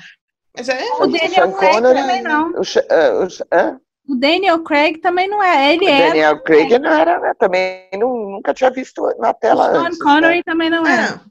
Mas 0.55 0.69
é, 0.69 0.83
o, 0.93 1.03
o 1.03 1.07
Daniel 1.07 1.51
Craig 1.53 1.73
Connery, 1.73 1.99
também 1.99 2.21
não. 2.23 2.51
O, 2.51 2.61
uh, 2.61 3.81
o, 4.07 4.15
Daniel 4.15 4.63
Craig 4.63 4.97
também 4.99 5.27
não 5.27 5.43
é. 5.43 5.73
Ele 5.73 5.85
o 5.85 5.89
era. 5.89 6.07
Daniel 6.07 6.43
Craig 6.43 6.79
não 6.79 6.91
era, 6.91 7.19
né? 7.19 7.33
também 7.37 7.89
não, 7.93 8.31
nunca 8.31 8.53
tinha 8.53 8.71
visto 8.71 9.01
na 9.19 9.33
tela 9.33 9.69
o 9.69 9.71
Sean 9.71 9.81
antes. 9.81 9.97
Sean 9.97 10.05
Connery 10.05 10.37
né? 10.37 10.43
também 10.45 10.69
não 10.69 10.87
era. 10.87 11.21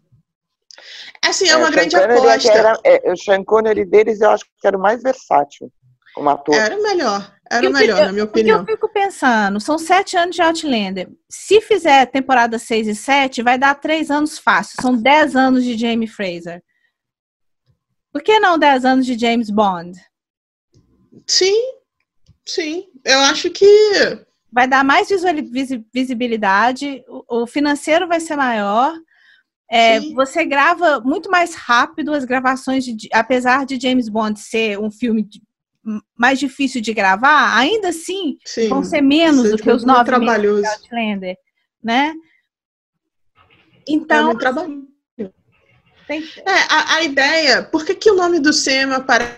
É. 1.23 1.29
Assim, 1.29 1.49
é 1.49 1.57
uma 1.57 1.69
é, 1.69 1.71
grande 1.73 1.97
aposta. 1.97 2.53
Era, 2.53 2.79
é, 2.85 3.11
o 3.11 3.17
Sean 3.17 3.43
Connery 3.43 3.85
deles 3.85 4.21
eu 4.21 4.31
acho 4.31 4.45
que 4.45 4.67
era 4.67 4.77
o 4.77 4.81
mais 4.81 5.03
versátil 5.03 5.73
como 6.17 6.31
ator. 6.31 6.55
Era 6.55 6.79
melhor. 6.79 7.37
Era 7.49 7.69
o 7.69 7.73
melhor, 7.73 8.07
na 8.07 8.13
minha 8.13 8.25
opinião. 8.25 8.61
eu 8.61 8.67
fico 8.67 8.89
pensando, 8.89 9.61
são 9.61 9.79
sete 9.79 10.17
anos 10.17 10.35
de 10.35 10.43
Outlander. 10.43 11.09
Se 11.31 11.61
fizer 11.61 12.07
temporada 12.07 12.59
6 12.59 12.89
e 12.89 12.95
7, 12.95 13.43
vai 13.43 13.57
dar 13.57 13.75
três 13.77 14.11
anos 14.11 14.37
fácil. 14.39 14.77
São 14.81 14.97
dez 14.97 15.37
anos 15.37 15.63
de 15.63 15.77
Jamie 15.77 16.09
Fraser. 16.09 16.61
Por 18.13 18.23
que 18.23 18.41
não 18.41 18.59
dez 18.59 18.85
anos 18.85 19.05
de 19.05 19.17
James 19.17 19.51
Bond? 19.51 19.93
Sim, 21.27 21.75
sim. 22.45 22.87
Eu 23.05 23.21
acho 23.21 23.51
que. 23.51 23.67
Vai 24.51 24.67
dar 24.67 24.83
mais 24.83 25.09
visibilidade, 25.93 27.05
o 27.29 27.47
financeiro 27.47 28.09
vai 28.09 28.21
ser 28.21 28.37
maior. 28.37 28.95
É, 29.71 30.01
você 30.15 30.45
grava 30.45 31.01
muito 31.01 31.31
mais 31.31 31.55
rápido 31.55 32.15
as 32.15 32.25
gravações, 32.25 32.85
de, 32.85 33.09
apesar 33.13 33.67
de 33.67 33.79
James 33.79 34.09
Bond 34.09 34.39
ser 34.41 34.79
um 34.79 34.91
filme 34.91 35.23
de, 35.25 35.43
mais 36.17 36.39
difícil 36.39 36.81
de 36.81 36.93
gravar, 36.93 37.57
ainda 37.57 37.89
assim 37.89 38.37
Sim, 38.45 38.69
vão 38.69 38.83
ser 38.83 39.01
menos 39.01 39.51
do 39.51 39.57
que 39.57 39.71
os 39.71 39.85
nove 39.85 40.05
trabalhoso. 40.05 40.63
meses 40.63 40.79
de 40.79 40.83
Outlander, 40.85 41.37
né? 41.83 42.15
Então, 43.89 44.33
é 44.33 44.37
trabalho. 44.37 44.87
Tem... 46.09 46.23
É, 46.23 46.53
a, 46.69 46.95
a, 46.97 47.03
ideia, 47.03 47.63
por 47.65 47.85
que, 47.85 47.95
que 47.95 48.11
o 48.11 48.17
nome 48.17 48.39
do 48.39 48.53
cinema 48.53 48.97
aparece 48.97 49.37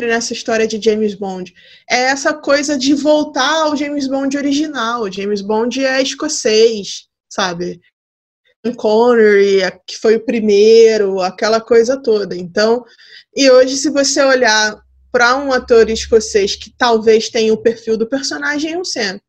nessa 0.00 0.32
história 0.32 0.66
de 0.66 0.80
James 0.80 1.14
Bond? 1.14 1.52
É 1.88 2.04
essa 2.04 2.34
coisa 2.34 2.76
de 2.76 2.94
voltar 2.94 3.62
ao 3.62 3.76
James 3.76 4.08
Bond 4.08 4.36
original. 4.36 5.02
O 5.02 5.12
James 5.12 5.40
Bond 5.40 5.84
é 5.84 6.02
escocês, 6.02 7.06
sabe? 7.28 7.80
Connery, 8.76 9.62
que 9.86 9.96
foi 9.98 10.16
o 10.16 10.24
primeiro, 10.24 11.20
aquela 11.20 11.60
coisa 11.60 12.00
toda. 12.00 12.36
Então, 12.36 12.84
e 13.34 13.50
hoje, 13.50 13.76
se 13.76 13.88
você 13.88 14.22
olhar 14.22 14.76
para 15.12 15.36
um 15.36 15.52
ator 15.52 15.90
escocês 15.90 16.54
que 16.54 16.70
talvez 16.70 17.28
tenha 17.28 17.52
o 17.52 17.62
perfil 17.62 17.96
do 17.96 18.08
personagem 18.08 18.76
um 18.76 18.84
Sam. 18.84 19.20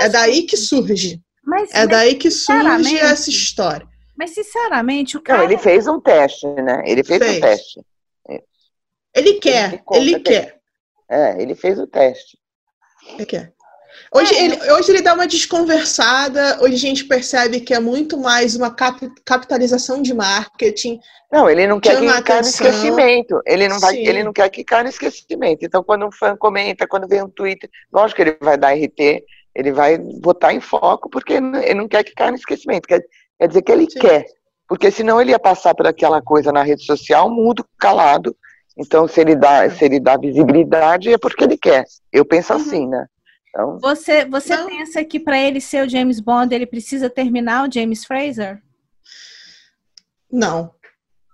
É, 0.00 0.04
é 0.04 0.08
daí 0.08 0.42
que 0.42 0.56
surge. 0.56 1.20
Mas, 1.44 1.70
é 1.72 1.78
mas, 1.78 1.88
daí 1.88 2.14
que 2.14 2.30
surge 2.30 2.96
essa 2.98 3.30
história. 3.30 3.88
Mas, 4.16 4.30
sinceramente, 4.30 5.16
o 5.16 5.20
cara. 5.20 5.40
Não, 5.40 5.44
ele 5.46 5.58
fez 5.58 5.86
um 5.86 6.00
teste, 6.00 6.46
né? 6.46 6.82
Ele 6.86 7.02
fez, 7.02 7.18
fez. 7.18 7.36
um 7.36 7.40
teste. 7.40 7.80
Ele 9.14 9.34
quer, 9.34 9.82
ele, 9.92 10.12
ele 10.12 10.20
quer. 10.20 10.60
É, 11.10 11.42
ele 11.42 11.54
fez 11.54 11.78
o 11.78 11.86
teste. 11.86 12.38
Ele 13.08 13.26
quer. 13.26 13.52
Hoje, 14.14 14.34
é. 14.34 14.44
ele, 14.44 14.72
hoje 14.72 14.90
ele 14.90 15.00
dá 15.00 15.14
uma 15.14 15.26
desconversada, 15.26 16.58
hoje 16.60 16.74
a 16.74 16.78
gente 16.78 17.04
percebe 17.06 17.60
que 17.60 17.72
é 17.72 17.80
muito 17.80 18.18
mais 18.18 18.54
uma 18.54 18.70
cap, 18.70 19.10
capitalização 19.24 20.02
de 20.02 20.12
marketing. 20.12 21.00
Não, 21.32 21.48
ele 21.48 21.66
não 21.66 21.80
quer 21.80 21.98
que 21.98 22.22
caia 22.22 22.42
no 22.42 22.46
esquecimento. 22.46 23.40
Ele 23.46 23.68
não, 23.68 23.80
vai, 23.80 23.96
ele 23.96 24.22
não 24.22 24.32
quer 24.34 24.50
que 24.50 24.62
caia 24.62 24.82
no 24.82 24.90
esquecimento. 24.90 25.64
Então, 25.64 25.82
quando 25.82 26.06
um 26.06 26.12
fã 26.12 26.36
comenta, 26.36 26.86
quando 26.86 27.08
vem 27.08 27.22
um 27.22 27.28
Twitter, 27.28 27.70
lógico 27.90 28.16
que 28.16 28.22
ele 28.22 28.36
vai 28.38 28.58
dar 28.58 28.74
RT, 28.74 29.24
ele 29.54 29.72
vai 29.72 29.96
botar 29.96 30.52
em 30.52 30.60
foco, 30.60 31.08
porque 31.08 31.32
ele 31.32 31.74
não 31.74 31.88
quer 31.88 32.04
que 32.04 32.12
caia 32.14 32.32
no 32.32 32.36
esquecimento. 32.36 32.86
Quer, 32.86 33.02
quer 33.38 33.48
dizer 33.48 33.62
que 33.62 33.72
ele 33.72 33.90
Sim. 33.90 33.98
quer. 33.98 34.26
Porque 34.68 34.90
senão 34.90 35.20
ele 35.22 35.30
ia 35.30 35.38
passar 35.38 35.74
por 35.74 35.86
aquela 35.86 36.20
coisa 36.20 36.52
na 36.52 36.62
rede 36.62 36.84
social, 36.84 37.30
mudo, 37.30 37.64
calado. 37.78 38.36
Então, 38.76 39.08
se 39.08 39.22
ele 39.22 39.34
dá, 39.34 39.70
se 39.70 39.86
ele 39.86 39.98
dá 39.98 40.18
visibilidade, 40.18 41.14
é 41.14 41.16
porque 41.16 41.44
ele 41.44 41.56
quer. 41.56 41.86
Eu 42.12 42.26
penso 42.26 42.52
uhum. 42.52 42.60
assim, 42.60 42.86
né? 42.86 43.06
Então, 43.54 43.78
você 43.78 44.24
você 44.24 44.56
pensa 44.56 45.04
que 45.04 45.20
para 45.20 45.38
ele 45.38 45.60
ser 45.60 45.86
o 45.86 45.88
James 45.88 46.20
Bond, 46.20 46.54
ele 46.54 46.66
precisa 46.66 47.10
terminar 47.10 47.68
o 47.68 47.72
James 47.72 48.04
Fraser? 48.04 48.62
Não. 50.30 50.74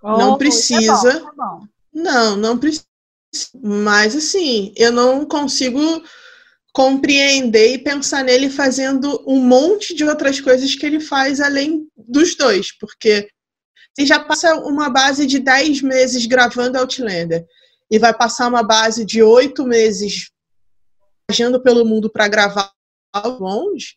Oh, 0.03 0.19
não 0.19 0.37
precisa. 0.37 1.13
Tá 1.13 1.21
bom, 1.21 1.27
tá 1.27 1.33
bom. 1.37 1.67
Não, 1.95 2.37
não 2.37 2.59
precisa. 2.59 2.87
Mas 3.63 4.17
assim, 4.17 4.73
eu 4.77 4.91
não 4.91 5.25
consigo 5.25 5.81
compreender 6.73 7.75
e 7.75 7.79
pensar 7.79 8.25
nele 8.25 8.51
fazendo 8.51 9.23
um 9.27 9.41
monte 9.41 9.95
de 9.95 10.05
outras 10.05 10.41
coisas 10.41 10.75
que 10.75 10.87
ele 10.87 11.01
faz 11.01 11.41
além 11.41 11.89
dos 11.97 12.37
dois, 12.37 12.77
porque 12.79 13.29
se 13.99 14.07
já 14.07 14.21
passa 14.21 14.55
uma 14.55 14.89
base 14.89 15.27
de 15.27 15.41
10 15.41 15.83
meses 15.83 16.27
gravando 16.27 16.79
Outlander 16.79 17.45
e 17.91 17.99
vai 17.99 18.17
passar 18.17 18.49
uma 18.49 18.63
base 18.63 19.05
de 19.05 19.23
8 19.23 19.65
meses 19.65 20.31
viajando 21.29 21.61
pelo 21.61 21.85
mundo 21.85 22.09
para 22.09 22.27
gravar 22.27 22.73
longe, 23.39 23.97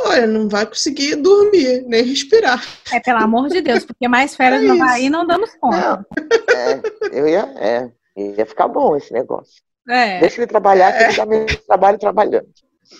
olha, 0.00 0.26
não 0.26 0.48
vai 0.48 0.66
conseguir 0.66 1.14
dormir, 1.16 1.84
nem 1.86 2.02
respirar. 2.02 2.62
É, 2.92 2.98
pelo 2.98 3.18
amor 3.18 3.48
de 3.48 3.60
Deus, 3.60 3.84
porque 3.84 4.08
mais 4.08 4.34
férias 4.36 4.62
é 4.62 4.66
no 4.66 4.74
Havaí 4.74 5.08
não 5.08 5.24
damos 5.26 5.54
conta. 5.54 6.04
É, 6.50 6.80
eu 7.12 7.28
ia, 7.28 7.44
é, 7.56 7.90
ia 8.16 8.46
ficar 8.46 8.66
bom 8.68 8.96
esse 8.96 9.12
negócio. 9.12 9.62
É. 9.88 10.20
Deixa 10.20 10.40
ele 10.40 10.46
trabalhar, 10.46 10.92
que 10.92 11.20
ele 11.20 11.26
menos 11.26 11.56
trabalho 11.66 11.98
trabalhando. 11.98 12.48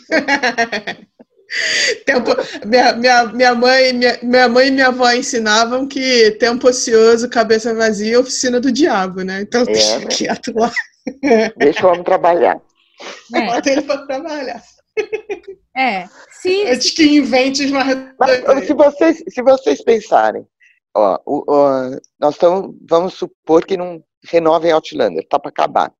tempo, 2.06 2.30
minha, 2.64 2.92
minha, 2.94 3.24
minha, 3.26 3.54
mãe, 3.54 3.92
minha, 3.92 4.18
minha 4.22 4.48
mãe 4.48 4.68
e 4.68 4.70
minha 4.70 4.88
avó 4.88 5.10
ensinavam 5.12 5.86
que 5.86 6.32
tempo 6.32 6.68
ocioso, 6.68 7.28
cabeça 7.28 7.74
vazia, 7.74 8.18
oficina 8.18 8.60
do 8.60 8.72
diabo, 8.72 9.22
né? 9.22 9.40
Então, 9.42 9.62
é, 9.62 9.66
deixa 9.66 9.98
né? 9.98 10.06
quieto 10.06 10.52
lá. 10.54 10.72
Deixa 11.56 11.86
o 11.86 11.90
homem 11.90 12.02
trabalhar. 12.02 12.60
É. 13.34 13.46
Bota 13.46 13.70
ele 13.70 13.82
para 13.82 14.06
trabalhar. 14.06 14.62
É. 15.76 16.06
Se, 16.30 16.66
Antes 16.66 16.90
que 16.90 17.04
invente 17.16 17.64
uma 17.66 17.84
Mas, 18.18 18.66
se 18.66 18.74
vocês, 18.74 19.24
se 19.28 19.42
vocês 19.42 19.82
pensarem, 19.82 20.46
ó, 20.94 21.18
o, 21.24 21.44
o, 21.46 21.90
nós 22.20 22.34
estamos, 22.34 22.76
vamos 22.88 23.14
supor 23.14 23.64
que 23.64 23.76
não 23.76 24.02
renovem 24.24 24.70
Outlander, 24.70 25.26
tá 25.28 25.38
para 25.38 25.50
acabar. 25.50 25.92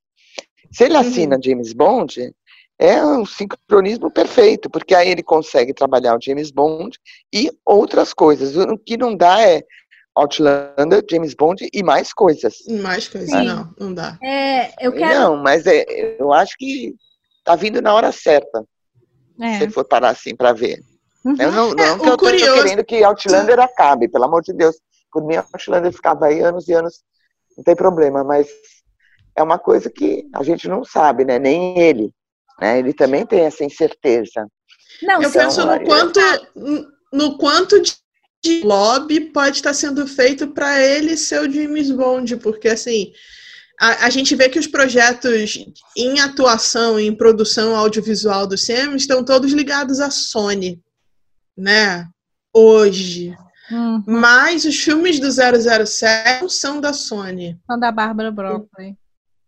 Se 0.71 0.85
ele 0.85 0.95
uhum. 0.95 1.01
assina 1.01 1.37
uhum. 1.37 1.43
James 1.43 1.73
Bond, 1.73 2.35
é 2.79 3.05
um 3.05 3.25
sincronismo 3.25 4.11
perfeito, 4.11 4.69
porque 4.69 4.95
aí 4.95 5.09
ele 5.09 5.23
consegue 5.23 5.73
trabalhar 5.73 6.17
o 6.17 6.21
James 6.21 6.51
Bond 6.51 6.99
e 7.33 7.51
outras 7.65 8.13
coisas. 8.13 8.57
O 8.57 8.77
que 8.77 8.97
não 8.97 9.15
dá 9.15 9.41
é 9.41 9.63
Outlander, 10.15 11.05
James 11.11 11.35
Bond 11.35 11.69
e 11.73 11.83
mais 11.83 12.13
coisas. 12.13 12.55
Mais 12.69 13.09
coisas, 13.09 13.31
Sim. 13.31 13.47
não, 13.47 13.75
não 13.79 13.95
dá. 13.95 14.19
É, 14.23 14.87
eu 14.87 14.93
quero... 14.93 15.21
Não, 15.21 15.37
mas 15.37 15.67
é, 15.67 16.17
eu 16.19 16.33
acho 16.33 16.57
que 16.59 16.95
tá 17.45 17.57
vindo 17.57 17.81
na 17.81 17.95
hora 17.95 18.13
certa. 18.13 18.65
É. 19.41 19.59
Se 19.59 19.71
for 19.71 19.85
parar 19.85 20.11
assim 20.11 20.37
para 20.37 20.53
ver. 20.53 20.79
Uhum. 21.25 21.37
Eu 21.39 21.53
não, 21.53 21.75
não 21.75 21.85
é, 21.85 21.99
que 21.99 22.09
eu 22.09 22.19
curioso... 22.19 22.47
tô 22.47 22.63
querendo 22.63 22.85
que 22.85 23.03
Outlander 23.03 23.59
acabe, 23.61 24.09
pelo 24.09 24.25
amor 24.25 24.43
de 24.43 24.53
Deus. 24.53 24.77
Por 25.11 25.25
mim, 25.27 25.37
Outlander 25.37 25.93
ficava 25.93 26.27
aí 26.27 26.41
anos 26.41 26.69
e 26.69 26.73
anos, 26.73 27.01
não 27.57 27.65
tem 27.65 27.77
problema, 27.77 28.25
mas 28.25 28.49
é 29.37 29.43
uma 29.43 29.59
coisa 29.59 29.91
que 29.91 30.29
a 30.35 30.43
gente 30.43 30.69
não 30.69 30.85
sabe, 30.85 31.25
né? 31.25 31.39
Nem 31.39 31.79
ele. 31.79 32.13
Né? 32.61 32.79
Ele 32.79 32.93
também 32.93 33.25
tem 33.25 33.41
essa 33.41 33.65
incerteza. 33.65 34.47
Não, 35.03 35.23
eu 35.23 35.29
então, 35.29 35.43
penso 35.43 35.67
no 35.67 35.85
quanto, 35.85 36.21
no 37.13 37.39
quanto 37.39 37.81
de 37.81 38.02
lobby 38.65 39.21
pode 39.21 39.57
estar 39.57 39.75
sendo 39.75 40.07
feito 40.07 40.49
para 40.49 40.81
ele 40.81 41.17
ser 41.17 41.41
o 41.41 41.51
James 41.51 41.91
Bond, 41.91 42.37
porque 42.39 42.69
assim 42.69 43.13
a, 43.83 44.07
a, 44.07 44.11
gente 44.11 44.37
vê 44.37 44.49
que 44.49 44.61
os 44.61 44.67
projetos 44.69 45.59
em 45.97 46.21
atuação, 46.21 47.01
em 47.01 47.15
produção 47.15 47.75
audiovisual 47.75 48.47
do 48.47 48.57
Sam 48.57 48.95
estão 48.95 49.25
todos 49.25 49.53
ligados 49.53 49.99
à 49.99 50.09
Sony, 50.09 50.81
né? 51.57 52.09
Hoje. 52.55 53.37
Uhum. 53.71 54.05
Mas 54.07 54.65
os 54.65 54.77
filmes 54.77 55.19
do 55.19 55.29
007 55.31 56.49
são 56.49 56.81
da 56.81 56.93
Sony. 56.93 57.59
São 57.67 57.79
da 57.79 57.91
Bárbara 57.91 58.31
Broccoli. 58.31 58.97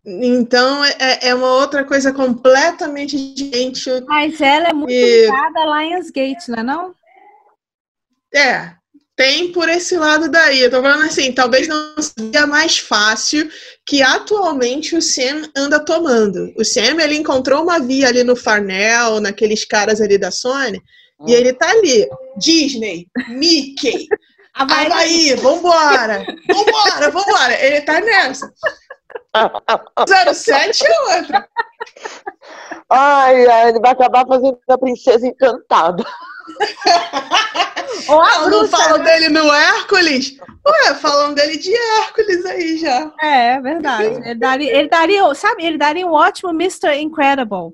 Então 0.05 0.85
é, 0.85 1.29
é 1.29 1.35
uma 1.35 1.53
outra 1.53 1.85
coisa 1.85 2.13
completamente 2.13 3.17
diferente. 3.35 3.89
Mas 4.07 4.41
ela 4.41 4.69
é 4.69 4.73
muito 4.73 4.93
e... 4.93 5.27
ligada 5.27 5.61
a 5.61 5.81
Lionsgate, 5.81 6.51
não 6.51 6.59
é 6.59 6.63
não? 6.63 6.95
É, 8.35 8.75
tem 9.17 9.53
por 9.53 9.69
esse 9.69 9.97
lado 9.97 10.29
daí. 10.29 10.61
Eu 10.61 10.71
tô 10.71 10.83
falando 10.83 11.05
assim, 11.05 11.33
talvez 11.33 11.69
não 11.69 11.95
seja 12.01 12.47
mais 12.47 12.79
fácil 12.79 13.49
que 13.87 14.03
atualmente 14.03 14.97
o 14.97 15.03
Sam 15.03 15.49
anda 15.57 15.85
tomando. 15.85 16.53
O 16.57 16.65
Sam, 16.65 17.01
ele 17.01 17.17
encontrou 17.17 17.63
uma 17.63 17.79
via 17.79 18.09
ali 18.09 18.25
no 18.25 18.37
Farnell, 18.37 19.21
naqueles 19.21 19.65
caras 19.65 20.01
ali 20.01 20.19
da 20.19 20.31
Sony, 20.31 20.81
hum. 21.21 21.27
e 21.29 21.35
ele 21.35 21.53
tá 21.53 21.71
ali. 21.71 22.09
Disney, 22.37 23.07
Mickey, 23.29 24.07
Havaí, 24.55 24.87
Havaí 24.87 25.35
vambora, 25.35 26.25
vambora, 26.49 27.11
vambora. 27.11 27.65
Ele 27.65 27.81
tá 27.81 28.01
nessa. 28.01 28.53
07 30.33 30.85
é 30.87 31.17
outra. 31.17 31.49
Ai, 32.89 33.47
ai, 33.47 33.69
ele 33.71 33.81
vai 33.81 33.91
acabar 33.91 34.25
fazendo 34.27 34.59
a 34.69 34.79
princesa 34.79 35.27
encantada. 35.27 36.05
Ou 38.09 38.23
não, 38.23 38.51
não 38.51 38.69
falam 38.69 38.99
né? 38.99 39.05
dele 39.05 39.29
no 39.29 39.53
Hércules? 39.53 40.37
Ué, 40.67 40.95
falam 40.95 41.35
dele 41.35 41.57
de 41.57 41.75
Hércules 41.75 42.45
aí 42.47 42.79
já. 42.79 43.13
É, 43.21 43.55
é 43.55 43.61
verdade. 43.61 44.05
Ele 44.05 44.35
daria, 44.35 44.77
ele 44.79 44.89
daria, 44.89 45.35
sabe, 45.35 45.65
ele 45.65 45.79
daria 45.79 46.07
um 46.07 46.13
ótimo 46.13 46.51
Mr. 46.51 46.95
Incredible. 46.97 47.73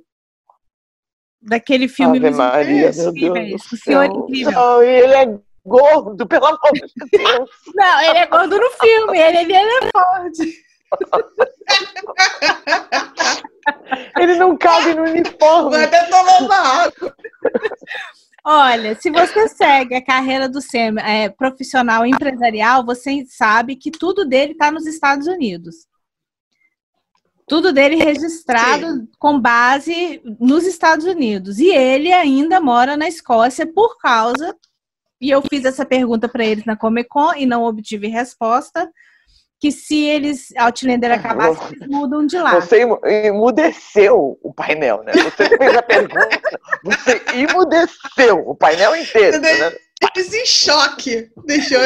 Daquele 1.42 1.88
filme 1.88 2.18
Ave 2.18 2.30
Maria, 2.30 2.92
meu 2.92 3.12
Deus 3.12 3.72
O 3.72 3.76
Senhor 3.76 4.04
Incrível. 4.04 4.52
Não, 4.52 4.82
ele 4.82 5.14
é 5.14 5.38
gordo, 5.64 6.26
pelo 6.26 6.46
amor 6.46 6.72
de 6.72 6.82
Deus. 7.10 7.50
Não, 7.74 8.00
ele 8.02 8.18
é 8.18 8.26
gordo 8.26 8.58
no 8.58 8.70
filme, 8.70 9.18
ele, 9.18 9.38
ele 9.38 9.54
é 9.54 9.90
forte. 9.92 10.64
ele 14.18 14.34
não 14.34 14.56
cabe 14.56 14.94
no 14.94 15.02
uniforme. 15.02 15.70
Vai 15.70 15.84
até 15.84 16.04
tomar 16.06 16.42
uma 16.42 16.56
água. 16.56 17.14
Olha, 18.52 18.96
se 19.00 19.12
você 19.12 19.46
segue 19.46 19.94
a 19.94 20.04
carreira 20.04 20.48
do 20.48 20.60
Sam 20.60 20.98
é, 20.98 21.28
profissional 21.28 22.04
empresarial, 22.04 22.84
você 22.84 23.24
sabe 23.28 23.76
que 23.76 23.92
tudo 23.92 24.24
dele 24.24 24.54
está 24.54 24.72
nos 24.72 24.88
Estados 24.88 25.28
Unidos. 25.28 25.86
Tudo 27.46 27.72
dele 27.72 27.94
registrado 27.94 28.86
Sim. 28.86 29.08
com 29.20 29.38
base 29.38 30.20
nos 30.40 30.66
Estados 30.66 31.06
Unidos. 31.06 31.60
E 31.60 31.68
ele 31.68 32.12
ainda 32.12 32.60
mora 32.60 32.96
na 32.96 33.06
Escócia 33.06 33.64
por 33.64 33.96
causa. 33.98 34.52
E 35.20 35.30
eu 35.30 35.42
fiz 35.42 35.64
essa 35.64 35.86
pergunta 35.86 36.28
para 36.28 36.44
eles 36.44 36.64
na 36.64 36.76
Comic 36.76 37.08
Con 37.08 37.32
e 37.34 37.46
não 37.46 37.62
obtive 37.62 38.08
resposta 38.08 38.90
que 39.60 39.70
se 39.70 40.04
eles 40.04 40.48
Outlander 40.56 41.12
acabasse, 41.12 41.74
eles 41.74 41.86
mudam 41.86 42.26
de 42.26 42.38
lá. 42.38 42.58
Você 42.58 42.80
emudeceu 43.04 44.38
o 44.42 44.54
painel, 44.54 45.02
né? 45.04 45.12
Você 45.12 45.56
fez 45.58 45.76
a 45.76 45.82
pergunta, 45.82 46.40
você 46.82 47.22
emudeceu 47.34 48.38
o 48.46 48.54
painel 48.54 48.96
inteiro. 48.96 49.38
Né? 49.38 49.72
Eles 50.16 50.32
em 50.32 50.46
choque. 50.46 51.30
Deixou. 51.44 51.80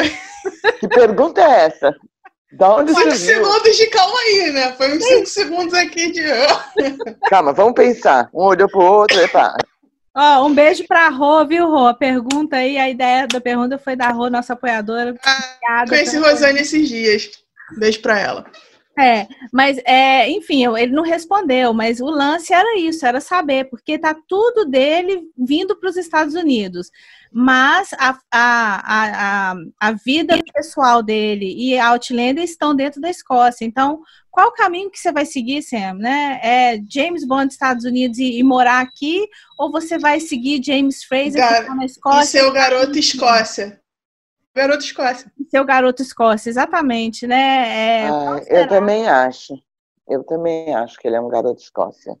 Que 0.79 0.87
pergunta 0.87 1.41
é 1.41 1.65
essa? 1.65 1.93
Da 2.53 2.75
onde 2.75 2.93
Cinco 2.93 3.11
segundos 3.11 3.75
de 3.75 3.87
calma 3.87 4.17
aí, 4.19 4.51
né? 4.53 4.71
Foi 4.73 4.95
uns 4.95 5.03
cinco 5.03 5.25
segundos 5.25 5.73
aqui 5.73 6.11
de. 6.13 6.23
Calma, 7.29 7.51
vamos 7.51 7.73
pensar. 7.73 8.29
Um 8.33 8.43
olhou 8.43 8.69
pro 8.69 8.81
outro 8.81 9.19
e 9.19 9.27
pá. 9.27 9.57
Ó, 10.15 10.45
um 10.45 10.53
beijo 10.53 10.85
pra 10.87 11.09
Rô, 11.09 11.45
viu, 11.45 11.69
Rô? 11.69 11.87
A 11.87 11.93
pergunta 11.93 12.55
aí, 12.55 12.77
a 12.77 12.89
ideia 12.89 13.27
da 13.27 13.41
pergunta 13.41 13.77
foi 13.77 13.97
da 13.97 14.07
Rô, 14.11 14.29
nossa 14.29 14.53
apoiadora. 14.53 15.13
Ah, 15.25 15.83
conheci 15.89 16.17
Rosane 16.17 16.61
esses 16.61 16.87
dias. 16.87 17.44
Beijo 17.77 18.01
para 18.01 18.19
ela. 18.19 18.45
É, 18.97 19.27
mas 19.51 19.77
é, 19.85 20.29
enfim, 20.29 20.65
ele 20.77 20.93
não 20.93 21.03
respondeu, 21.03 21.73
mas 21.73 21.99
o 21.99 22.05
lance 22.05 22.53
era 22.53 22.79
isso, 22.79 23.05
era 23.05 23.19
saber, 23.19 23.65
porque 23.65 23.99
tá 23.99 24.15
tudo 24.25 24.65
dele 24.65 25.21
vindo 25.37 25.75
para 25.75 25.89
os 25.89 25.97
Estados 25.97 26.33
Unidos. 26.33 26.89
Mas 27.29 27.91
a, 27.99 28.17
a, 28.31 29.51
a, 29.51 29.55
a 29.81 29.91
vida 29.91 30.41
pessoal 30.53 31.03
dele 31.03 31.53
e 31.57 31.77
a 31.77 31.89
Outlander 31.89 32.41
estão 32.41 32.73
dentro 32.73 33.01
da 33.01 33.09
Escócia. 33.09 33.65
Então, 33.65 33.99
qual 34.31 34.47
o 34.47 34.53
caminho 34.53 34.89
que 34.89 34.97
você 34.97 35.11
vai 35.11 35.25
seguir, 35.25 35.61
Sam? 35.61 35.95
Né? 35.95 36.39
É 36.41 36.81
James 36.89 37.27
Bond 37.27 37.51
Estados 37.51 37.83
Unidos 37.83 38.17
e, 38.17 38.39
e 38.39 38.43
morar 38.43 38.79
aqui? 38.79 39.27
Ou 39.59 39.69
você 39.69 39.97
vai 39.97 40.21
seguir 40.21 40.63
James 40.63 41.03
Fraser 41.03 41.41
Gar 41.41 41.75
na 41.75 41.83
Escócia? 41.83 42.21
E 42.21 42.27
ser 42.27 42.45
o 42.45 42.53
garoto 42.53 42.97
Escócia. 42.97 43.81
Garoto 44.55 44.85
Escócia. 44.85 45.31
Seu 45.49 45.65
garoto 45.65 46.01
Escócia, 46.01 46.49
exatamente, 46.49 47.27
né? 47.27 48.05
É, 48.05 48.07
ah, 48.07 48.41
eu 48.47 48.67
também 48.67 49.07
acho. 49.07 49.53
Eu 50.07 50.23
também 50.23 50.73
acho 50.73 50.97
que 50.97 51.07
ele 51.07 51.17
é 51.17 51.21
um 51.21 51.27
garoto 51.27 51.61
Escócia. 51.61 52.15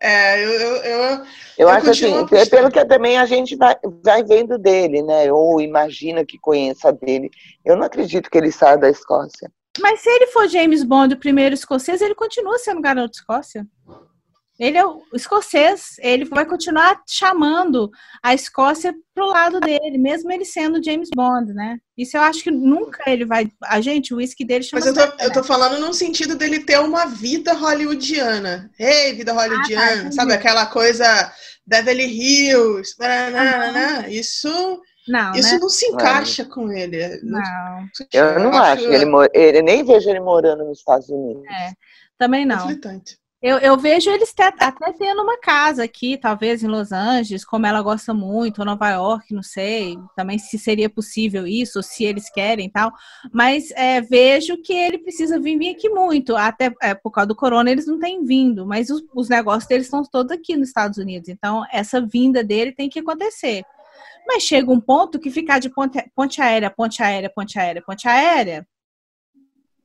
É, 0.00 0.42
eu, 0.42 0.50
eu, 0.50 0.76
eu, 0.76 1.02
eu, 1.02 1.26
eu 1.58 1.68
acho 1.68 1.90
assim, 1.90 2.14
é 2.32 2.46
pelo 2.46 2.70
que 2.70 2.84
também 2.84 3.18
a 3.18 3.26
gente 3.26 3.56
vai, 3.56 3.76
vai 4.04 4.22
vendo 4.22 4.56
dele, 4.56 5.02
né? 5.02 5.30
Ou 5.30 5.60
imagina 5.60 6.24
que 6.24 6.38
conheça 6.38 6.92
dele. 6.92 7.30
Eu 7.64 7.76
não 7.76 7.84
acredito 7.84 8.30
que 8.30 8.38
ele 8.38 8.52
saia 8.52 8.78
da 8.78 8.88
Escócia. 8.88 9.50
Mas 9.80 10.00
se 10.00 10.08
ele 10.08 10.28
for 10.28 10.48
James 10.48 10.84
Bond, 10.84 11.14
o 11.14 11.18
primeiro 11.18 11.54
escocês, 11.54 12.00
ele 12.00 12.14
continua 12.14 12.58
sendo 12.58 12.80
garoto 12.80 13.18
Escócia. 13.18 13.66
Ele 14.58 14.76
é 14.76 14.84
o 14.84 15.00
escocês, 15.14 15.96
ele 16.00 16.24
vai 16.24 16.44
continuar 16.44 17.00
chamando 17.06 17.90
a 18.20 18.34
Escócia 18.34 18.92
pro 19.14 19.26
lado 19.26 19.60
dele, 19.60 19.96
mesmo 19.98 20.32
ele 20.32 20.44
sendo 20.44 20.82
James 20.82 21.08
Bond, 21.14 21.52
né? 21.52 21.78
Isso 21.96 22.16
eu 22.16 22.22
acho 22.22 22.42
que 22.42 22.50
nunca 22.50 23.08
ele 23.08 23.24
vai. 23.24 23.48
A 23.64 23.80
gente, 23.80 24.12
o 24.12 24.16
whisky 24.16 24.44
dele 24.44 24.64
chama. 24.64 24.84
Mas 24.84 24.96
eu 24.96 25.10
tô, 25.10 25.22
eu 25.22 25.32
tô 25.32 25.44
falando 25.44 25.80
num 25.80 25.92
sentido 25.92 26.34
dele 26.34 26.58
ter 26.58 26.80
uma 26.80 27.06
vida 27.06 27.52
hollywoodiana. 27.52 28.68
Ei, 28.78 29.10
hey, 29.10 29.12
vida 29.14 29.32
hollywoodiana, 29.32 30.00
ah, 30.00 30.04
tá, 30.04 30.12
sabe? 30.12 30.32
Aquela 30.32 30.66
coisa 30.66 31.32
Beverly 31.64 32.06
Hills, 32.06 32.96
uhum. 33.00 34.08
isso. 34.10 34.82
Não, 35.06 35.32
isso 35.32 35.54
né? 35.54 35.58
não 35.60 35.68
se 35.68 35.86
encaixa 35.86 36.42
não. 36.42 36.50
com 36.50 36.72
ele. 36.72 37.20
Não. 37.22 37.88
Eu 38.12 38.40
não 38.40 38.52
acho. 38.52 38.84
acho. 38.84 38.92
Ele, 38.92 39.06
ele 39.32 39.62
nem 39.62 39.84
vejo 39.84 40.10
ele 40.10 40.20
morando 40.20 40.64
nos 40.64 40.78
Estados 40.78 41.08
Unidos. 41.08 41.44
É, 41.46 41.72
também 42.18 42.44
não. 42.44 42.58
Conflitante. 42.58 43.16
Eu, 43.40 43.58
eu 43.58 43.78
vejo 43.78 44.10
eles 44.10 44.34
até 44.36 44.92
tendo 44.98 45.22
uma 45.22 45.38
casa 45.38 45.84
aqui, 45.84 46.18
talvez 46.18 46.60
em 46.60 46.66
Los 46.66 46.90
Angeles, 46.90 47.44
como 47.44 47.66
ela 47.66 47.80
gosta 47.80 48.12
muito, 48.12 48.58
ou 48.58 48.64
Nova 48.64 48.90
York, 48.90 49.32
não 49.32 49.44
sei, 49.44 49.96
também 50.16 50.40
se 50.40 50.58
seria 50.58 50.90
possível 50.90 51.46
isso, 51.46 51.80
se 51.80 52.02
eles 52.02 52.28
querem 52.28 52.68
tal. 52.68 52.92
Mas 53.32 53.70
é, 53.76 54.00
vejo 54.00 54.60
que 54.60 54.72
ele 54.72 54.98
precisa 54.98 55.38
vir, 55.38 55.56
vir 55.56 55.70
aqui 55.70 55.88
muito. 55.88 56.34
Até 56.34 56.74
é, 56.82 56.94
por 56.94 57.12
causa 57.12 57.28
do 57.28 57.36
corona, 57.36 57.70
eles 57.70 57.86
não 57.86 58.00
têm 58.00 58.24
vindo, 58.24 58.66
mas 58.66 58.90
os, 58.90 59.04
os 59.14 59.28
negócios 59.28 59.68
deles 59.68 59.86
estão 59.86 60.02
todos 60.02 60.32
aqui 60.32 60.56
nos 60.56 60.66
Estados 60.66 60.98
Unidos. 60.98 61.28
Então, 61.28 61.64
essa 61.70 62.00
vinda 62.00 62.42
dele 62.42 62.72
tem 62.72 62.88
que 62.88 62.98
acontecer. 62.98 63.64
Mas 64.26 64.42
chega 64.42 64.70
um 64.70 64.80
ponto 64.80 65.18
que 65.18 65.30
ficar 65.30 65.60
de 65.60 65.70
ponte, 65.70 66.04
ponte 66.12 66.42
aérea, 66.42 66.70
ponte 66.70 67.00
aérea, 67.04 67.30
ponte 67.30 67.56
aérea, 67.56 67.82
ponte 67.82 68.08
aérea, 68.08 68.66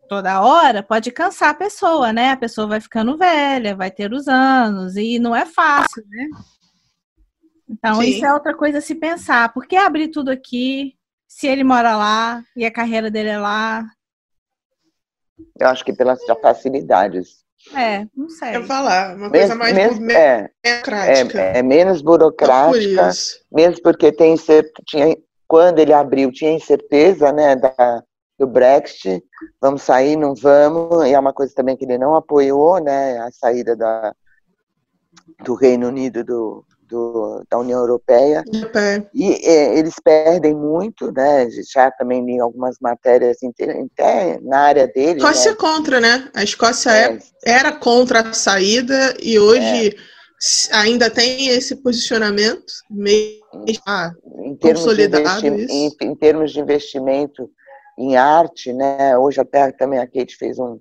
toda 0.07 0.41
hora 0.41 0.83
pode 0.83 1.11
cansar 1.11 1.49
a 1.49 1.55
pessoa, 1.55 2.13
né? 2.13 2.31
A 2.31 2.37
pessoa 2.37 2.67
vai 2.67 2.81
ficando 2.81 3.17
velha, 3.17 3.75
vai 3.75 3.91
ter 3.91 4.11
os 4.13 4.27
anos, 4.27 4.95
e 4.95 5.19
não 5.19 5.35
é 5.35 5.45
fácil, 5.45 6.03
né? 6.07 6.27
Então, 7.69 7.95
Sim. 7.95 8.09
isso 8.09 8.25
é 8.25 8.33
outra 8.33 8.53
coisa 8.53 8.77
a 8.77 8.81
se 8.81 8.95
pensar. 8.95 9.51
Por 9.53 9.65
que 9.65 9.75
abrir 9.75 10.09
tudo 10.09 10.29
aqui 10.29 10.95
se 11.27 11.47
ele 11.47 11.63
mora 11.63 11.95
lá 11.95 12.43
e 12.55 12.65
a 12.65 12.71
carreira 12.71 13.09
dele 13.09 13.29
é 13.29 13.39
lá? 13.39 13.83
Eu 15.59 15.67
acho 15.67 15.83
que 15.83 15.93
pelas 15.93 16.19
facilidades. 16.41 17.43
É, 17.75 18.05
não 18.15 18.29
sei. 18.29 18.57
Eu 18.57 18.65
falar, 18.65 19.15
uma 19.15 19.29
coisa 19.29 19.55
mais 19.55 19.73
mesmo, 19.73 20.11
é, 20.11 20.49
burocrática. 20.63 21.41
É, 21.41 21.57
é, 21.59 21.63
menos 21.63 22.01
burocrática, 22.01 23.09
mesmo 23.51 23.81
porque 23.81 24.11
tem 24.11 24.35
tinha, 24.85 25.17
quando 25.47 25.79
ele 25.79 25.93
abriu, 25.93 26.31
tinha 26.31 26.51
incerteza 26.51 27.31
né, 27.31 27.55
da, 27.55 28.03
do 28.37 28.47
Brexit, 28.47 29.23
vamos 29.61 29.83
sair, 29.83 30.15
não 30.15 30.33
vamos, 30.33 31.05
e 31.05 31.13
é 31.13 31.19
uma 31.19 31.33
coisa 31.33 31.53
também 31.53 31.77
que 31.77 31.85
ele 31.85 31.97
não 31.97 32.15
apoiou, 32.15 32.81
né, 32.81 33.19
a 33.19 33.31
saída 33.31 33.75
da, 33.75 34.13
do 35.43 35.53
Reino 35.53 35.87
Unido 35.87 36.23
do, 36.23 36.65
do, 36.93 37.43
da 37.49 37.57
União 37.57 37.79
Europeia. 37.79 38.43
É. 38.75 39.03
E 39.13 39.33
é, 39.33 39.79
eles 39.79 39.95
perdem 40.03 40.53
muito, 40.53 41.11
né? 41.11 41.49
Já 41.71 41.89
também 41.91 42.23
li 42.23 42.39
algumas 42.39 42.77
matérias 42.79 43.37
até 43.41 44.39
na 44.41 44.59
área 44.59 44.87
dele. 44.87 45.17
Escócia 45.17 45.51
né? 45.51 45.57
contra, 45.57 45.99
né? 45.99 46.29
A 46.35 46.43
Escócia 46.43 46.91
é. 46.91 47.19
era 47.43 47.71
contra 47.71 48.21
a 48.21 48.33
saída 48.33 49.15
e 49.21 49.39
hoje 49.39 49.89
é. 49.89 50.75
ainda 50.75 51.09
tem 51.09 51.47
esse 51.49 51.75
posicionamento 51.77 52.73
meio 52.89 53.41
ah, 53.87 54.11
em 54.43 54.55
consolidado. 54.55 55.47
Em, 55.47 55.91
em, 55.99 56.15
termos 56.15 56.51
de 56.51 56.59
investimento 56.59 57.49
em 57.97 58.15
arte, 58.15 58.73
né? 58.73 59.17
Hoje 59.17 59.41
até 59.41 59.71
também 59.71 59.99
a 59.99 60.07
Kate 60.07 60.35
fez 60.35 60.57
um, 60.59 60.79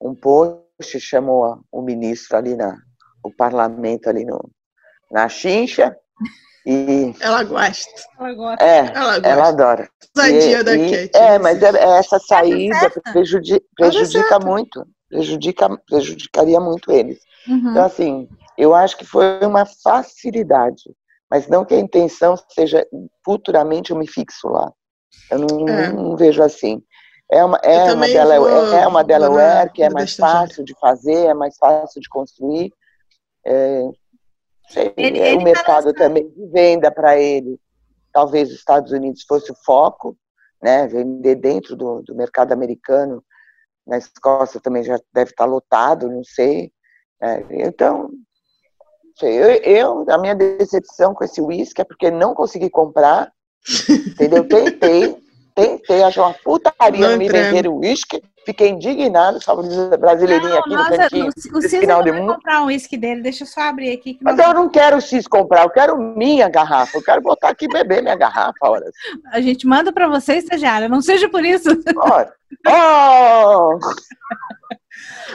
um 0.00 0.14
post, 0.14 1.00
chamou 1.00 1.60
o 1.70 1.82
ministro 1.82 2.36
ali 2.36 2.54
na 2.54 2.76
o 3.22 3.30
parlamento 3.30 4.08
ali 4.08 4.24
no, 4.24 4.50
na 5.10 5.28
chincha. 5.28 5.96
E, 6.66 7.14
ela 7.20 7.44
gosta. 7.44 7.90
Ela 8.18 8.34
gosta. 8.34 8.64
É, 8.64 8.78
ela, 8.78 9.14
gosta. 9.14 9.28
ela 9.28 9.48
adora. 9.48 9.88
Ousadia 10.16 10.64
da 10.64 10.76
Kate. 10.76 11.10
É, 11.14 11.38
mas 11.38 11.62
é, 11.62 11.70
é 11.70 11.98
essa 11.98 12.18
saída 12.18 12.90
prejudica, 13.12 13.64
prejudica 13.76 14.38
muito. 14.38 14.86
Prejudica, 15.08 15.68
prejudicaria 15.88 16.60
muito 16.60 16.90
eles. 16.92 17.18
Uhum. 17.46 17.70
Então, 17.70 17.84
assim, 17.84 18.28
eu 18.56 18.74
acho 18.74 18.96
que 18.96 19.04
foi 19.04 19.40
uma 19.44 19.64
facilidade. 19.64 20.82
Mas 21.30 21.46
não 21.46 21.64
que 21.64 21.74
a 21.74 21.78
intenção 21.78 22.36
seja 22.50 22.86
futuramente 23.24 23.90
eu 23.90 23.98
me 23.98 24.06
fixo 24.06 24.48
lá. 24.48 24.72
Eu 25.30 25.38
não, 25.38 25.68
é. 25.68 25.92
não, 25.92 26.16
vejo 26.16 26.42
assim. 26.42 26.82
É 27.30 27.44
uma, 27.44 27.58
é 27.58 27.92
uma, 27.92 28.06
Delaware, 28.06 28.40
vou, 28.40 28.74
é 28.74 28.86
uma 28.86 29.04
Delaware 29.04 29.70
que 29.72 29.82
é 29.82 29.90
mais 29.90 30.16
fácil 30.16 30.64
de 30.64 30.74
fazer, 30.80 31.26
é 31.26 31.34
mais 31.34 31.56
fácil 31.58 32.00
de 32.00 32.08
construir. 32.08 32.72
É, 33.46 33.82
sei, 34.70 34.94
ele, 34.96 35.18
é, 35.18 35.28
ele 35.28 35.36
o 35.36 35.38
tá 35.38 35.44
mercado 35.44 35.92
tá 35.92 36.04
também 36.04 36.28
de 36.30 36.46
venda 36.46 36.90
para 36.90 37.18
ele. 37.18 37.60
Talvez 38.12 38.48
os 38.48 38.56
Estados 38.56 38.92
Unidos 38.92 39.24
fosse 39.28 39.52
o 39.52 39.56
foco, 39.64 40.16
né? 40.62 40.86
Vender 40.86 41.34
dentro 41.34 41.76
do, 41.76 42.02
do 42.02 42.14
mercado 42.14 42.52
americano. 42.52 43.22
Na 43.86 43.98
Escócia 43.98 44.60
também 44.60 44.82
já 44.82 44.98
deve 45.12 45.30
estar 45.30 45.44
tá 45.44 45.50
lotado, 45.50 46.10
não 46.10 46.24
sei. 46.24 46.72
É, 47.20 47.44
então, 47.50 48.10
sei, 49.18 49.36
eu, 49.36 49.50
eu, 49.62 50.06
a 50.08 50.18
minha 50.18 50.34
decepção 50.34 51.14
com 51.14 51.24
esse 51.24 51.40
uísque 51.40 51.82
é 51.82 51.84
porque 51.84 52.10
não 52.10 52.34
consegui 52.34 52.70
comprar, 52.70 53.32
entendeu? 53.88 54.44
Tentei, 54.44 55.16
tentei, 55.54 56.02
achei 56.02 56.22
uma 56.22 56.34
putaria 56.34 57.08
não 57.08 57.16
me 57.16 57.28
vender 57.28 57.68
uísque, 57.68 58.22
fiquei 58.48 58.70
indignado, 58.70 59.42
só 59.42 59.54
brasileirinha 59.98 60.50
não, 60.50 60.58
aqui 60.58 60.70
nossa, 60.70 60.90
no 60.90 60.96
cantinho. 60.96 61.26
O, 61.26 61.58
o 61.58 61.62
Cis 61.62 61.80
final 61.80 62.02
vai 62.02 62.26
comprar 62.26 62.62
um 62.62 62.66
uísque 62.66 62.96
dele, 62.96 63.20
deixa 63.20 63.44
eu 63.44 63.46
só 63.46 63.60
abrir 63.60 63.92
aqui. 63.92 64.18
Mas 64.22 64.36
nós... 64.36 64.46
eu 64.46 64.54
não 64.54 64.70
quero 64.70 64.96
o 64.96 65.00
Cis 65.02 65.28
comprar, 65.28 65.64
eu 65.64 65.70
quero 65.70 65.98
minha 65.98 66.48
garrafa, 66.48 66.96
eu 66.96 67.02
quero 67.02 67.20
botar 67.20 67.50
aqui 67.50 67.66
e 67.66 67.68
beber 67.68 68.02
minha 68.02 68.16
garrafa. 68.16 68.56
Horas. 68.62 68.90
A 69.30 69.40
gente 69.42 69.66
manda 69.66 69.92
para 69.92 70.08
você, 70.08 70.36
estagiária, 70.36 70.88
não 70.88 71.02
seja 71.02 71.28
por 71.28 71.44
isso. 71.44 71.68
Olha. 71.94 72.32
Oh! 72.66 73.78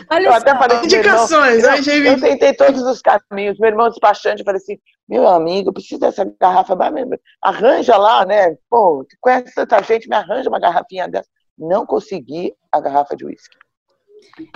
Olha 0.09 0.26
eu 0.26 0.32
só. 0.32 0.38
até 0.39 0.55
falei 0.57 0.78
Indicações, 0.84 1.64
irmão, 1.64 1.78
eu, 1.86 2.03
eu, 2.14 2.20
tentei 2.20 2.53
todos 2.53 2.82
os 2.82 3.01
caminhos. 3.01 3.57
Meu 3.59 3.70
irmão 3.70 3.89
despachante, 3.89 4.39
eu 4.39 4.45
falei 4.45 4.59
assim: 4.59 4.78
meu 5.07 5.28
amigo, 5.28 5.70
eu 5.70 5.74
preciso 5.74 6.01
dessa 6.01 6.26
garrafa, 6.39 6.76
arranja 7.41 7.95
lá, 7.95 8.26
né? 8.26 8.57
Pô, 8.70 9.05
conhece 9.22 9.53
tanta 9.53 9.82
gente, 9.84 10.09
me 10.09 10.16
arranja 10.16 10.49
uma 10.49 10.59
garrafinha 10.59 11.07
dessa. 11.07 11.30
Não 11.57 11.85
consegui 11.85 12.53
a 12.71 12.79
garrafa 12.79 13.15
de 13.15 13.25
uísque. 13.25 13.57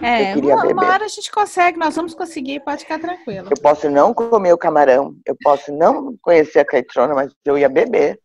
É, 0.02 0.36
uma, 0.36 0.66
uma, 0.66 0.88
hora 0.88 1.06
a 1.06 1.10
gente 1.10 1.32
consegue, 1.32 1.78
nós 1.78 1.96
vamos 1.96 2.14
conseguir, 2.14 2.62
pode 2.62 2.82
ficar 2.82 3.00
tranquilo. 3.00 3.50
Eu 3.50 3.62
posso 3.62 3.90
não 3.90 4.14
comer 4.14 4.54
o 4.54 4.58
camarão, 4.58 5.16
eu 5.26 5.36
posso 5.44 5.72
não 5.72 6.18
conhecer 6.22 6.60
a 6.60 6.66
Caitrona, 6.66 7.14
mas 7.14 7.32
eu 7.46 7.58
ia 7.58 7.70
beber 7.70 8.20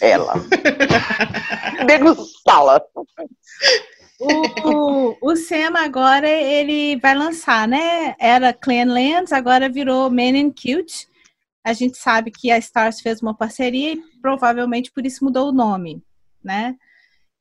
ela. 0.00 0.34
Degustá-la. 1.86 2.82
O, 4.64 5.16
o 5.20 5.36
Sam 5.36 5.72
agora 5.76 6.28
ele 6.28 6.96
vai 6.96 7.14
lançar, 7.14 7.66
né? 7.66 8.14
Era 8.18 8.52
Clan 8.52 8.84
Lands, 8.86 9.32
agora 9.32 9.68
virou 9.68 10.10
Men 10.10 10.46
and 10.46 10.50
Cute. 10.50 11.08
A 11.64 11.72
gente 11.72 11.96
sabe 11.96 12.30
que 12.30 12.50
a 12.50 12.58
Stars 12.58 13.00
fez 13.00 13.22
uma 13.22 13.36
parceria 13.36 13.92
e 13.92 14.02
provavelmente 14.20 14.90
por 14.92 15.06
isso 15.06 15.24
mudou 15.24 15.48
o 15.48 15.52
nome, 15.52 16.02
né? 16.42 16.76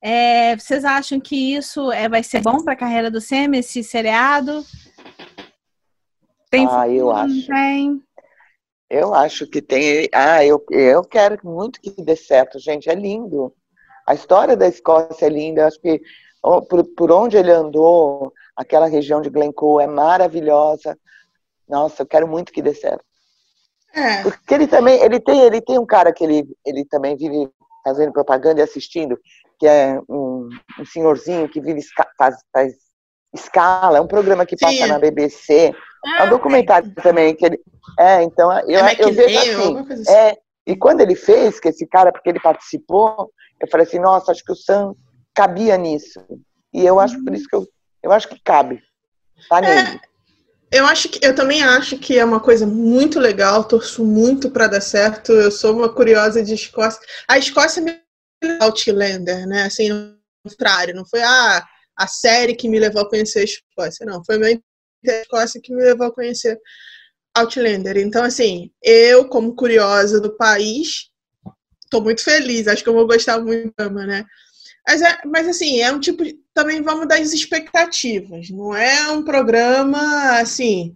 É, 0.01 0.55
vocês 0.57 0.83
acham 0.83 1.19
que 1.19 1.55
isso 1.55 1.91
é, 1.91 2.09
vai 2.09 2.23
ser 2.23 2.41
bom 2.41 2.63
para 2.63 2.73
a 2.73 2.77
carreira 2.77 3.11
do 3.11 3.21
Sam, 3.21 3.55
esse 3.55 3.83
seriado? 3.83 4.65
Tem 6.49 6.67
ah, 6.69 6.89
eu 6.89 7.11
acho. 7.11 7.47
Tem? 7.47 8.01
Eu 8.89 9.13
acho 9.13 9.47
que 9.47 9.61
tem. 9.61 10.09
Ah, 10.13 10.43
eu, 10.43 10.63
eu 10.71 11.03
quero 11.03 11.39
muito 11.43 11.79
que 11.79 11.91
dê 12.01 12.15
certo, 12.15 12.59
gente. 12.59 12.89
É 12.89 12.95
lindo. 12.95 13.53
A 14.07 14.13
história 14.13 14.57
da 14.57 14.67
Escócia 14.67 15.27
é 15.27 15.29
linda. 15.29 15.61
Eu 15.61 15.67
acho 15.67 15.79
que 15.79 16.01
por, 16.41 16.83
por 16.95 17.11
onde 17.11 17.37
ele 17.37 17.51
andou, 17.51 18.33
aquela 18.55 18.87
região 18.87 19.21
de 19.21 19.29
Glencoe 19.29 19.83
é 19.83 19.87
maravilhosa. 19.87 20.97
Nossa, 21.69 22.01
eu 22.01 22.07
quero 22.07 22.27
muito 22.27 22.51
que 22.51 22.61
dê 22.61 22.73
certo. 22.73 23.05
É. 23.93 24.23
Porque 24.23 24.53
ele 24.53 24.67
também, 24.67 25.01
ele 25.01 25.19
tem, 25.19 25.39
ele 25.41 25.61
tem 25.61 25.77
um 25.77 25.85
cara 25.85 26.11
que 26.11 26.23
ele, 26.23 26.45
ele 26.65 26.83
também 26.85 27.15
vive 27.15 27.49
fazendo 27.83 28.11
propaganda 28.11 28.61
e 28.61 28.63
assistindo, 28.63 29.17
que 29.61 29.67
é 29.67 29.99
um, 30.09 30.49
um 30.79 30.85
senhorzinho 30.85 31.47
que 31.47 31.61
vive 31.61 31.81
faz, 32.17 32.35
faz 32.51 32.73
escala, 33.31 33.99
é 33.99 34.01
um 34.01 34.07
programa 34.07 34.43
que 34.43 34.57
passa 34.57 34.73
Sim. 34.73 34.87
na 34.87 34.97
BBC. 34.97 35.71
Ah, 36.03 36.23
é 36.23 36.25
um 36.25 36.29
documentário 36.31 36.91
é. 36.97 37.01
também 37.01 37.35
que 37.35 37.45
ele. 37.45 37.59
É, 37.99 38.23
então 38.23 38.51
eu, 38.67 38.83
é 38.83 38.95
eu 38.97 39.13
vejo 39.13 39.37
assim, 39.37 39.77
assim. 39.77 40.11
É, 40.11 40.35
e 40.65 40.75
quando 40.75 41.01
ele 41.01 41.13
fez, 41.13 41.59
que 41.59 41.69
esse 41.69 41.85
cara, 41.85 42.11
porque 42.11 42.31
ele 42.31 42.39
participou, 42.39 43.31
eu 43.59 43.67
falei 43.69 43.85
assim, 43.85 43.99
nossa, 43.99 44.31
acho 44.31 44.43
que 44.43 44.51
o 44.51 44.55
Sam 44.55 44.95
cabia 45.31 45.77
nisso. 45.77 46.19
E 46.73 46.83
eu 46.83 46.99
acho 46.99 47.23
por 47.23 47.31
isso 47.31 47.47
que 47.47 47.55
eu, 47.55 47.67
eu 48.01 48.11
acho 48.11 48.27
que 48.29 48.41
cabe. 48.43 48.81
Tá 49.47 49.59
é, 49.59 49.83
nele. 49.83 50.01
Eu 50.71 50.87
acho 50.87 51.07
que 51.07 51.23
eu 51.23 51.35
também 51.35 51.61
acho 51.61 51.99
que 51.99 52.17
é 52.17 52.25
uma 52.25 52.39
coisa 52.39 52.65
muito 52.65 53.19
legal, 53.19 53.63
torço 53.63 54.03
muito 54.03 54.49
para 54.49 54.65
dar 54.65 54.81
certo. 54.81 55.31
Eu 55.33 55.51
sou 55.51 55.77
uma 55.77 55.93
curiosa 55.93 56.41
de 56.41 56.55
Escócia. 56.55 56.99
A 57.27 57.37
Escócia 57.37 57.79
me 57.79 58.00
Outlander, 58.59 59.47
né? 59.47 59.63
Assim, 59.63 59.89
no 59.89 60.17
contrário, 60.43 60.95
não 60.95 61.05
foi 61.05 61.21
a, 61.21 61.57
ah, 61.57 61.67
a 61.97 62.07
série 62.07 62.55
que 62.55 62.69
me 62.69 62.79
levou 62.79 63.01
a 63.01 63.09
conhecer 63.09 63.39
a 63.39 63.43
Escócia, 63.43 64.05
não. 64.05 64.23
Foi 64.23 64.37
a 64.43 65.11
Escócia 65.21 65.61
que 65.61 65.73
me 65.73 65.83
levou 65.83 66.07
a 66.07 66.13
conhecer 66.13 66.59
Outlander. 67.35 67.97
Então, 67.97 68.23
assim, 68.23 68.71
eu, 68.81 69.27
como 69.27 69.55
curiosa 69.55 70.19
do 70.19 70.35
país, 70.35 71.09
tô 71.89 72.01
muito 72.01 72.23
feliz. 72.23 72.67
Acho 72.67 72.83
que 72.83 72.89
eu 72.89 72.93
vou 72.93 73.07
gostar 73.07 73.39
muito 73.39 73.73
da 73.77 73.89
né? 73.89 74.25
Mas, 74.87 75.01
é, 75.01 75.19
mas 75.25 75.47
assim, 75.47 75.79
é 75.79 75.91
um 75.91 75.99
tipo. 75.99 76.23
De, 76.23 76.39
também 76.53 76.81
vamos 76.81 77.07
das 77.07 77.33
expectativas. 77.33 78.49
Não 78.49 78.75
é 78.75 79.11
um 79.11 79.23
programa 79.23 80.39
assim. 80.39 80.95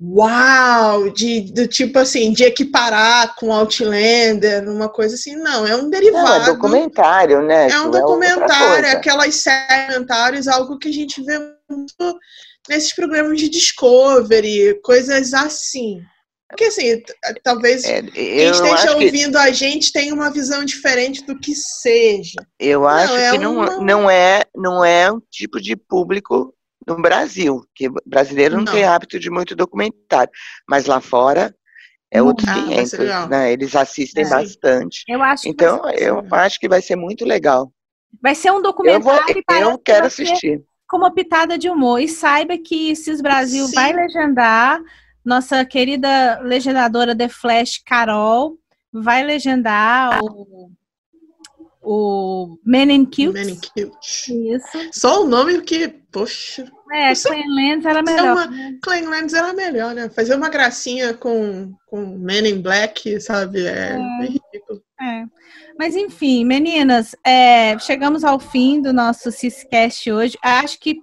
Uau! 0.00 1.10
De, 1.10 1.52
do 1.52 1.66
tipo 1.66 1.98
assim, 1.98 2.32
de 2.32 2.44
equiparar 2.44 3.34
com 3.34 3.52
Outlander, 3.52 4.68
uma 4.68 4.88
coisa 4.88 5.16
assim. 5.16 5.34
Não, 5.34 5.66
é 5.66 5.74
um 5.76 5.90
derivado. 5.90 6.24
Não, 6.24 6.34
é 6.34 6.44
documentário, 6.46 7.42
né? 7.42 7.68
É 7.68 7.80
um 7.80 7.88
é 7.88 8.00
documentário, 8.00 8.86
é 8.86 8.92
aquelas 8.92 9.34
séries, 9.34 10.46
algo 10.46 10.78
que 10.78 10.88
a 10.88 10.92
gente 10.92 11.22
vê 11.22 11.38
muito 11.68 12.18
nesses 12.68 12.94
programas 12.94 13.38
de 13.38 13.48
Discovery, 13.48 14.80
coisas 14.82 15.34
assim. 15.34 16.00
Porque 16.48 16.64
assim, 16.64 17.02
talvez 17.42 17.84
é, 17.84 18.02
quem 18.02 18.50
esteja 18.50 18.92
ouvindo 18.92 19.32
que... 19.32 19.48
a 19.48 19.50
gente 19.50 19.92
tenha 19.92 20.14
uma 20.14 20.30
visão 20.30 20.64
diferente 20.64 21.22
do 21.26 21.38
que 21.38 21.54
seja. 21.54 22.40
Eu 22.58 22.88
acho 22.88 23.12
não, 23.12 23.20
é 23.20 23.30
que 23.30 23.38
não, 23.38 23.54
uma... 23.54 23.76
não, 23.82 24.10
é, 24.10 24.44
não 24.54 24.84
é 24.84 25.12
um 25.12 25.20
tipo 25.30 25.60
de 25.60 25.76
público 25.76 26.54
no 26.88 27.02
Brasil, 27.02 27.62
que 27.74 27.88
brasileiro 28.06 28.56
não, 28.56 28.64
não. 28.64 28.72
tem 28.72 28.84
hábito 28.84 29.18
de 29.18 29.30
muito 29.30 29.54
documentário, 29.54 30.30
mas 30.68 30.86
lá 30.86 31.00
fora 31.00 31.54
é 32.10 32.22
outros 32.22 32.48
ah, 32.48 32.54
500, 32.54 33.28
né? 33.28 33.52
Eles 33.52 33.76
assistem 33.76 34.24
é. 34.24 34.28
bastante. 34.28 35.04
Eu 35.06 35.22
acho 35.22 35.48
então, 35.48 35.88
eu 35.90 36.24
acho 36.32 36.58
que 36.58 36.68
vai 36.68 36.80
ser 36.80 36.96
muito 36.96 37.24
legal. 37.24 37.70
Vai 38.22 38.34
ser 38.34 38.50
um 38.50 38.62
documentário 38.62 39.44
eu, 39.48 39.62
vou, 39.62 39.72
eu 39.72 39.78
quero 39.78 40.06
assistir. 40.06 40.64
Com 40.88 40.96
uma 40.96 41.12
pitada 41.12 41.58
de 41.58 41.68
humor. 41.68 42.00
E 42.00 42.08
saiba 42.08 42.56
que 42.56 42.96
Cis 42.96 43.20
Brasil 43.20 43.66
Sim. 43.66 43.74
vai 43.74 43.92
legendar 43.92 44.80
nossa 45.28 45.62
querida 45.64 46.40
legendadora 46.40 47.14
The 47.14 47.28
Flash, 47.28 47.82
Carol, 47.84 48.58
vai 48.90 49.22
legendar 49.22 50.18
o, 50.22 50.70
o 51.82 52.58
Men 52.64 52.90
in 52.90 53.04
Cute. 53.04 53.32
Men 53.32 53.50
in 53.50 53.56
Cute. 53.56 54.54
Isso. 54.54 54.78
Só 54.92 55.22
o 55.22 55.26
nome 55.26 55.60
que, 55.60 55.88
poxa. 56.10 56.64
É, 56.92 57.14
Cleanlands 57.14 57.84
era 57.84 58.02
melhor. 58.02 58.32
Uma, 58.32 58.46
né? 58.46 58.78
Cleanlands 58.82 59.34
era 59.34 59.52
melhor, 59.52 59.94
né? 59.94 60.08
Fazer 60.08 60.34
uma 60.34 60.48
gracinha 60.48 61.14
com, 61.14 61.74
com 61.86 62.18
Men 62.18 62.48
in 62.48 62.62
Black, 62.62 63.20
sabe? 63.20 63.66
É, 63.66 63.92
é. 63.92 63.96
bem 64.20 64.40
ridículo. 64.52 64.82
É. 65.00 65.24
Mas 65.78 65.94
enfim, 65.94 66.44
meninas, 66.44 67.14
é, 67.24 67.78
chegamos 67.78 68.24
ao 68.24 68.40
fim 68.40 68.80
do 68.82 68.92
nosso 68.92 69.30
Ciscast 69.30 70.10
hoje. 70.10 70.36
Acho 70.42 70.78
que 70.80 70.98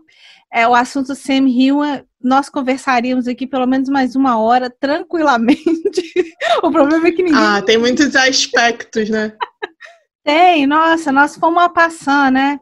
é, 0.51 0.67
o 0.67 0.73
assunto 0.73 1.15
Sam 1.15 1.47
Hill, 1.47 1.79
nós 2.21 2.49
conversaríamos 2.49 3.27
aqui 3.27 3.45
pelo 3.45 3.67
menos 3.67 3.89
mais 3.89 4.15
uma 4.15 4.39
hora, 4.39 4.69
tranquilamente. 4.69 5.63
o 6.63 6.71
problema 6.71 7.07
é 7.07 7.11
que 7.11 7.23
ninguém. 7.23 7.39
Ah, 7.39 7.61
tem 7.61 7.77
muitos 7.77 8.15
aspectos, 8.15 9.09
né? 9.09 9.33
tem, 10.23 10.65
nossa, 10.65 11.11
nós 11.11 11.35
fomos 11.35 11.63
a 11.63 11.69
passar, 11.69 12.31
né? 12.31 12.59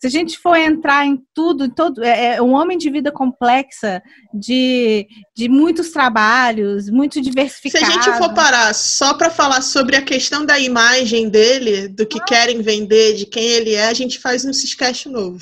Se 0.00 0.06
a 0.08 0.10
gente 0.10 0.38
for 0.38 0.54
entrar 0.54 1.06
em 1.06 1.18
tudo, 1.32 1.72
todo, 1.74 2.02
é, 2.04 2.36
é 2.36 2.42
um 2.42 2.52
homem 2.52 2.76
de 2.76 2.90
vida 2.90 3.10
complexa, 3.10 4.02
de, 4.34 5.06
de 5.34 5.48
muitos 5.48 5.90
trabalhos, 5.90 6.90
muito 6.90 7.20
diversificado. 7.20 7.86
Se 7.86 7.90
a 7.90 7.94
gente 7.94 8.18
for 8.18 8.34
parar 8.34 8.74
só 8.74 9.14
para 9.14 9.30
falar 9.30 9.62
sobre 9.62 9.96
a 9.96 10.02
questão 10.02 10.44
da 10.44 10.58
imagem 10.58 11.28
dele, 11.28 11.88
do 11.88 12.06
que 12.06 12.18
ah. 12.20 12.24
querem 12.24 12.60
vender, 12.60 13.14
de 13.14 13.26
quem 13.26 13.44
ele 13.44 13.74
é, 13.74 13.86
a 13.86 13.94
gente 13.94 14.18
faz 14.18 14.44
um 14.44 14.52
Ciscast 14.52 15.08
novo. 15.08 15.38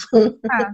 Ah. 0.48 0.72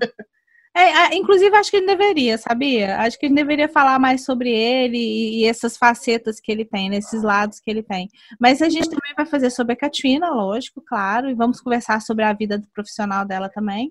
É, 0.74 1.14
inclusive, 1.16 1.56
acho 1.56 1.70
que 1.70 1.78
ele 1.78 1.86
deveria, 1.86 2.38
sabia? 2.38 2.98
Acho 2.98 3.18
que 3.18 3.26
ele 3.26 3.34
deveria 3.34 3.68
falar 3.68 3.98
mais 3.98 4.24
sobre 4.24 4.50
ele 4.50 4.98
e, 4.98 5.44
essas 5.44 5.76
facetas 5.76 6.38
que 6.40 6.52
ele 6.52 6.64
tem, 6.64 6.88
nesses 6.88 7.22
lados 7.22 7.58
que 7.58 7.70
ele 7.70 7.82
tem. 7.82 8.08
Mas 8.38 8.62
a 8.62 8.68
gente 8.68 8.88
também 8.88 9.14
vai 9.16 9.26
fazer 9.26 9.50
sobre 9.50 9.72
a 9.72 9.76
Katrina, 9.76 10.30
lógico, 10.30 10.80
claro, 10.80 11.28
e 11.28 11.34
vamos 11.34 11.60
conversar 11.60 12.00
sobre 12.00 12.24
a 12.24 12.32
vida 12.32 12.62
profissional 12.72 13.24
dela 13.24 13.48
também. 13.48 13.90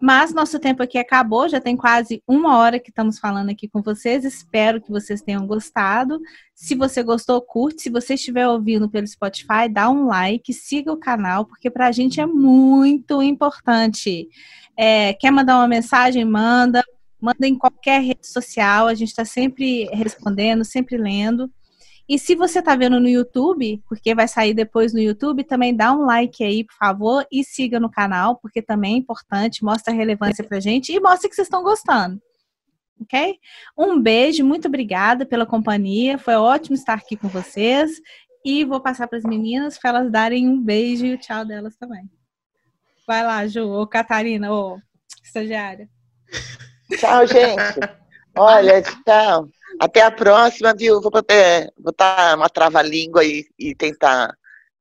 Mas 0.00 0.32
nosso 0.32 0.58
tempo 0.58 0.82
aqui 0.82 0.96
acabou, 0.96 1.46
já 1.46 1.60
tem 1.60 1.76
quase 1.76 2.22
uma 2.26 2.56
hora 2.56 2.80
que 2.80 2.88
estamos 2.88 3.18
falando 3.18 3.50
aqui 3.50 3.68
com 3.68 3.82
vocês. 3.82 4.24
Espero 4.24 4.80
que 4.80 4.90
vocês 4.90 5.20
tenham 5.20 5.46
gostado. 5.46 6.18
Se 6.54 6.74
você 6.74 7.02
gostou, 7.02 7.42
curte. 7.42 7.82
Se 7.82 7.90
você 7.90 8.14
estiver 8.14 8.48
ouvindo 8.48 8.88
pelo 8.88 9.06
Spotify, 9.06 9.68
dá 9.70 9.90
um 9.90 10.06
like, 10.06 10.54
siga 10.54 10.90
o 10.90 10.96
canal, 10.96 11.44
porque 11.44 11.70
para 11.70 11.88
a 11.88 11.92
gente 11.92 12.18
é 12.18 12.24
muito 12.24 13.22
importante. 13.22 14.26
É, 14.76 15.12
quer 15.14 15.30
mandar 15.30 15.56
uma 15.58 15.68
mensagem? 15.68 16.24
Manda. 16.24 16.82
Manda 17.20 17.46
em 17.46 17.56
qualquer 17.56 18.00
rede 18.00 18.26
social. 18.26 18.86
A 18.86 18.94
gente 18.94 19.08
está 19.08 19.24
sempre 19.24 19.84
respondendo, 19.92 20.64
sempre 20.64 20.96
lendo. 20.96 21.50
E 22.10 22.18
se 22.18 22.34
você 22.34 22.58
está 22.58 22.74
vendo 22.74 22.98
no 22.98 23.08
YouTube, 23.08 23.80
porque 23.88 24.16
vai 24.16 24.26
sair 24.26 24.52
depois 24.52 24.92
no 24.92 24.98
YouTube, 24.98 25.44
também 25.44 25.76
dá 25.76 25.92
um 25.92 26.04
like 26.04 26.42
aí, 26.42 26.64
por 26.64 26.74
favor, 26.74 27.24
e 27.30 27.44
siga 27.44 27.78
no 27.78 27.88
canal, 27.88 28.34
porque 28.34 28.60
também 28.60 28.94
é 28.94 28.98
importante, 28.98 29.62
mostra 29.62 29.94
relevância 29.94 30.42
pra 30.42 30.58
gente 30.58 30.92
e 30.92 30.98
mostra 30.98 31.28
que 31.28 31.36
vocês 31.36 31.46
estão 31.46 31.62
gostando. 31.62 32.20
Ok? 33.00 33.38
Um 33.78 34.00
beijo, 34.00 34.44
muito 34.44 34.66
obrigada 34.66 35.24
pela 35.24 35.46
companhia. 35.46 36.18
Foi 36.18 36.34
ótimo 36.34 36.74
estar 36.74 36.94
aqui 36.94 37.16
com 37.16 37.28
vocês. 37.28 37.92
E 38.44 38.64
vou 38.64 38.80
passar 38.80 39.06
para 39.06 39.18
as 39.18 39.24
meninas 39.24 39.78
para 39.78 39.90
elas 39.90 40.10
darem 40.10 40.48
um 40.48 40.60
beijo 40.60 41.06
e 41.06 41.14
o 41.14 41.18
tchau 41.18 41.44
delas 41.44 41.76
também. 41.76 42.10
Vai 43.10 43.24
lá, 43.24 43.44
Ju, 43.44 43.66
ou 43.66 43.88
Catarina, 43.88 44.52
ou 44.52 44.80
estagiária. 45.24 45.88
Tchau, 46.96 47.26
gente. 47.26 47.80
Olha, 48.38 48.80
tchau. 48.82 49.48
Até 49.80 50.02
a 50.02 50.12
próxima, 50.12 50.72
viu? 50.72 51.00
Vou 51.00 51.10
botar, 51.10 51.34
botar 51.76 52.36
uma 52.36 52.48
trava-língua 52.48 53.24
e, 53.24 53.44
e 53.58 53.74
tentar 53.74 54.32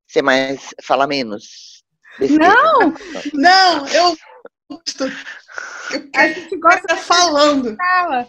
ser 0.07 0.21
mais. 0.21 0.75
falar 0.83 1.07
menos. 1.07 1.83
Não! 2.19 2.93
Não, 3.33 3.87
eu 3.87 4.15
gosto. 4.69 5.05
A 6.15 6.27
gente 6.27 6.55
gosta 6.57 6.97
falando. 6.97 7.75
Fala. 7.77 8.27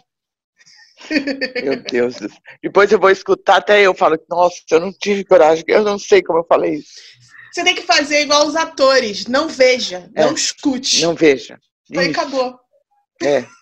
Meu 1.62 1.76
Deus 1.82 2.14
do 2.14 2.30
céu. 2.30 2.38
Depois 2.62 2.90
eu 2.90 2.98
vou 2.98 3.11
escutar 3.11 3.57
até 3.57 3.82
eu 3.82 3.94
falo, 3.94 4.18
nossa, 4.30 4.62
eu 4.70 4.80
não 4.80 4.94
tive 4.94 5.26
coragem, 5.26 5.62
eu 5.68 5.84
não 5.84 5.98
sei 5.98 6.22
como 6.22 6.38
eu 6.38 6.46
falei 6.48 6.76
isso. 6.76 7.19
Você 7.53 7.64
tem 7.64 7.74
que 7.74 7.82
fazer 7.82 8.22
igual 8.22 8.46
os 8.46 8.57
atores, 8.57 9.26
não 9.26 9.48
veja, 9.48 10.11
é. 10.14 10.24
não 10.24 10.34
escute. 10.34 11.03
Não 11.03 11.14
veja. 11.14 11.59
Foi 11.92 12.07
acabou. 12.09 12.59
É. 13.22 13.44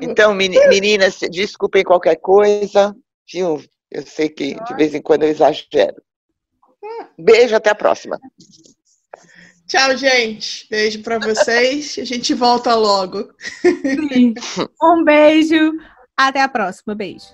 Então, 0.00 0.34
meninas, 0.34 1.18
desculpem 1.30 1.84
qualquer 1.84 2.16
coisa, 2.16 2.96
viu? 3.30 3.62
Eu 3.90 4.04
sei 4.04 4.28
que 4.28 4.54
de 4.54 4.74
vez 4.74 4.94
em 4.94 5.02
quando 5.02 5.22
eu 5.22 5.28
exagero. 5.28 6.02
Beijo, 7.18 7.54
até 7.54 7.70
a 7.70 7.74
próxima. 7.74 8.18
Tchau, 9.66 9.96
gente. 9.96 10.66
Beijo 10.70 11.02
para 11.02 11.18
vocês. 11.18 11.96
A 11.98 12.04
gente 12.04 12.34
volta 12.34 12.74
logo. 12.74 13.28
Um 14.82 15.04
beijo. 15.04 15.72
Até 16.16 16.40
a 16.40 16.48
próxima. 16.48 16.94
Beijo. 16.94 17.26